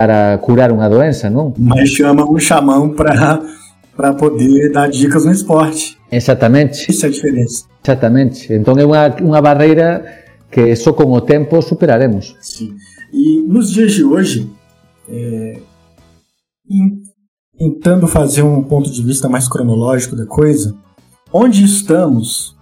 para 0.00 0.38
curar 0.38 0.72
uma 0.72 0.88
doença, 0.88 1.28
não? 1.28 1.52
Mas 1.58 1.90
chama 1.90 2.24
um 2.24 2.38
xamã 2.38 2.88
para 2.88 4.14
poder 4.14 4.72
dar 4.72 4.88
dicas 4.88 5.26
no 5.26 5.30
esporte. 5.30 5.98
Exatamente. 6.10 6.90
Isso 6.90 7.04
é 7.04 7.10
a 7.10 7.12
diferença. 7.12 7.66
Exatamente. 7.84 8.50
Então 8.50 8.78
é 8.78 8.86
uma, 8.86 9.08
uma 9.16 9.42
barreira 9.42 10.02
que 10.50 10.74
só 10.74 10.94
com 10.94 11.12
o 11.12 11.20
tempo 11.20 11.60
superaremos. 11.60 12.34
Sim. 12.40 12.74
E 13.12 13.42
nos 13.42 13.70
dias 13.72 13.92
de 13.92 14.02
hoje, 14.02 14.50
é, 15.06 15.58
tentando 17.58 18.06
fazer 18.06 18.40
um 18.40 18.62
ponto 18.62 18.90
de 18.90 19.02
vista 19.02 19.28
mais 19.28 19.46
cronológico 19.46 20.16
da 20.16 20.24
coisa, 20.24 20.74
onde 21.30 21.62
estamos 21.62 22.56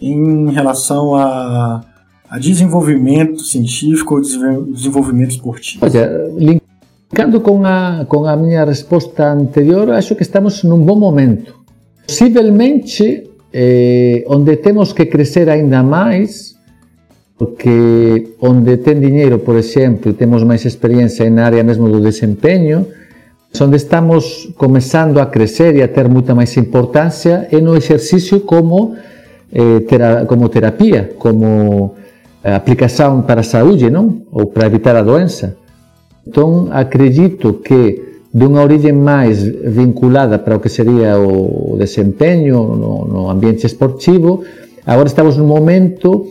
em 0.00 0.52
relação 0.52 1.16
a, 1.16 1.80
a 2.30 2.38
desenvolvimento 2.38 3.42
científico 3.42 4.14
ou 4.14 4.20
desenvolvimento 4.20 5.32
esportivo? 5.32 5.84
Olha, 5.84 6.08
linkando 6.38 7.40
com 7.40 7.64
a, 7.64 8.06
com 8.08 8.24
a 8.24 8.36
minha 8.36 8.64
resposta 8.64 9.32
anterior, 9.32 9.90
acho 9.90 10.14
que 10.14 10.22
estamos 10.22 10.62
num 10.62 10.78
bom 10.78 10.94
momento. 10.94 11.58
Possivelmente 12.06 13.28
eh, 13.52 14.24
onde 14.28 14.56
temos 14.58 14.92
que 14.92 15.06
crescer 15.06 15.50
ainda 15.50 15.82
mais, 15.82 16.54
porque 17.36 18.36
onde 18.40 18.76
tem 18.76 19.00
dinheiro, 19.00 19.40
por 19.40 19.56
exemplo, 19.56 20.12
e 20.12 20.14
temos 20.14 20.44
máis 20.44 20.64
experiencia 20.64 21.28
na 21.28 21.46
área 21.46 21.64
mesmo 21.64 21.88
do 21.88 22.00
desempeño, 22.00 22.86
onde 23.60 23.76
estamos 23.76 24.48
começando 24.56 25.18
a 25.18 25.26
crescer 25.26 25.74
e 25.74 25.82
a 25.82 25.88
ter 25.88 26.08
moita 26.08 26.32
máis 26.32 26.56
importancia 26.56 27.48
é 27.50 27.60
no 27.60 27.74
exercicio 27.74 28.42
como, 28.42 28.94
eh, 29.52 29.80
tera, 29.80 30.24
como 30.26 30.48
terapia, 30.48 31.10
como 31.18 31.98
eh, 32.44 32.52
aplicación 32.52 33.24
para 33.28 33.40
a 33.40 33.46
saúde, 33.46 33.90
non? 33.90 34.26
Ou 34.32 34.48
para 34.52 34.66
evitar 34.66 34.96
a 34.96 35.04
doença. 35.04 35.56
Entón, 36.24 36.68
acredito 36.72 37.60
que 37.60 38.10
de 38.30 38.44
unha 38.46 38.62
origem 38.62 38.94
máis 38.94 39.42
vinculada 39.42 40.38
para 40.38 40.56
o 40.56 40.62
que 40.62 40.70
sería 40.70 41.18
o 41.18 41.74
desempeño 41.74 42.62
no, 42.78 43.04
no 43.04 43.20
ambiente 43.26 43.66
esportivo, 43.66 44.46
agora 44.86 45.10
estamos 45.10 45.34
nun 45.34 45.50
momento 45.50 46.30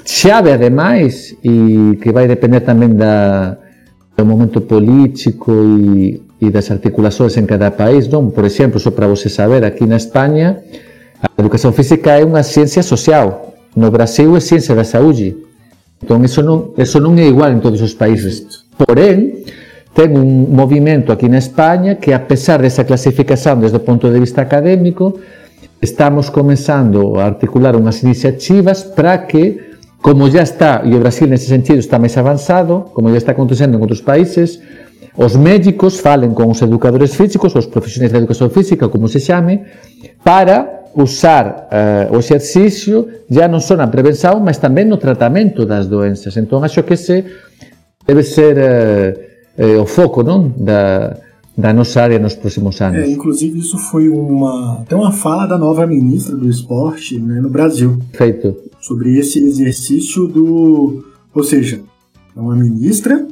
chave 0.00 0.50
ademais 0.50 1.36
e 1.44 2.00
que 2.00 2.10
vai 2.10 2.24
depender 2.24 2.64
tamén 2.64 2.96
da, 2.96 3.60
do 4.16 4.24
momento 4.24 4.64
político 4.64 5.52
e, 5.52 6.20
e 6.40 6.46
das 6.48 6.72
articulações 6.72 7.36
en 7.36 7.44
cada 7.44 7.68
país, 7.76 8.08
non? 8.08 8.32
Por 8.32 8.48
exemplo, 8.48 8.80
só 8.80 8.88
para 8.90 9.04
você 9.04 9.28
saber, 9.28 9.60
aquí 9.68 9.84
na 9.84 10.00
España 10.00 10.64
a 11.20 11.28
educación 11.36 11.76
física 11.76 12.16
é 12.16 12.24
unha 12.24 12.40
ciencia 12.40 12.80
social. 12.80 13.49
No 13.76 13.90
Brasil 13.90 14.34
é 14.36 14.40
ciencia 14.40 14.74
da 14.74 14.84
saúde. 14.84 15.36
Entón, 16.02 16.24
eso 16.24 16.40
non, 16.42 16.72
eso 16.80 16.98
non 16.98 17.14
é 17.20 17.26
igual 17.28 17.52
en 17.52 17.60
todos 17.60 17.78
os 17.84 17.92
países. 17.92 18.66
Porén, 18.74 19.44
ten 19.92 20.16
un 20.16 20.48
movimento 20.50 21.12
aquí 21.12 21.28
na 21.28 21.38
España 21.38 22.00
que, 22.00 22.16
a 22.16 22.24
pesar 22.24 22.64
desa 22.64 22.88
clasificación 22.88 23.60
desde 23.60 23.78
o 23.78 23.84
ponto 23.84 24.08
de 24.08 24.18
vista 24.18 24.40
académico, 24.40 25.20
estamos 25.80 26.32
comenzando 26.32 27.20
a 27.20 27.28
articular 27.28 27.76
unhas 27.76 28.00
iniciativas 28.00 28.82
para 28.96 29.28
que, 29.28 29.76
como 30.00 30.26
já 30.32 30.40
está, 30.40 30.80
e 30.88 30.96
o 30.96 31.00
Brasil 31.04 31.28
nesse 31.28 31.52
sentido 31.52 31.78
está 31.78 32.00
máis 32.00 32.16
avanzado, 32.16 32.88
como 32.96 33.12
já 33.12 33.20
está 33.20 33.36
acontecendo 33.36 33.76
en 33.76 33.84
outros 33.84 34.00
países, 34.00 34.58
os 35.20 35.36
médicos 35.36 36.00
falen 36.00 36.32
con 36.32 36.48
os 36.48 36.64
educadores 36.64 37.12
físicos, 37.12 37.52
os 37.52 37.68
profesionais 37.68 38.08
da 38.08 38.18
educación 38.18 38.48
física, 38.48 38.88
como 38.88 39.04
se 39.04 39.20
chame, 39.20 39.68
para 40.24 40.79
usar 40.94 41.70
uh, 41.70 42.14
o 42.14 42.18
exercicio 42.18 43.26
já 43.30 43.46
non 43.46 43.62
só 43.62 43.78
na 43.78 43.90
prevención, 43.90 44.42
mas 44.42 44.58
tamén 44.58 44.90
no 44.90 44.98
tratamento 44.98 45.66
das 45.66 45.86
doenças. 45.86 46.34
Entón, 46.36 46.62
acho 46.62 46.82
que 46.82 46.94
ese 46.94 47.26
debe 48.06 48.22
ser... 48.26 48.54
Uh, 48.58 49.30
é, 49.60 49.76
o 49.76 49.84
foco 49.84 50.22
não 50.22 50.48
da, 50.56 51.18
da 51.56 51.70
nossa 51.72 52.00
área 52.00 52.18
nos 52.18 52.34
próximos 52.34 52.80
anos. 52.80 53.00
É, 53.00 53.10
inclusive, 53.10 53.58
isso 53.58 53.76
foi 53.76 54.08
uma, 54.08 54.80
até 54.80 54.96
uma 54.96 55.12
fala 55.12 55.46
da 55.46 55.58
nova 55.58 55.86
ministra 55.86 56.34
do 56.34 56.48
esporte 56.48 57.18
né, 57.18 57.40
no 57.42 57.50
Brasil. 57.50 57.98
Feito. 58.14 58.56
Sobre 58.80 59.18
esse 59.18 59.38
exercício 59.38 60.26
do. 60.26 61.04
Ou 61.34 61.44
seja, 61.44 61.80
é 62.34 62.40
uma 62.40 62.56
ministra 62.56 63.28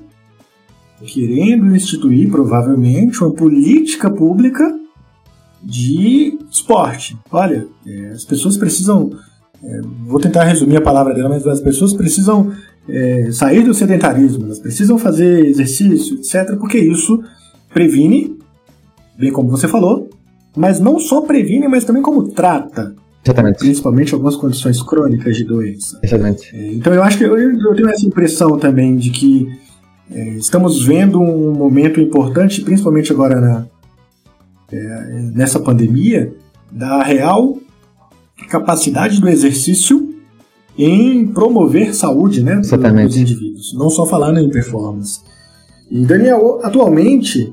querendo 1.07 1.75
instituir, 1.75 2.29
provavelmente, 2.29 3.23
uma 3.23 3.33
política 3.33 4.11
pública 4.11 4.79
de 5.63 6.39
esporte. 6.51 7.17
Olha, 7.31 7.67
é, 7.87 8.09
as 8.11 8.25
pessoas 8.25 8.57
precisam. 8.57 9.11
É, 9.63 9.81
vou 10.07 10.21
tentar 10.21 10.45
resumir 10.45 10.77
a 10.77 10.81
palavra 10.81 11.15
dela, 11.15 11.29
mas 11.29 11.47
as 11.47 11.61
pessoas 11.61 11.93
precisam 11.93 12.53
é, 12.89 13.31
sair 13.33 13.63
do 13.63 13.75
sedentarismo, 13.75 14.45
elas 14.45 14.59
precisam 14.59 14.99
fazer 14.99 15.45
exercício, 15.45 16.17
etc., 16.17 16.57
porque 16.59 16.79
isso 16.79 17.23
previne, 17.73 18.39
bem 19.19 19.33
como 19.33 19.51
você 19.51 19.69
falou, 19.69 20.09
mas 20.57 20.81
não 20.81 20.99
só 20.99 21.21
previne, 21.21 21.69
mas 21.69 21.85
também 21.85 22.03
como 22.03 22.29
trata. 22.29 22.95
Exatamente. 23.25 23.59
Principalmente 23.59 24.15
algumas 24.15 24.37
condições 24.37 24.83
crônicas 24.83 25.37
de 25.37 25.45
doença. 25.45 25.99
Exatamente. 26.03 26.55
É, 26.57 26.73
então 26.73 26.95
eu 26.95 27.03
acho 27.03 27.19
que 27.19 27.25
eu, 27.25 27.37
eu, 27.37 27.75
tenho 27.75 27.91
essa 27.91 28.07
impressão 28.07 28.59
também 28.59 28.97
de 28.97 29.11
que 29.11 29.49
é, 30.11 30.31
estamos 30.31 30.85
vendo 30.85 31.21
um 31.21 31.53
momento 31.53 32.01
importante, 32.01 32.63
principalmente 32.63 33.13
agora 33.13 33.41
na, 33.41 33.67
é, 34.73 35.23
nessa 35.35 35.61
pandemia, 35.61 36.33
da 36.71 37.03
real 37.03 37.59
capacidade 38.49 39.21
do 39.21 39.29
exercício 39.29 40.15
em 40.77 41.27
promover 41.27 41.95
saúde 41.95 42.43
né, 42.43 42.57
dos 42.57 43.17
indivíduos, 43.17 43.75
não 43.75 43.91
só 43.91 44.07
falando 44.07 44.39
em 44.39 44.49
performance. 44.49 45.21
E 45.91 46.05
Daniel, 46.05 46.61
atualmente, 46.63 47.53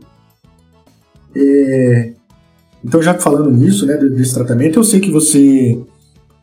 é, 1.35 2.13
então 2.83 3.01
já 3.01 3.15
falando 3.15 3.49
nisso, 3.49 3.85
né, 3.85 3.97
desse 3.97 4.35
tratamento, 4.35 4.77
eu 4.77 4.83
sei 4.83 4.99
que 4.99 5.09
você 5.09 5.81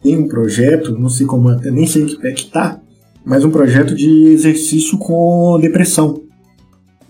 tem 0.02 0.18
um 0.18 0.26
projeto, 0.26 0.98
não 0.98 1.08
sei 1.08 1.24
como, 1.24 1.50
nem 1.50 1.86
sei 1.86 2.02
em 2.02 2.06
que 2.06 2.18
pé 2.18 2.32
que 2.32 2.50
tá, 2.50 2.80
mas 3.24 3.44
um 3.44 3.50
projeto 3.50 3.94
de 3.94 4.26
exercício 4.28 4.98
com 4.98 5.58
depressão. 5.60 6.20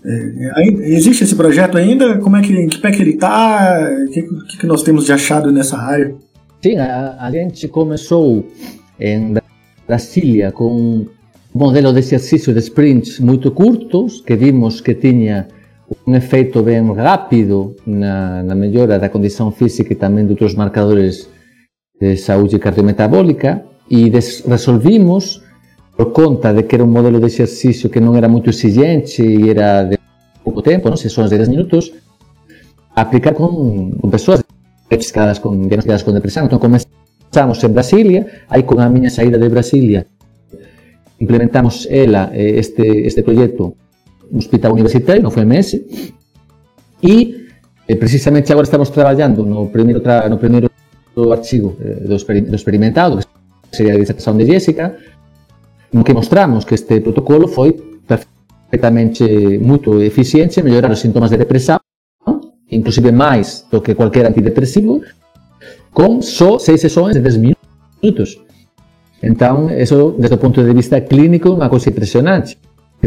É, 0.05 0.67
existe 0.93 1.23
esse 1.23 1.35
projeto 1.35 1.77
ainda? 1.77 2.17
Como 2.17 2.35
é 2.35 2.41
que, 2.41 2.53
em 2.53 2.67
que 2.67 2.79
pé 2.79 2.91
que 2.91 3.01
ele 3.01 3.11
está? 3.11 3.89
O 4.07 4.11
que, 4.11 4.57
que, 4.59 4.67
nós 4.67 4.83
temos 4.83 5.05
de 5.05 5.13
achado 5.13 5.51
nessa 5.51 5.77
área? 5.77 6.13
Sim, 6.61 6.77
a, 6.77 7.17
a 7.19 7.31
gente 7.31 7.67
começou 7.67 8.45
em 8.99 9.33
Brasília 9.87 10.51
com 10.51 10.65
um 10.65 11.07
modelo 11.53 11.93
de 11.93 11.99
exercício 11.99 12.53
de 12.53 12.59
sprints 12.59 13.19
muito 13.19 13.51
curtos, 13.51 14.21
que 14.21 14.35
vimos 14.35 14.81
que 14.81 14.93
tinha 14.93 15.47
um 16.05 16.15
efeito 16.15 16.61
bem 16.63 16.93
rápido 16.93 17.75
na, 17.85 18.43
na 18.43 18.55
melhora 18.55 18.97
da 18.97 19.09
condição 19.09 19.51
física 19.51 19.93
e 19.93 19.95
também 19.95 20.25
de 20.25 20.31
outros 20.31 20.55
marcadores 20.55 21.29
de 21.99 22.17
saúde 22.17 22.59
cardiometabólica, 22.59 23.63
e 23.89 24.09
resolvimos 24.47 25.42
por 25.95 26.11
conta 26.11 26.53
de 26.53 26.65
que 26.65 26.75
era 26.75 26.83
un 26.83 26.91
modelo 26.91 27.19
de 27.19 27.27
exercicio 27.27 27.89
que 27.89 28.01
non 28.01 28.17
era 28.17 28.25
moito 28.25 28.49
exigente 28.49 29.21
e 29.21 29.49
era 29.49 29.85
de 29.85 30.01
pouco 30.41 30.65
tempo, 30.65 30.89
non? 30.89 30.97
sessões 30.97 31.29
de 31.29 31.37
10 31.37 31.53
minutos, 31.53 31.93
aplicar 32.97 33.37
con, 33.37 33.93
con 34.01 34.09
persoas 34.09 34.41
diagnosticadas 34.89 35.39
con, 35.39 35.69
diagnosticadas 35.69 36.03
con 36.03 36.13
depresión. 36.13 36.45
Entón, 36.45 36.59
comenzamos 36.59 37.61
en 37.63 37.71
Brasilia, 37.73 38.21
aí 38.49 38.65
con 38.65 38.81
a 38.81 38.89
miña 38.89 39.13
saída 39.13 39.37
de 39.37 39.49
Brasilia, 39.49 40.05
implementamos 41.19 41.87
ela, 41.89 42.31
este, 42.33 43.07
este 43.07 43.23
proxecto 43.23 43.77
no 44.33 44.39
hospital 44.39 44.73
universitario, 44.73 45.21
no 45.21 45.29
FMS, 45.29 45.77
e 47.05 47.15
eh, 47.85 47.95
precisamente 47.95 48.51
agora 48.51 48.65
estamos 48.65 48.89
traballando 48.89 49.45
no 49.45 49.69
primeiro, 49.69 50.01
tra, 50.01 50.25
no 50.25 50.39
primeiro 50.39 50.71
archivo 51.31 51.77
eh, 51.77 52.01
do, 52.01 52.17
do 52.17 52.55
experimentado, 52.55 53.19
que 53.19 53.77
sería 53.77 53.93
a 53.93 54.01
disertación 54.01 54.37
de 54.41 54.45
Jessica, 54.47 54.97
no 55.93 56.03
que 56.03 56.13
mostramos 56.13 56.65
que 56.65 56.75
este 56.75 56.99
protocolo 56.99 57.47
foi 57.47 57.77
perfectamente 58.03 59.61
moito 59.61 60.01
eficiente, 60.01 60.59
en 60.59 60.65
mellorar 60.65 60.89
os 60.89 60.99
síntomas 60.99 61.29
de 61.29 61.37
depresión, 61.37 61.77
inclusive 62.67 63.13
máis 63.13 63.69
do 63.69 63.79
que 63.79 63.93
cualquier 63.93 64.25
antidepresivo, 64.25 65.05
con 65.93 66.25
só 66.25 66.57
seis 66.57 66.81
sesións 66.81 67.13
de 67.13 67.21
10 67.21 67.37
minutos. 67.37 68.41
Entón, 69.21 69.69
eso, 69.69 70.17
desde 70.17 70.35
o 70.35 70.41
punto 70.41 70.65
de 70.65 70.73
vista 70.73 70.97
clínico, 71.05 71.53
é 71.53 71.55
unha 71.61 71.69
cousa 71.69 71.93
impresionante, 71.93 72.57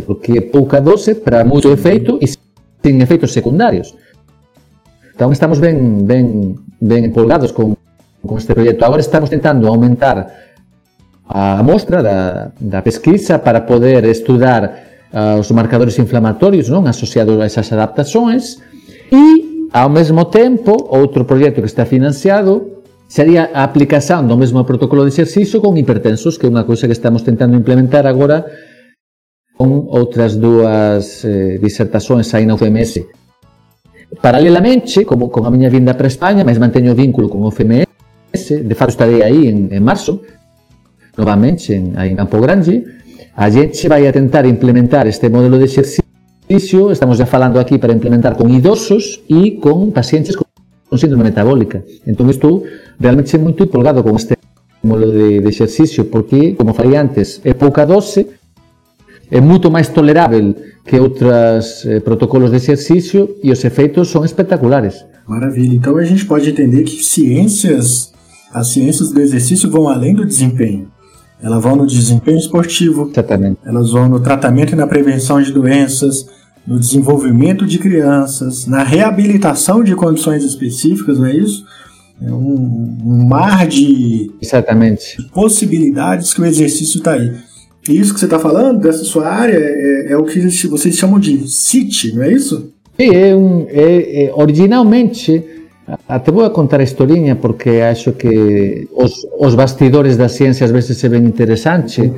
porque 0.07 0.39
é 0.39 0.43
pouca 0.47 0.78
dose 0.78 1.18
para 1.18 1.43
moito 1.43 1.68
efeito 1.74 2.22
e 2.22 2.30
sin 2.30 3.03
efeitos 3.03 3.34
secundarios. 3.34 3.99
Entón, 5.11 5.34
estamos 5.34 5.59
ben, 5.59 6.07
ben, 6.07 6.55
ben 6.78 7.11
empolgados 7.11 7.51
con, 7.51 7.74
con 8.22 8.39
este 8.39 8.55
proxecto. 8.55 8.87
Agora 8.87 9.03
estamos 9.03 9.28
tentando 9.28 9.66
aumentar 9.66 10.45
a 11.29 11.62
mostra 11.62 12.03
da, 12.03 12.53
da 12.61 12.83
pesquisa 12.83 13.39
para 13.39 13.61
poder 13.61 14.05
estudar 14.07 14.62
uh, 15.12 15.39
os 15.39 15.51
marcadores 15.51 15.99
inflamatorios 15.99 16.70
non 16.70 16.87
asociados 16.87 17.35
a 17.43 17.47
esas 17.47 17.66
adaptações 17.74 18.62
e, 19.11 19.68
ao 19.74 19.91
mesmo 19.91 20.31
tempo, 20.31 20.79
outro 20.87 21.27
proxecto 21.27 21.61
que 21.61 21.70
está 21.70 21.83
financiado 21.83 22.83
sería 23.11 23.51
a 23.55 23.66
aplicación 23.66 24.27
do 24.27 24.39
mesmo 24.39 24.62
protocolo 24.62 25.03
de 25.03 25.11
exercicio 25.11 25.62
con 25.62 25.74
hipertensos, 25.79 26.39
que 26.39 26.47
é 26.47 26.51
unha 26.51 26.66
cousa 26.66 26.87
que 26.87 26.95
estamos 26.95 27.27
tentando 27.27 27.59
implementar 27.59 28.07
agora 28.07 28.47
con 29.59 29.89
outras 29.91 30.37
dúas 30.39 31.24
eh, 31.24 31.57
disertações 31.59 32.31
aí 32.35 32.45
na 32.45 32.55
UFMS. 32.55 33.03
Paralelamente, 34.22 35.03
como 35.03 35.31
con 35.31 35.43
a 35.47 35.51
miña 35.51 35.70
vinda 35.70 35.99
para 35.99 36.07
España, 36.07 36.47
mas 36.47 36.59
manteño 36.62 36.95
vínculo 36.95 37.27
con 37.27 37.43
o 37.43 37.51
UFMS, 37.51 37.87
de 38.62 38.74
facto 38.79 38.95
estarei 38.95 39.22
aí 39.22 39.51
en, 39.51 39.70
en 39.72 39.83
marzo, 39.83 40.22
novamente 41.17 41.75
en, 41.75 41.99
en 41.99 42.17
Campo 42.17 42.41
Grande, 42.41 42.85
a 43.35 43.51
gente 43.51 43.89
vai 43.89 44.11
tentar 44.12 44.47
implementar 44.47 45.07
este 45.07 45.29
modelo 45.29 45.59
de 45.59 45.64
exercicio, 45.64 46.91
estamos 46.91 47.19
já 47.19 47.27
falando 47.27 47.61
aquí 47.61 47.79
para 47.79 47.93
implementar 47.93 48.37
con 48.37 48.51
idosos 48.51 49.23
e 49.29 49.59
con 49.61 49.93
pacientes 49.93 50.37
con 50.37 50.99
síndrome 50.99 51.25
metabólica. 51.25 51.83
Entón 52.07 52.31
estou 52.31 52.64
realmente 52.99 53.37
muito 53.37 53.64
empolgado 53.64 54.03
con 54.03 54.17
este 54.17 54.37
modelo 54.83 55.12
de, 55.12 55.41
de 55.41 55.49
exercicio, 55.49 56.09
porque, 56.09 56.55
como 56.55 56.73
falei 56.73 56.97
antes, 56.97 57.41
é 57.45 57.53
pouca 57.53 57.85
dose, 57.85 58.27
é 59.31 59.41
moito 59.41 59.71
máis 59.71 59.89
tolerável 59.91 60.55
que 60.87 60.97
outros 61.01 61.85
eh, 61.85 62.01
protocolos 62.01 62.51
de 62.51 62.57
exercicio 62.57 63.37
e 63.43 63.51
os 63.51 63.64
efeitos 63.64 64.09
son 64.09 64.25
espectaculares. 64.25 65.05
Maravilha. 65.27 65.75
Então 65.75 65.97
a 65.97 66.05
gente 66.05 66.25
pode 66.25 66.51
entender 66.51 66.85
que 66.85 67.03
ciências, 67.03 68.12
as 68.55 68.69
ciências 68.69 69.11
do 69.11 69.21
exercício 69.21 69.69
vão 69.69 69.89
além 69.89 70.14
do 70.14 70.25
desempenho. 70.25 70.87
Elas 71.43 71.62
vão 71.62 71.76
no 71.76 71.87
desempenho 71.87 72.39
esportivo, 72.39 73.11
elas 73.64 73.91
vão 73.91 74.09
no 74.09 74.20
tratamento 74.20 74.72
e 74.72 74.76
na 74.76 74.87
prevenção 74.87 75.41
de 75.41 75.53
doenças, 75.53 76.26
no 76.66 76.78
desenvolvimento 76.78 77.66
de 77.66 77.78
crianças, 77.78 78.66
na 78.66 78.82
reabilitação 78.82 79.84
de 79.84 79.95
condições 79.95 80.43
específicas, 80.43 81.18
não 81.18 81.26
é 81.26 81.37
isso? 81.37 81.64
É 82.20 82.32
um, 82.32 82.99
um 83.05 83.26
mar 83.28 83.66
de, 83.66 84.30
Exatamente. 84.41 85.16
possibilidades 85.34 86.32
que 86.32 86.41
o 86.41 86.47
exercício 86.47 86.99
está 86.99 87.12
aí. 87.12 87.32
E 87.89 87.97
isso 87.97 88.14
que 88.14 88.18
você 88.18 88.26
está 88.26 88.39
falando, 88.39 88.80
dessa 88.80 89.05
sua 89.05 89.28
área, 89.28 89.57
é, 89.57 90.12
é, 90.12 90.16
o 90.16 90.24
que 90.24 90.41
vocês 90.66 90.97
chamam 90.97 91.20
de 91.20 91.47
CIT, 91.47 92.14
não 92.14 92.22
é 92.22 92.32
isso? 92.32 92.72
É, 92.99 93.37
um, 93.37 93.66
é, 93.68 94.24
é 94.24 94.34
originalmente 94.34 95.45
Até 96.09 96.32
vou 96.32 96.45
a 96.45 96.51
contar 96.51 96.80
a 96.80 96.82
historiña 96.82 97.37
porque 97.37 97.80
acho 97.80 98.18
que 98.18 98.89
os, 98.91 99.22
os 99.39 99.55
bastidores 99.55 100.18
da 100.18 100.28
ciencia 100.28 100.66
ás 100.66 100.74
veces 100.74 100.99
se 100.99 101.07
ven 101.07 101.22
interesante. 101.22 102.11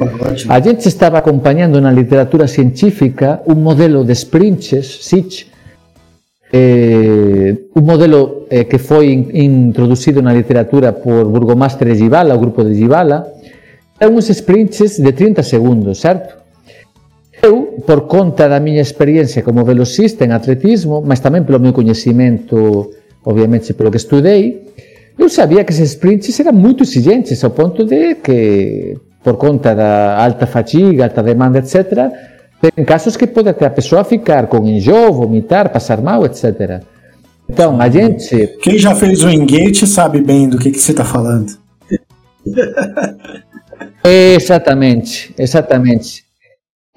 A 0.49 0.61
gente 0.61 0.89
estaba 0.89 1.21
acompañando 1.21 1.77
na 1.77 1.93
literatura 1.93 2.49
científica 2.49 3.45
un 3.45 3.61
modelo 3.61 4.09
de 4.09 4.17
sprinches, 4.17 5.05
Sitch, 5.05 5.53
eh, 6.49 7.69
un 7.77 7.85
modelo 7.85 8.49
eh, 8.49 8.65
que 8.65 8.81
foi 8.81 9.13
in, 9.13 9.29
introducido 9.37 10.25
na 10.25 10.33
literatura 10.33 10.97
por 10.97 11.29
Burgomaster 11.29 11.93
de 11.93 12.01
Givala, 12.01 12.33
o 12.33 12.41
grupo 12.41 12.65
de 12.65 12.73
Givala, 12.73 13.29
eran 14.01 14.17
uns 14.17 14.33
sprinches 14.33 14.97
de 14.97 15.13
30 15.13 15.45
segundos, 15.45 16.01
certo? 16.01 16.41
Eu, 17.45 17.85
por 17.85 18.09
conta 18.09 18.49
da 18.49 18.65
miña 18.65 18.81
experiencia 18.81 19.45
como 19.45 19.61
velocista 19.61 20.25
en 20.25 20.33
atletismo, 20.33 21.05
mas 21.05 21.21
tamén 21.21 21.45
pelo 21.45 21.61
meu 21.61 21.77
coñecimento 21.77 22.97
obviamente 23.29 23.75
pelo 23.75 23.91
que 23.91 23.99
estudei, 23.99 24.65
eu 25.19 25.29
sabia 25.29 25.63
que 25.63 25.71
esses 25.71 25.91
sprints 25.91 26.41
eram 26.41 26.55
muito 26.55 26.83
exigentes, 26.83 27.45
ao 27.45 27.51
ponto 27.51 27.85
de 27.85 28.15
que, 28.15 28.97
por 29.23 29.37
conta 29.37 29.75
da 29.75 30.25
alta 30.25 30.47
fatiga, 30.47 31.05
alta 31.05 31.23
demanda, 31.23 31.59
etc., 31.59 32.11
tem 32.61 32.85
casos 32.85 33.17
que 33.17 33.27
pode 33.27 33.51
até 33.51 33.67
a 33.67 33.71
pessoa 33.71 34.03
ficar 34.03 34.47
com 34.47 34.67
enjoo, 34.67 35.13
vomitar, 35.13 35.71
passar 35.71 36.01
mal, 36.01 36.25
etc. 36.25 36.81
Então, 37.49 37.81
a 37.81 37.89
gente... 37.91 38.49
Quem 38.63 38.79
já 38.79 38.95
fez 38.95 39.23
o 39.23 39.29
engate 39.29 39.87
sabe 39.87 40.23
bem 40.23 40.49
do 40.49 40.59
que, 40.59 40.71
que 40.71 40.79
você 40.79 40.93
está 40.93 41.05
falando. 41.05 41.53
exatamente, 44.35 45.35
exatamente. 45.39 46.25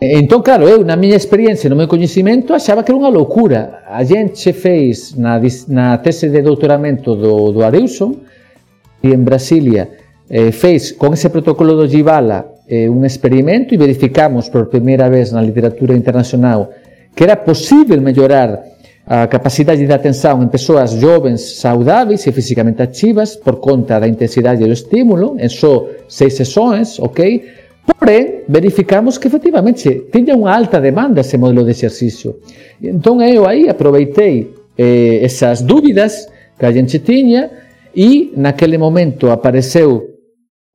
Entón, 0.01 0.41
claro, 0.41 0.65
eu 0.65 0.81
na 0.81 0.97
miña 0.97 1.13
experiencia, 1.13 1.69
no 1.69 1.77
meu 1.77 1.85
coñecimento, 1.85 2.57
achaba 2.57 2.81
que 2.81 2.89
era 2.89 2.97
unha 2.97 3.13
loucura. 3.13 3.85
A 3.85 4.01
gente 4.01 4.49
fez 4.49 5.13
na, 5.13 5.37
na 5.69 6.01
tese 6.01 6.25
de 6.33 6.41
doutoramento 6.41 7.13
do, 7.13 7.53
do 7.53 7.61
e 7.61 9.13
en 9.13 9.21
Brasilia, 9.21 9.93
eh, 10.25 10.49
fez 10.49 10.97
con 10.97 11.13
ese 11.13 11.29
protocolo 11.29 11.77
do 11.77 11.85
Givala 11.85 12.65
eh, 12.65 12.89
un 12.89 13.05
experimento 13.05 13.75
e 13.75 13.77
verificamos 13.77 14.49
por 14.49 14.73
primeira 14.73 15.05
vez 15.05 15.29
na 15.29 15.41
literatura 15.41 15.93
internacional 15.93 16.73
que 17.13 17.21
era 17.21 17.37
posible 17.37 18.01
mellorar 18.01 18.63
a 19.05 19.27
capacidade 19.27 19.85
de 19.85 19.93
atención 19.93 20.41
en 20.41 20.49
persoas 20.49 20.97
jovens 20.97 21.61
saudáveis 21.61 22.25
e 22.25 22.31
físicamente 22.31 22.81
activas 22.81 23.37
por 23.37 23.61
conta 23.61 23.99
da 24.01 24.09
intensidade 24.09 24.65
do 24.65 24.73
estímulo 24.73 25.37
en 25.37 25.49
só 25.49 25.85
seis 26.07 26.33
sessões, 26.37 26.97
ok? 26.97 27.60
Porém, 27.85 28.43
verificamos 28.47 29.17
que 29.17 29.27
efectivamente 29.27 30.07
tinha 30.11 30.37
unha 30.37 30.53
alta 30.53 30.77
demanda 30.77 31.21
ese 31.21 31.37
modelo 31.37 31.65
de 31.65 31.73
exercicio. 31.73 32.41
Entón 32.81 33.21
eu 33.21 33.45
aí 33.49 33.69
aproveitei 33.69 34.53
eh, 34.77 35.19
esas 35.21 35.61
dúbidas 35.65 36.29
que 36.57 36.65
a 36.65 36.71
gente 36.71 36.99
tiña 37.01 37.49
e 37.95 38.33
naquele 38.37 38.77
momento 38.77 39.31
apareceu 39.33 40.11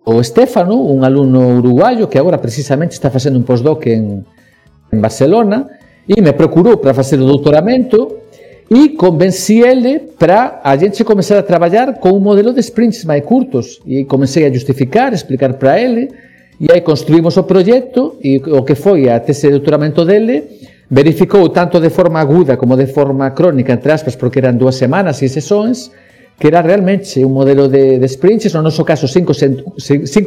o 0.07 0.21
Estefano, 0.21 0.83
un 0.83 1.03
alumno 1.03 1.59
uruguayo 1.59 2.09
que 2.09 2.19
agora 2.19 2.39
precisamente 2.39 2.95
está 2.95 3.11
facendo 3.11 3.39
un 3.39 3.45
postdoc 3.45 3.87
en, 3.87 4.23
en 4.93 5.01
Barcelona 5.01 5.67
e 6.07 6.23
me 6.23 6.33
procurou 6.33 6.79
para 6.79 6.95
facer 6.95 7.19
o 7.19 7.27
doutoramento 7.27 8.23
e 8.71 8.95
convenci 8.95 9.63
ele 9.63 9.99
para 10.19 10.61
a 10.63 10.77
gente 10.77 11.03
começar 11.03 11.39
a 11.39 11.43
trabalhar 11.43 11.99
con 11.99 12.15
un 12.15 12.23
modelo 12.23 12.53
de 12.53 12.63
sprints 12.63 13.05
máis 13.07 13.23
curtos 13.23 13.83
e 13.87 14.05
comecei 14.07 14.47
a 14.47 14.51
justificar, 14.51 15.15
explicar 15.15 15.55
para 15.55 15.79
ele 15.79 16.11
E 16.59 16.73
aí 16.73 16.81
construímos 16.81 17.37
o 17.37 17.45
proxecto 17.45 18.17
e 18.25 18.41
o 18.41 18.65
que 18.65 18.75
foi 18.75 19.13
a 19.13 19.21
tese 19.21 19.49
de 19.49 19.61
doutoramento 19.61 20.05
dele 20.09 20.57
verificou 20.89 21.51
tanto 21.51 21.81
de 21.81 21.91
forma 21.91 22.21
aguda 22.21 22.57
como 22.57 22.77
de 22.77 22.87
forma 22.87 23.31
crónica, 23.37 23.73
entre 23.73 23.93
aspas, 23.93 24.17
porque 24.17 24.39
eran 24.39 24.57
dúas 24.57 24.77
semanas 24.77 25.21
e 25.21 25.29
sesóns, 25.29 25.93
que 26.39 26.49
era 26.49 26.63
realmente 26.63 27.25
un 27.25 27.33
modelo 27.33 27.69
de, 27.69 27.99
de 27.99 28.09
sprints, 28.09 28.55
no 28.55 28.63
noso 28.63 28.85
caso 28.85 29.09
5 29.09 29.35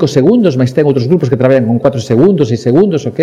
segundos, 0.06 0.54
mas 0.58 0.74
ten 0.74 0.86
outros 0.86 1.10
grupos 1.10 1.30
que 1.30 1.40
traballan 1.40 1.66
con 1.66 1.82
4 1.82 2.02
segundos, 2.02 2.50
6 2.54 2.62
segundos, 2.62 3.06
ok? 3.10 3.20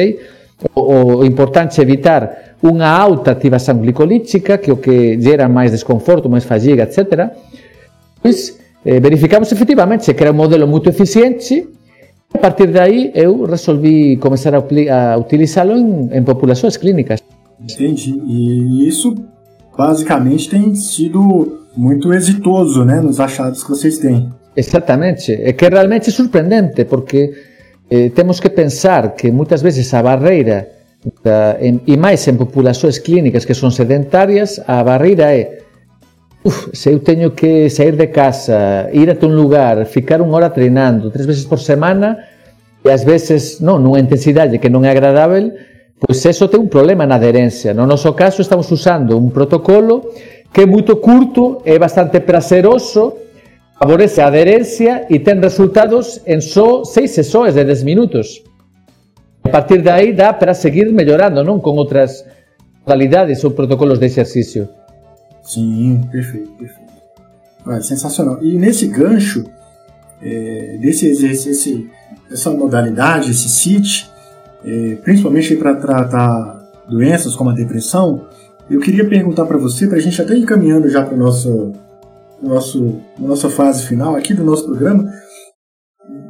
O, 0.72 1.20
o 1.20 1.24
importante 1.26 1.78
é 1.78 1.84
evitar 1.84 2.56
unha 2.64 2.88
alta 2.88 3.36
activación 3.36 3.82
glicolítica, 3.84 4.58
que 4.58 4.72
o 4.72 4.80
que 4.80 5.20
gera 5.20 5.46
máis 5.46 5.70
desconforto, 5.70 6.32
máis 6.32 6.48
fadiga, 6.48 6.88
etc. 6.88 7.30
Pois, 8.22 8.56
eh, 8.82 8.98
verificamos 8.98 9.52
efectivamente 9.52 10.14
que 10.14 10.22
era 10.24 10.32
un 10.32 10.40
modelo 10.40 10.64
moito 10.64 10.88
eficiente, 10.88 11.75
A 12.36 12.38
partir 12.38 12.66
de 12.70 12.78
aí 12.78 13.10
eu 13.14 13.44
resolvi 13.44 14.18
começar 14.18 14.54
a, 14.54 14.58
a 14.58 15.16
utilizá-lo 15.16 15.72
em, 15.72 16.10
em 16.12 16.22
populações 16.22 16.76
clínicas. 16.76 17.18
Entendi. 17.58 18.12
E 18.26 18.86
isso 18.86 19.14
basicamente 19.76 20.50
tem 20.50 20.74
sido 20.74 21.62
muito 21.74 22.12
exitoso 22.12 22.84
né, 22.84 23.00
nos 23.00 23.18
achados 23.20 23.64
que 23.64 23.70
vocês 23.70 23.96
têm. 23.96 24.28
Exatamente. 24.54 25.32
É 25.32 25.50
que 25.54 25.66
realmente 25.66 26.10
é 26.10 26.12
surpreendente, 26.12 26.84
porque 26.84 27.32
eh, 27.90 28.10
temos 28.10 28.38
que 28.38 28.50
pensar 28.50 29.14
que 29.14 29.30
muitas 29.30 29.62
vezes 29.62 29.92
a 29.94 30.02
barreira, 30.02 30.68
da, 31.24 31.56
em, 31.58 31.80
e 31.86 31.96
mais 31.96 32.28
em 32.28 32.36
populações 32.36 32.98
clínicas 32.98 33.46
que 33.46 33.54
são 33.54 33.70
sedentárias, 33.70 34.60
a 34.66 34.84
barreira 34.84 35.34
é 35.34 35.58
Uf, 36.46 36.70
se 36.72 36.92
eu 36.92 37.00
teño 37.02 37.34
que 37.34 37.68
sair 37.68 37.96
de 37.96 38.06
casa, 38.12 38.86
ir 38.92 39.10
até 39.10 39.26
un 39.26 39.34
lugar, 39.34 39.82
ficar 39.82 40.22
unha 40.22 40.30
hora 40.38 40.54
treinando 40.54 41.10
tres 41.10 41.26
veces 41.26 41.42
por 41.42 41.58
semana 41.58 42.22
e 42.78 42.88
ás 42.94 43.02
veces 43.02 43.58
non, 43.58 43.82
nunha 43.82 43.98
intensidade 43.98 44.62
que 44.62 44.70
non 44.70 44.86
é 44.86 44.94
agradável, 44.94 45.50
pois 45.98 46.22
eso 46.22 46.46
ten 46.46 46.62
un 46.62 46.70
problema 46.70 47.02
na 47.02 47.18
adherencia. 47.18 47.74
No 47.74 47.82
noso 47.82 48.14
caso 48.14 48.46
estamos 48.46 48.70
usando 48.70 49.18
un 49.18 49.34
protocolo 49.34 50.14
que 50.54 50.62
é 50.62 50.70
moito 50.70 51.02
curto, 51.02 51.66
é 51.66 51.82
bastante 51.82 52.22
prazeroso, 52.22 53.18
favorece 53.74 54.22
a 54.22 54.30
adherencia 54.30 55.02
e 55.10 55.18
ten 55.26 55.42
resultados 55.42 56.22
en 56.30 56.38
só 56.38 56.86
seis 56.86 57.10
sesóes 57.10 57.58
de 57.58 57.66
10 57.66 57.82
minutos. 57.82 58.46
A 59.42 59.50
partir 59.50 59.82
de 59.82 59.90
aí 59.90 60.14
dá 60.14 60.38
para 60.38 60.54
seguir 60.54 60.94
mellorando, 60.94 61.42
non? 61.42 61.58
Con 61.58 61.74
outras 61.74 62.22
modalidades 62.86 63.42
ou 63.42 63.50
protocolos 63.50 63.98
de 63.98 64.06
exercicio. 64.06 64.85
Sim, 65.46 66.06
perfeito, 66.10 66.50
perfeito. 66.52 66.92
Ah, 67.64 67.80
sensacional. 67.80 68.42
E 68.42 68.58
nesse 68.58 68.86
gancho, 68.86 69.44
é, 70.20 70.76
desse 70.80 71.88
essa 72.30 72.50
modalidade, 72.50 73.30
esse 73.30 73.48
CIT, 73.48 74.10
é, 74.64 74.96
principalmente 74.96 75.56
para 75.56 75.76
tratar 75.76 76.56
doenças 76.88 77.34
como 77.36 77.50
a 77.50 77.54
depressão, 77.54 78.26
eu 78.68 78.80
queria 78.80 79.08
perguntar 79.08 79.46
para 79.46 79.56
você, 79.56 79.86
para 79.86 79.98
a 79.98 80.00
gente 80.00 80.20
até 80.20 80.34
ir 80.34 80.44
caminhando 80.44 80.88
já 80.88 81.04
para 81.04 81.14
o 81.14 81.18
nosso, 81.18 81.72
nosso, 82.42 83.00
nossa 83.18 83.48
fase 83.48 83.86
final 83.86 84.16
aqui 84.16 84.34
do 84.34 84.44
nosso 84.44 84.64
programa, 84.64 85.12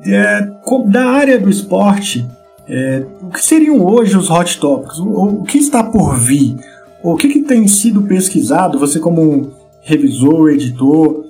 é, 0.05 0.47
da 0.89 1.07
área 1.07 1.39
do 1.39 1.49
esporte, 1.49 2.27
é, 2.69 3.05
o 3.23 3.29
que 3.31 3.41
seriam 3.41 3.81
hoje 3.85 4.17
os 4.17 4.31
hot 4.31 4.59
topics? 4.59 4.99
O, 4.99 5.41
o 5.41 5.43
que 5.45 5.59
está 5.59 5.83
por 5.83 6.19
vir? 6.19 6.57
O 7.03 7.17
que, 7.17 7.29
que 7.29 7.43
tem 7.43 7.67
sido 7.69 8.03
pesquisado, 8.03 8.79
você 8.79 8.99
como 8.99 9.53
revisor, 9.83 10.51
editor, 10.51 11.27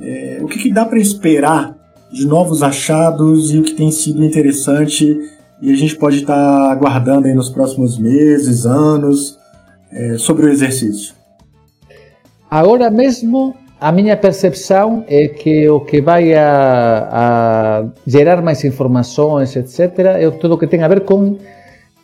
é, 0.00 0.38
o 0.42 0.46
que, 0.46 0.58
que 0.58 0.72
dá 0.72 0.84
para 0.84 0.98
esperar 0.98 1.76
de 2.10 2.26
novos 2.26 2.62
achados 2.62 3.52
e 3.52 3.58
o 3.58 3.62
que 3.62 3.74
tem 3.74 3.90
sido 3.90 4.24
interessante 4.24 5.16
e 5.62 5.70
a 5.70 5.76
gente 5.76 5.94
pode 5.96 6.16
estar 6.16 6.34
tá 6.34 6.72
aguardando 6.72 7.26
aí 7.26 7.34
nos 7.34 7.50
próximos 7.50 7.98
meses, 7.98 8.66
anos, 8.66 9.38
é, 9.92 10.16
sobre 10.16 10.46
o 10.46 10.48
exercício? 10.48 11.14
Agora 12.50 12.90
mesmo, 12.90 13.54
a 13.80 13.92
minha 13.92 14.16
percepção 14.16 15.04
é 15.06 15.28
que 15.28 15.68
o 15.68 15.80
que 15.80 16.00
vai 16.00 16.34
a, 16.34 17.08
a 17.12 17.84
gerar 18.06 18.42
mais 18.42 18.64
informações, 18.64 19.54
etc., 19.54 19.98
é 20.18 20.30
tudo 20.30 20.58
que 20.58 20.66
tem 20.66 20.82
a 20.82 20.88
ver 20.88 21.00
com 21.04 21.38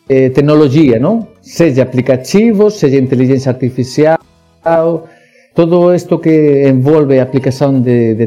eh, 0.09 0.31
tecnologia, 0.31 0.99
não? 0.99 1.27
Seja 1.43 1.83
aplicativos, 1.83 2.75
seja 2.75 2.97
inteligência 2.97 3.51
artificial, 3.51 4.19
todo 5.55 5.95
isto 5.95 6.19
que 6.19 6.69
envolve 6.69 7.19
a 7.19 7.23
aplicação 7.23 7.81
de, 7.81 8.15
de 8.15 8.27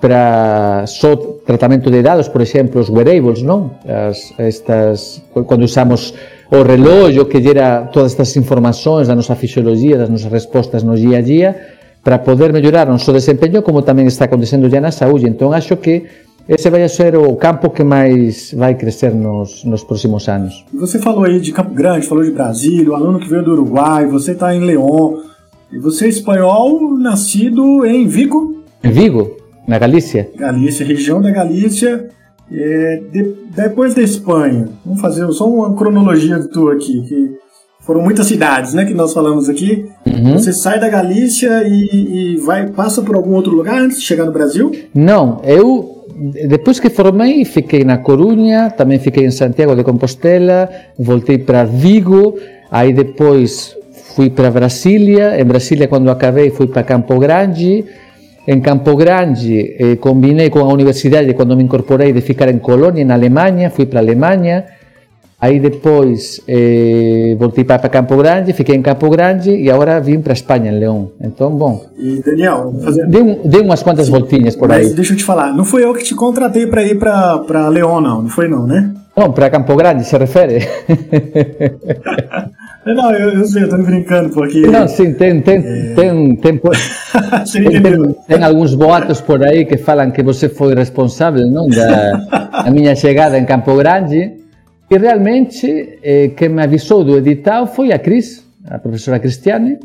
para 0.00 0.84
só 0.86 1.14
tratamento 1.46 1.88
de 1.88 2.02
dados, 2.02 2.28
por 2.28 2.42
exemplo, 2.42 2.80
os 2.80 2.90
wearables, 2.90 3.40
não? 3.42 3.70
As, 3.86 4.34
estas, 4.36 5.22
quando 5.46 5.62
usamos 5.62 6.12
o 6.50 6.62
relógio 6.62 7.26
que 7.26 7.40
gera 7.40 7.88
todas 7.92 8.10
estas 8.10 8.36
informações 8.36 9.06
da 9.06 9.14
nossa 9.14 9.36
fisiologia, 9.36 9.96
das 9.96 10.10
nossas 10.10 10.30
respostas 10.30 10.82
no 10.82 10.96
dia 10.96 11.18
a 11.18 11.22
dia, 11.22 11.56
para 12.02 12.18
poder 12.18 12.52
melhorar 12.52 12.90
non 12.90 12.98
só 12.98 13.14
o 13.14 13.14
desempeño, 13.14 13.62
como 13.62 13.86
tamén 13.86 14.10
está 14.10 14.26
acontecendo 14.26 14.66
já 14.66 14.82
na 14.82 14.90
saúde. 14.90 15.30
Entón, 15.30 15.54
acho 15.54 15.78
que 15.78 16.02
esse 16.54 16.68
vai 16.68 16.86
ser 16.88 17.16
o 17.16 17.34
campo 17.36 17.70
que 17.70 17.82
mais 17.82 18.52
vai 18.52 18.74
crescer 18.74 19.14
nos, 19.14 19.64
nos 19.64 19.82
próximos 19.82 20.28
anos. 20.28 20.64
Você 20.74 20.98
falou 20.98 21.24
aí 21.24 21.40
de 21.40 21.50
Campo 21.50 21.72
Grande, 21.72 22.06
falou 22.06 22.22
de 22.22 22.30
Brasília, 22.30 22.90
o 22.90 22.94
aluno 22.94 23.18
que 23.18 23.28
veio 23.28 23.42
do 23.42 23.52
Uruguai, 23.52 24.06
você 24.06 24.32
está 24.32 24.54
em 24.54 24.60
León, 24.60 25.20
e 25.72 25.78
você 25.78 26.04
é 26.04 26.08
espanhol, 26.08 26.98
nascido 26.98 27.86
em 27.86 28.06
Vigo? 28.06 28.62
Em 28.84 28.90
Vigo, 28.90 29.36
na 29.66 29.78
Galícia. 29.78 30.30
Galícia, 30.36 30.84
região 30.84 31.22
da 31.22 31.30
Galícia. 31.30 32.08
É, 32.50 33.02
de, 33.10 33.34
depois 33.56 33.94
da 33.94 34.02
Espanha, 34.02 34.68
vamos 34.84 35.00
fazer 35.00 35.26
só 35.32 35.48
uma 35.48 35.74
cronologia 35.74 36.38
do 36.38 36.48
tu 36.48 36.68
aqui, 36.68 37.00
que 37.08 37.38
foram 37.80 38.02
muitas 38.02 38.26
cidades, 38.26 38.74
né, 38.74 38.84
que 38.84 38.92
nós 38.92 39.14
falamos 39.14 39.48
aqui. 39.48 39.86
Uhum. 40.06 40.34
Você 40.34 40.52
sai 40.52 40.78
da 40.78 40.88
Galícia 40.88 41.66
e, 41.66 42.34
e, 42.34 42.36
vai 42.38 42.68
passa 42.68 43.00
por 43.00 43.16
algum 43.16 43.32
outro 43.32 43.52
lugar 43.52 43.80
antes 43.80 43.98
de 44.00 44.04
chegar 44.04 44.26
no 44.26 44.32
Brasil? 44.32 44.70
Não, 44.94 45.40
eu 45.44 46.01
depois 46.48 46.80
que 46.80 46.90
formei, 46.90 47.44
fiquei 47.44 47.84
na 47.84 47.98
Corunha, 47.98 48.70
também 48.70 48.98
fiquei 48.98 49.24
em 49.24 49.30
Santiago 49.30 49.74
de 49.74 49.84
Compostela, 49.84 50.68
voltei 50.98 51.38
para 51.38 51.64
Vigo, 51.64 52.36
aí 52.70 52.92
depois 52.92 53.76
fui 54.14 54.28
para 54.28 54.50
Brasília, 54.50 55.40
em 55.40 55.44
Brasília 55.44 55.88
quando 55.88 56.10
acabei 56.10 56.50
fui 56.50 56.66
para 56.66 56.82
Campo 56.82 57.18
Grande, 57.18 57.84
em 58.46 58.60
Campo 58.60 58.96
Grande 58.96 59.76
eh, 59.78 59.96
combinei 59.96 60.50
com 60.50 60.58
a 60.58 60.72
universidade 60.72 61.32
quando 61.34 61.56
me 61.56 61.62
incorporei 61.62 62.12
de 62.12 62.20
ficar 62.20 62.48
em 62.48 62.58
Colônia, 62.58 63.04
na 63.04 63.14
Alemanha, 63.14 63.70
fui 63.70 63.86
para 63.86 64.00
a 64.00 64.02
Alemanha, 64.02 64.64
Aí 65.42 65.58
depois 65.58 66.40
eh, 66.46 67.34
voltei 67.36 67.64
para 67.64 67.88
Campo 67.88 68.16
Grande, 68.16 68.52
fiquei 68.52 68.76
em 68.76 68.80
Campo 68.80 69.10
Grande 69.10 69.50
e 69.50 69.68
agora 69.68 70.00
vim 70.00 70.20
para 70.20 70.32
Espanha, 70.32 70.70
em 70.70 70.78
Leão. 70.78 71.10
Então, 71.20 71.50
bom. 71.50 71.84
E 71.98 72.22
Daniel, 72.24 72.72
fazer... 72.80 73.08
dei, 73.08 73.40
dei 73.44 73.60
umas 73.60 73.82
quantas 73.82 74.06
Sim, 74.06 74.12
voltinhas 74.12 74.54
por 74.54 74.70
aí. 74.70 74.94
deixa 74.94 75.14
eu 75.14 75.16
te 75.16 75.24
falar, 75.24 75.52
não 75.52 75.64
foi 75.64 75.84
eu 75.84 75.92
que 75.94 76.04
te 76.04 76.14
contratei 76.14 76.68
para 76.68 76.84
ir 76.84 76.96
para 76.96 77.68
Leão, 77.68 78.00
não. 78.00 78.22
Não 78.22 78.28
foi 78.28 78.46
não, 78.46 78.68
né? 78.68 78.94
Não, 79.16 79.32
para 79.32 79.50
Campo 79.50 79.74
Grande, 79.74 80.04
se 80.04 80.16
refere? 80.16 80.60
não, 82.86 83.10
eu, 83.10 83.30
eu 83.30 83.44
sei, 83.44 83.64
eu 83.64 83.68
tô 83.68 83.78
brincando 83.78 84.30
porque... 84.30 84.60
Não, 84.60 84.86
sim, 84.86 85.12
tem, 85.12 85.40
tem, 85.40 85.56
é... 85.56 85.94
tem, 85.94 86.36
tem, 86.36 86.56
tem, 86.56 87.82
tem, 87.82 88.14
tem, 88.28 88.44
alguns 88.44 88.76
boatos 88.76 89.20
por 89.20 89.42
aí 89.42 89.64
que 89.64 89.76
falam 89.76 90.12
que 90.12 90.22
você 90.22 90.48
foi 90.48 90.72
responsável 90.72 91.50
não, 91.50 91.68
da, 91.68 92.12
da 92.62 92.70
minha 92.70 92.94
chegada 92.94 93.36
em 93.36 93.44
Campo 93.44 93.74
Grande 93.74 94.40
e 94.92 94.98
realmente 94.98 95.98
eh, 96.02 96.32
quem 96.36 96.50
me 96.50 96.62
avisou 96.62 97.02
do 97.02 97.16
edital 97.16 97.66
foi 97.66 97.92
a 97.92 97.98
Cris, 97.98 98.44
a 98.68 98.78
professora 98.78 99.18
Cristiane. 99.18 99.78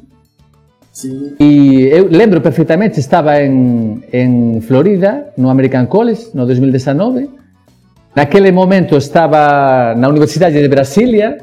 Sim. 0.91 1.33
E 1.39 1.87
eu 1.87 2.09
lembro 2.09 2.41
perfeitamente, 2.41 2.99
estava 2.99 3.41
em, 3.41 4.03
em 4.11 4.59
Florida, 4.59 5.31
no 5.37 5.49
American 5.49 5.85
College, 5.85 6.27
no 6.33 6.45
2019. 6.45 7.29
Naquele 8.13 8.51
momento 8.51 8.97
estava 8.97 9.95
na 9.95 10.09
Universidade 10.09 10.59
de 10.61 10.67
Brasília, 10.67 11.37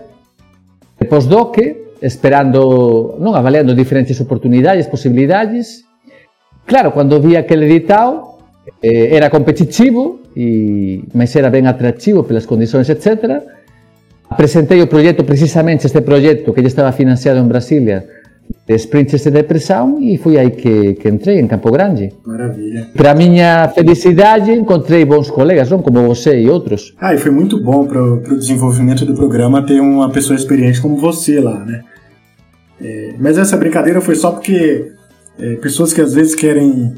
de 1.00 1.06
postdoc, 1.06 1.56
esperando, 2.02 3.16
non, 3.18 3.34
avaliando 3.34 3.74
diferentes 3.74 4.20
oportunidades, 4.20 4.86
posibilidades. 4.86 5.84
Claro, 6.66 6.92
quando 6.92 7.18
vi 7.18 7.34
aquele 7.34 7.64
edital, 7.64 8.40
eh, 8.82 9.16
era 9.16 9.30
competitivo, 9.30 10.20
e, 10.36 11.04
mas 11.14 11.34
era 11.36 11.50
ben 11.50 11.66
atractivo 11.66 12.24
pelas 12.24 12.46
condições, 12.46 12.88
etc. 12.88 13.42
Presentei 14.36 14.80
o 14.82 14.86
proxecto, 14.86 15.24
precisamente 15.24 15.86
este 15.86 16.00
proxecto 16.00 16.52
que 16.52 16.62
já 16.62 16.68
estaba 16.68 16.92
financiado 16.92 17.38
en 17.38 17.48
Brasilia, 17.48 18.06
de 18.66 18.74
sprints 18.74 19.22
de 19.22 19.30
depressão 19.30 20.00
e 20.00 20.16
foi 20.18 20.38
aí 20.38 20.50
que, 20.50 20.94
que 20.94 21.08
entrei 21.08 21.38
em 21.38 21.46
Campo 21.46 21.70
Grande. 21.70 22.12
Maravilha. 22.24 22.88
Para 22.94 23.14
minha 23.14 23.68
felicidade, 23.68 24.52
encontrei 24.52 25.04
bons 25.04 25.30
colegas, 25.30 25.70
não 25.70 25.80
como 25.80 26.02
você 26.06 26.40
e 26.40 26.48
outros. 26.48 26.94
Ah, 26.98 27.14
e 27.14 27.18
foi 27.18 27.30
muito 27.30 27.62
bom 27.62 27.86
para 27.86 28.02
o 28.02 28.38
desenvolvimento 28.38 29.04
do 29.04 29.14
programa 29.14 29.64
ter 29.64 29.80
uma 29.80 30.10
pessoa 30.10 30.36
experiente 30.36 30.80
como 30.80 30.96
você 30.96 31.40
lá, 31.40 31.64
né? 31.64 31.82
É, 32.80 33.14
mas 33.18 33.38
essa 33.38 33.56
brincadeira 33.56 34.00
foi 34.00 34.14
só 34.14 34.32
porque 34.32 34.92
é, 35.38 35.54
pessoas 35.56 35.92
que 35.92 36.00
às 36.00 36.14
vezes 36.14 36.34
querem 36.34 36.94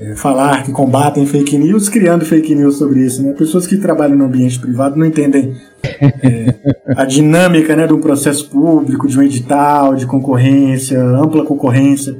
é, 0.00 0.14
falar 0.14 0.62
que 0.62 0.70
combatem 0.70 1.26
fake 1.26 1.58
news, 1.58 1.88
criando 1.88 2.24
fake 2.24 2.54
news 2.54 2.76
sobre 2.78 3.04
isso. 3.04 3.22
Né? 3.22 3.32
Pessoas 3.32 3.66
que 3.66 3.76
trabalham 3.76 4.16
no 4.16 4.24
ambiente 4.24 4.58
privado 4.58 4.96
não 4.96 5.04
entendem 5.04 5.56
é, 5.82 6.54
a 6.96 7.04
dinâmica 7.04 7.74
né, 7.74 7.86
de 7.86 7.92
um 7.92 8.00
processo 8.00 8.48
público, 8.48 9.08
de 9.08 9.18
um 9.18 9.22
edital, 9.22 9.94
de 9.96 10.06
concorrência, 10.06 11.02
ampla 11.02 11.44
concorrência. 11.44 12.16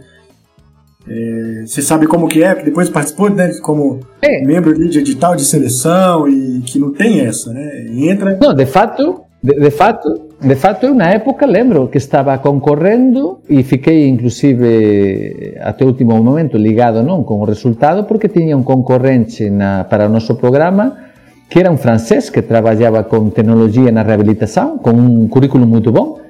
É, 1.09 1.65
você 1.67 1.81
sabe 1.81 2.07
como 2.07 2.29
que 2.29 2.43
é, 2.43 2.55
que 2.55 2.65
depois 2.65 2.91
participou 2.91 3.31
né, 3.31 3.51
como 3.63 4.01
é. 4.21 4.45
membro 4.45 4.75
de 4.75 4.99
edital 4.99 5.35
de 5.35 5.45
seleção 5.45 6.29
e 6.29 6.61
que 6.61 6.79
não 6.79 6.93
tem 6.93 7.21
essa, 7.21 7.51
né? 7.53 7.87
Entra. 7.91 8.37
Não, 8.39 8.53
de 8.53 8.67
fato, 8.67 9.23
de, 9.43 9.55
de 9.55 9.71
fato, 9.71 10.28
de 10.41 10.55
fato, 10.55 10.87
eu 10.87 10.95
na 10.95 11.11
época 11.11 11.47
lembro 11.47 11.89
que 11.89 11.99
estava 11.99 12.39
concorrendo 12.39 13.41
e 13.49 13.65
fiquei 13.65 14.07
inclusive 14.07 15.57
até 15.61 15.85
o 15.85 15.89
último 15.89 16.15
momento 16.23 16.57
ligado 16.57 17.03
non 17.03 17.27
con 17.27 17.43
o 17.43 17.45
resultado 17.45 18.07
porque 18.07 18.31
tiña 18.31 18.55
un 18.55 18.63
concorrente 18.63 19.51
na, 19.51 19.91
para 19.91 20.07
o 20.07 20.13
noso 20.13 20.39
programa 20.39 21.11
que 21.51 21.59
era 21.59 21.75
un 21.75 21.79
francés 21.79 22.31
que 22.31 22.47
traballaba 22.47 23.11
con 23.11 23.35
tecnología 23.35 23.91
na 23.91 24.07
rehabilitación 24.07 24.79
con 24.79 25.03
un 25.03 25.27
currículum 25.27 25.67
moito 25.67 25.91
bom 25.91 26.23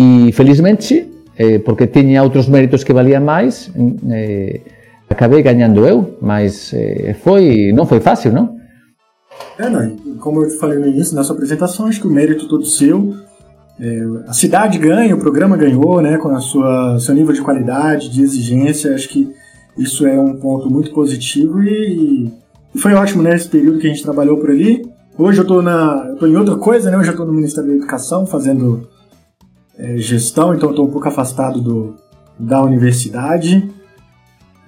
e 0.00 0.32
felizmente 0.32 1.04
eh, 1.36 1.60
porque 1.60 1.92
tiña 1.92 2.24
outros 2.24 2.48
méritos 2.48 2.88
que 2.88 2.96
valían 2.96 3.20
máis 3.20 3.68
eh, 4.08 4.64
acabei 5.12 5.44
gañando 5.44 5.84
eu 5.84 6.16
mas 6.24 6.72
eh, 6.72 7.12
foi 7.20 7.68
non 7.76 7.84
foi 7.84 8.00
fácil, 8.00 8.32
non? 8.32 8.59
É, 9.58 9.68
não, 9.68 9.96
como 10.18 10.42
eu 10.42 10.50
falei 10.58 10.78
no 10.78 10.86
início, 10.86 11.14
na 11.14 11.22
sua 11.22 11.34
apresentação, 11.34 11.86
acho 11.86 12.00
que 12.00 12.06
o 12.06 12.10
mérito 12.10 12.48
todo 12.48 12.64
seu. 12.64 13.14
É, 13.78 14.06
a 14.26 14.32
cidade 14.32 14.78
ganha, 14.78 15.14
o 15.14 15.20
programa 15.20 15.56
ganhou, 15.56 16.00
né, 16.02 16.18
com 16.18 16.28
a 16.28 16.40
sua 16.40 16.98
seu 16.98 17.14
nível 17.14 17.32
de 17.32 17.42
qualidade, 17.42 18.10
de 18.10 18.22
exigência. 18.22 18.94
Acho 18.94 19.08
que 19.08 19.32
isso 19.76 20.06
é 20.06 20.18
um 20.20 20.36
ponto 20.36 20.70
muito 20.70 20.92
positivo 20.92 21.62
e, 21.62 22.32
e 22.74 22.78
foi 22.78 22.92
ótimo, 22.94 23.22
né, 23.22 23.34
esse 23.34 23.48
período 23.48 23.78
que 23.78 23.86
a 23.86 23.90
gente 23.90 24.02
trabalhou 24.02 24.38
por 24.38 24.50
ali. 24.50 24.90
Hoje 25.16 25.38
eu 25.38 25.42
estou 25.42 25.60
na, 25.60 26.14
eu 26.20 26.28
em 26.28 26.36
outra 26.36 26.56
coisa, 26.56 26.90
né? 26.90 26.96
Hoje 26.96 27.08
eu 27.08 27.12
estou 27.12 27.26
no 27.26 27.32
Ministério 27.32 27.68
da 27.68 27.76
Educação 27.76 28.24
fazendo 28.24 28.88
é, 29.76 29.98
gestão, 29.98 30.54
então 30.54 30.70
estou 30.70 30.86
um 30.86 30.90
pouco 30.90 31.08
afastado 31.08 31.60
do, 31.60 31.94
da 32.38 32.62
universidade. 32.62 33.70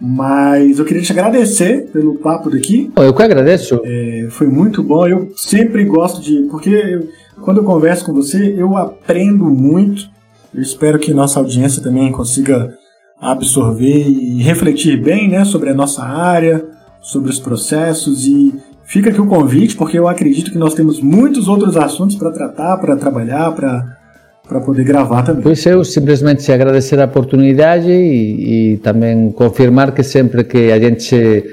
Mas 0.05 0.81
eu 0.81 0.85
queria 0.85 1.01
te 1.01 1.13
agradecer 1.13 1.89
pelo 1.93 2.17
papo 2.17 2.51
daqui. 2.51 2.91
Eu 2.97 3.15
que 3.15 3.23
agradeço. 3.23 3.81
É, 3.85 4.27
foi 4.31 4.49
muito 4.49 4.83
bom. 4.83 5.07
Eu 5.07 5.31
sempre 5.37 5.85
gosto 5.85 6.21
de. 6.21 6.49
Porque 6.51 6.71
eu, 6.71 7.09
quando 7.41 7.59
eu 7.59 7.65
converso 7.65 8.05
com 8.05 8.13
você, 8.13 8.53
eu 8.59 8.77
aprendo 8.77 9.45
muito. 9.45 10.11
Eu 10.53 10.61
espero 10.61 10.99
que 10.99 11.15
nossa 11.15 11.39
audiência 11.39 11.81
também 11.81 12.11
consiga 12.11 12.77
absorver 13.21 14.09
e 14.09 14.43
refletir 14.43 15.01
bem 15.01 15.29
né, 15.29 15.45
sobre 15.45 15.71
a 15.71 15.75
nossa 15.75 16.03
área, 16.03 16.67
sobre 17.01 17.31
os 17.31 17.39
processos. 17.39 18.27
E 18.27 18.53
fica 18.85 19.09
aqui 19.09 19.21
o 19.21 19.27
convite, 19.29 19.77
porque 19.77 19.97
eu 19.97 20.09
acredito 20.09 20.51
que 20.51 20.59
nós 20.59 20.75
temos 20.75 21.01
muitos 21.01 21.47
outros 21.47 21.77
assuntos 21.77 22.17
para 22.17 22.33
tratar, 22.33 22.77
para 22.79 22.97
trabalhar, 22.97 23.53
para 23.53 24.02
para 24.49 24.61
poder 24.61 24.85
gravar 24.85 25.23
também. 25.23 25.43
Pois 25.43 25.65
eu 25.67 25.85
simplesmente 25.85 26.51
agradecer 26.53 27.01
a 27.01 27.05
oportunidade 27.05 27.91
e, 27.91 28.75
e, 28.75 28.77
também 28.79 29.31
confirmar 29.31 29.93
que 29.93 30.03
sempre 30.03 30.45
que 30.45 30.71
a 30.71 30.79
gente 30.79 31.45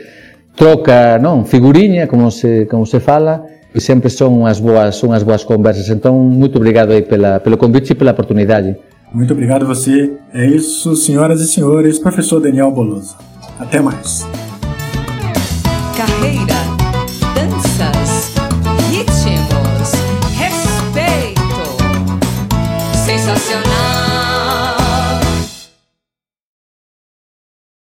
troca, 0.55 1.17
não, 1.19 1.45
figurinha, 1.45 2.07
como 2.07 2.29
se 2.31 2.65
como 2.65 2.85
se 2.85 2.99
fala, 2.99 3.45
e 3.73 3.79
sempre 3.79 4.09
são 4.09 4.45
as 4.45 4.59
boas 4.59 4.95
são 4.95 5.13
as 5.13 5.23
boas 5.23 5.43
conversas. 5.43 5.89
Então 5.89 6.15
muito 6.19 6.57
obrigado 6.57 6.91
aí 6.91 7.01
pela 7.01 7.39
pelo 7.39 7.57
convite 7.57 7.91
e 7.91 7.95
pela 7.95 8.11
oportunidade. 8.11 8.75
Muito 9.13 9.33
obrigado 9.33 9.63
a 9.63 9.65
você. 9.65 10.13
É 10.33 10.45
isso, 10.45 10.95
senhoras 10.95 11.41
e 11.41 11.47
senhores, 11.47 11.97
professor 11.97 12.39
Daniel 12.39 12.71
Bolosa. 12.71 13.15
Até 13.59 13.81
mais. 13.81 14.27
Carreira, 15.97 16.78